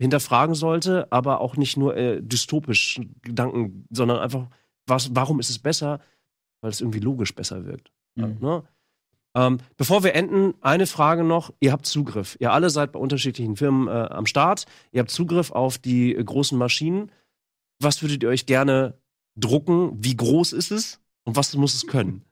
[0.00, 4.48] hinterfragen sollte, aber auch nicht nur äh, dystopisch Gedanken, sondern einfach,
[4.86, 6.00] was, warum ist es besser?
[6.62, 7.92] Weil es irgendwie logisch besser wirkt.
[8.14, 8.38] Mhm.
[8.40, 8.62] Ne?
[9.34, 11.52] Ähm, bevor wir enden, eine Frage noch.
[11.60, 12.36] Ihr habt Zugriff.
[12.38, 14.66] Ihr alle seid bei unterschiedlichen Firmen äh, am Start.
[14.92, 17.10] Ihr habt Zugriff auf die äh, großen Maschinen.
[17.80, 18.94] Was würdet ihr euch gerne
[19.36, 19.92] drucken?
[19.98, 21.00] Wie groß ist es?
[21.24, 22.22] Und was muss es können?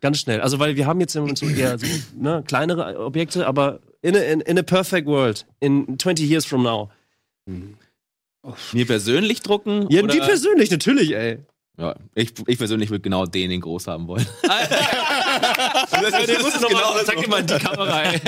[0.00, 0.40] Ganz schnell.
[0.40, 1.86] Also, weil wir haben jetzt im Moment so eher so,
[2.16, 6.62] ne, kleinere Objekte, aber in a, in, in a perfect world, in 20 years from
[6.62, 6.90] now.
[8.72, 9.86] Mir persönlich drucken?
[9.90, 10.14] Ja, oder?
[10.14, 11.38] die persönlich, natürlich, ey.
[11.78, 14.26] Ja, ich, ich persönlich würde genau den in groß haben wollen.
[16.00, 18.20] Den musst du noch mal, sag dir mal in die Kamera, ey.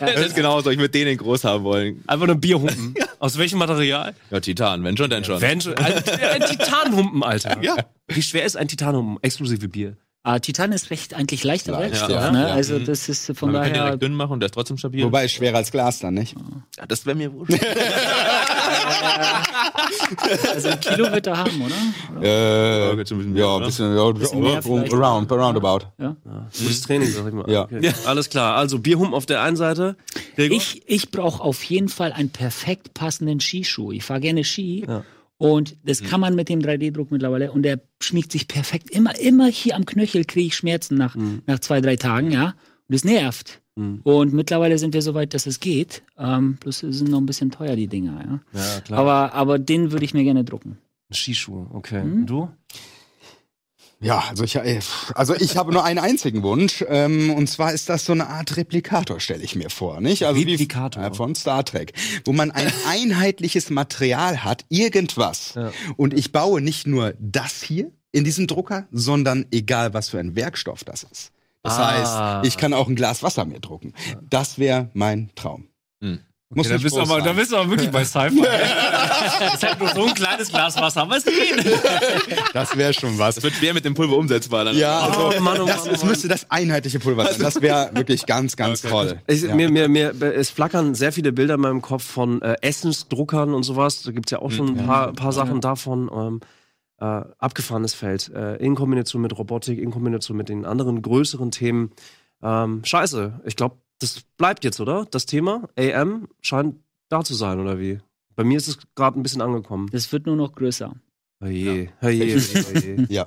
[0.00, 2.02] Das ist genauso, ich würde den in groß haben wollen.
[2.06, 2.94] Einfach nur Bierhumpen.
[3.18, 4.14] Aus welchem Material?
[4.30, 5.40] Ja, Titan, wenn schon, dann schon.
[5.40, 7.62] Wenn schon, ein, ein Titanhumpen, Alter.
[7.62, 7.76] Ja.
[8.08, 9.96] Wie schwer ist ein Titanhumpen, exklusive Bier?
[10.26, 12.30] Ah, Titan ist recht eigentlich leichter Leicht, Werkstoff, ja.
[12.30, 12.48] ne?
[12.48, 12.54] Ja.
[12.54, 12.86] Also Mhm.
[12.86, 13.84] das ist von Man kann den daher.
[13.88, 15.04] direkt dünn machen und der ist trotzdem stabil.
[15.04, 16.34] Wobei ist schwerer als Glas dann, nicht?
[16.78, 17.52] ja, das wäre mir wurscht.
[20.54, 22.22] Also ein Kilo wird er haben, oder?
[22.22, 23.66] Äh, jetzt schon ein bisschen ja, mehr, ein ne?
[23.66, 24.92] bisschen, ja, Bisschen mehr vielleicht.
[24.92, 25.86] around, aroundabout.
[26.58, 27.50] Gutes Training, sag ich mal.
[27.50, 27.62] Ja.
[27.64, 27.92] Okay.
[28.06, 28.56] Alles klar.
[28.56, 29.96] Also Bierhumpen auf der einen Seite.
[30.36, 30.56] Gregor?
[30.56, 33.92] Ich, ich brauche auf jeden Fall einen perfekt passenden Skischuh.
[33.92, 34.84] Ich fahre gerne Ski.
[34.86, 35.04] Ja.
[35.36, 37.50] Und das kann man mit dem 3D-Druck mittlerweile.
[37.52, 38.90] Und der schmiegt sich perfekt.
[38.90, 41.16] Immer, immer hier am Knöchel kriege ich Schmerzen nach,
[41.46, 42.54] nach zwei, drei Tagen, ja.
[42.88, 43.60] Und es nervt.
[43.76, 44.00] Mhm.
[44.04, 46.02] Und mittlerweile sind wir so weit, dass es geht.
[46.16, 48.60] Ähm, bloß sind noch ein bisschen teuer, die Dinger, ja.
[48.60, 48.98] Ja, klar.
[49.00, 50.78] Aber, aber den würde ich mir gerne drucken.
[51.12, 52.04] Skischuhe, okay.
[52.04, 52.26] Mhm.
[52.26, 52.48] Du?
[54.04, 54.80] Ja, also ich, äh,
[55.14, 58.56] also ich habe nur einen einzigen Wunsch, ähm, und zwar ist das so eine Art
[58.56, 60.24] Replikator, stelle ich mir vor, nicht?
[60.24, 61.02] Also Replikator.
[61.02, 61.92] Wie, äh, von Star Trek,
[62.24, 65.54] wo man ein einheitliches Material hat, irgendwas.
[65.54, 65.72] Ja.
[65.96, 70.36] Und ich baue nicht nur das hier in diesem Drucker, sondern egal was für ein
[70.36, 71.32] Werkstoff das ist.
[71.62, 72.40] Das Ah.
[72.42, 73.94] heißt, ich kann auch ein Glas Wasser mir drucken.
[74.28, 75.68] Das wäre mein Traum.
[76.02, 76.20] Hm.
[76.54, 77.36] Muss da nicht bist, aber, da sein.
[77.36, 78.40] bist du aber wirklich bei Sci-Fi.
[78.40, 81.64] das ist halt nur so ein kleines Glas Wasser, aber es geht.
[82.52, 83.34] Das wäre schon was.
[83.36, 84.64] Das wird schwer mit dem Pulver umsetzbar.
[84.64, 84.76] Dann.
[84.76, 86.10] Ja, also Oh, Mann, oh, das, Mann, es Mann.
[86.10, 87.40] müsste das einheitliche Pulver sein.
[87.40, 89.18] Das wäre wirklich ganz, ganz toll.
[89.26, 89.54] Ich, Ja.
[89.54, 93.62] mir, mir, mir, es flackern sehr viele Bilder in meinem Kopf von äh, Essensdruckern und
[93.62, 94.02] sowas.
[94.02, 96.10] Da gibt es ja auch schon ein paar, paar Sachen davon.
[96.14, 96.40] Ähm,
[97.00, 97.04] äh,
[97.38, 98.30] abgefahrenes Feld.
[98.34, 101.90] Äh, in Kombination mit Robotik, in Kombination mit den anderen größeren Themen.
[102.42, 103.40] Ähm, scheiße.
[103.46, 105.06] Ich glaube, das bleibt jetzt, oder?
[105.10, 106.76] Das Thema AM scheint
[107.08, 108.00] da zu sein, oder wie?
[108.36, 109.88] Bei mir ist es gerade ein bisschen angekommen.
[109.92, 110.94] Das wird nur noch größer.
[111.40, 113.06] Oje, oje, oje, oje.
[113.08, 113.26] Ja.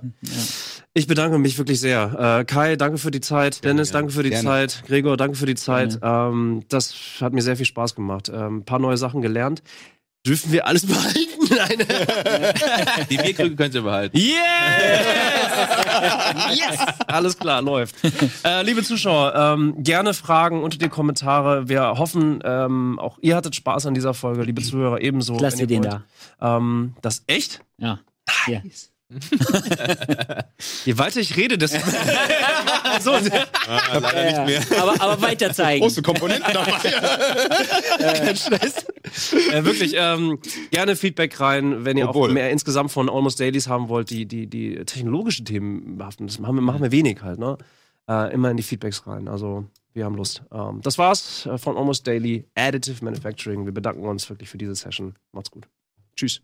[0.94, 2.40] Ich bedanke mich wirklich sehr.
[2.40, 3.64] Äh, Kai, danke für die Zeit.
[3.64, 4.02] Dennis, gerne.
[4.02, 4.44] danke für die Gerne.
[4.44, 4.84] Zeit.
[4.88, 6.00] Gregor, danke für die Zeit.
[6.02, 8.32] Ähm, das hat mir sehr viel Spaß gemacht.
[8.34, 9.62] Ähm, ein paar neue Sachen gelernt.
[10.28, 11.20] Dürfen wir alles behalten?
[11.50, 11.88] Nein.
[13.10, 14.18] Die Bierkrüge könnt ihr behalten.
[14.18, 14.36] Yes!
[16.54, 16.80] yes!
[17.08, 17.96] Alles klar, läuft.
[18.44, 21.70] Äh, liebe Zuschauer, ähm, gerne Fragen unter die Kommentare.
[21.70, 25.36] Wir hoffen, ähm, auch ihr hattet Spaß an dieser Folge, liebe Zuhörer, ebenso.
[25.36, 26.02] Ich lass wenn dir ihr den wollt.
[26.40, 26.58] da.
[26.58, 27.62] Ähm, das echt?
[27.78, 28.00] Ja.
[28.48, 28.62] Ja.
[30.86, 31.80] Je weiter ich rede, desto.
[33.02, 34.82] so, leider nicht mehr.
[34.82, 35.82] Aber, aber weiter zeigen.
[35.82, 36.72] Große Komponenten dabei.
[38.00, 38.86] kein Stress.
[39.54, 40.40] äh, wirklich, ähm,
[40.72, 42.34] gerne Feedback rein, wenn ihr auch Obwohl.
[42.34, 46.28] mehr insgesamt von Almost Dailies haben wollt, die, die, die technologischen Themen behaften.
[46.28, 47.58] Das machen wir, machen wir wenig halt, ne?
[48.10, 49.30] Äh, immer in die Feedbacks rein.
[49.30, 50.44] Also, wir haben Lust.
[50.52, 53.66] Ähm, das war's äh, von Almost Daily Additive Manufacturing.
[53.66, 55.16] Wir bedanken uns wirklich für diese Session.
[55.32, 55.68] Macht's gut.
[56.18, 56.42] Tschüss.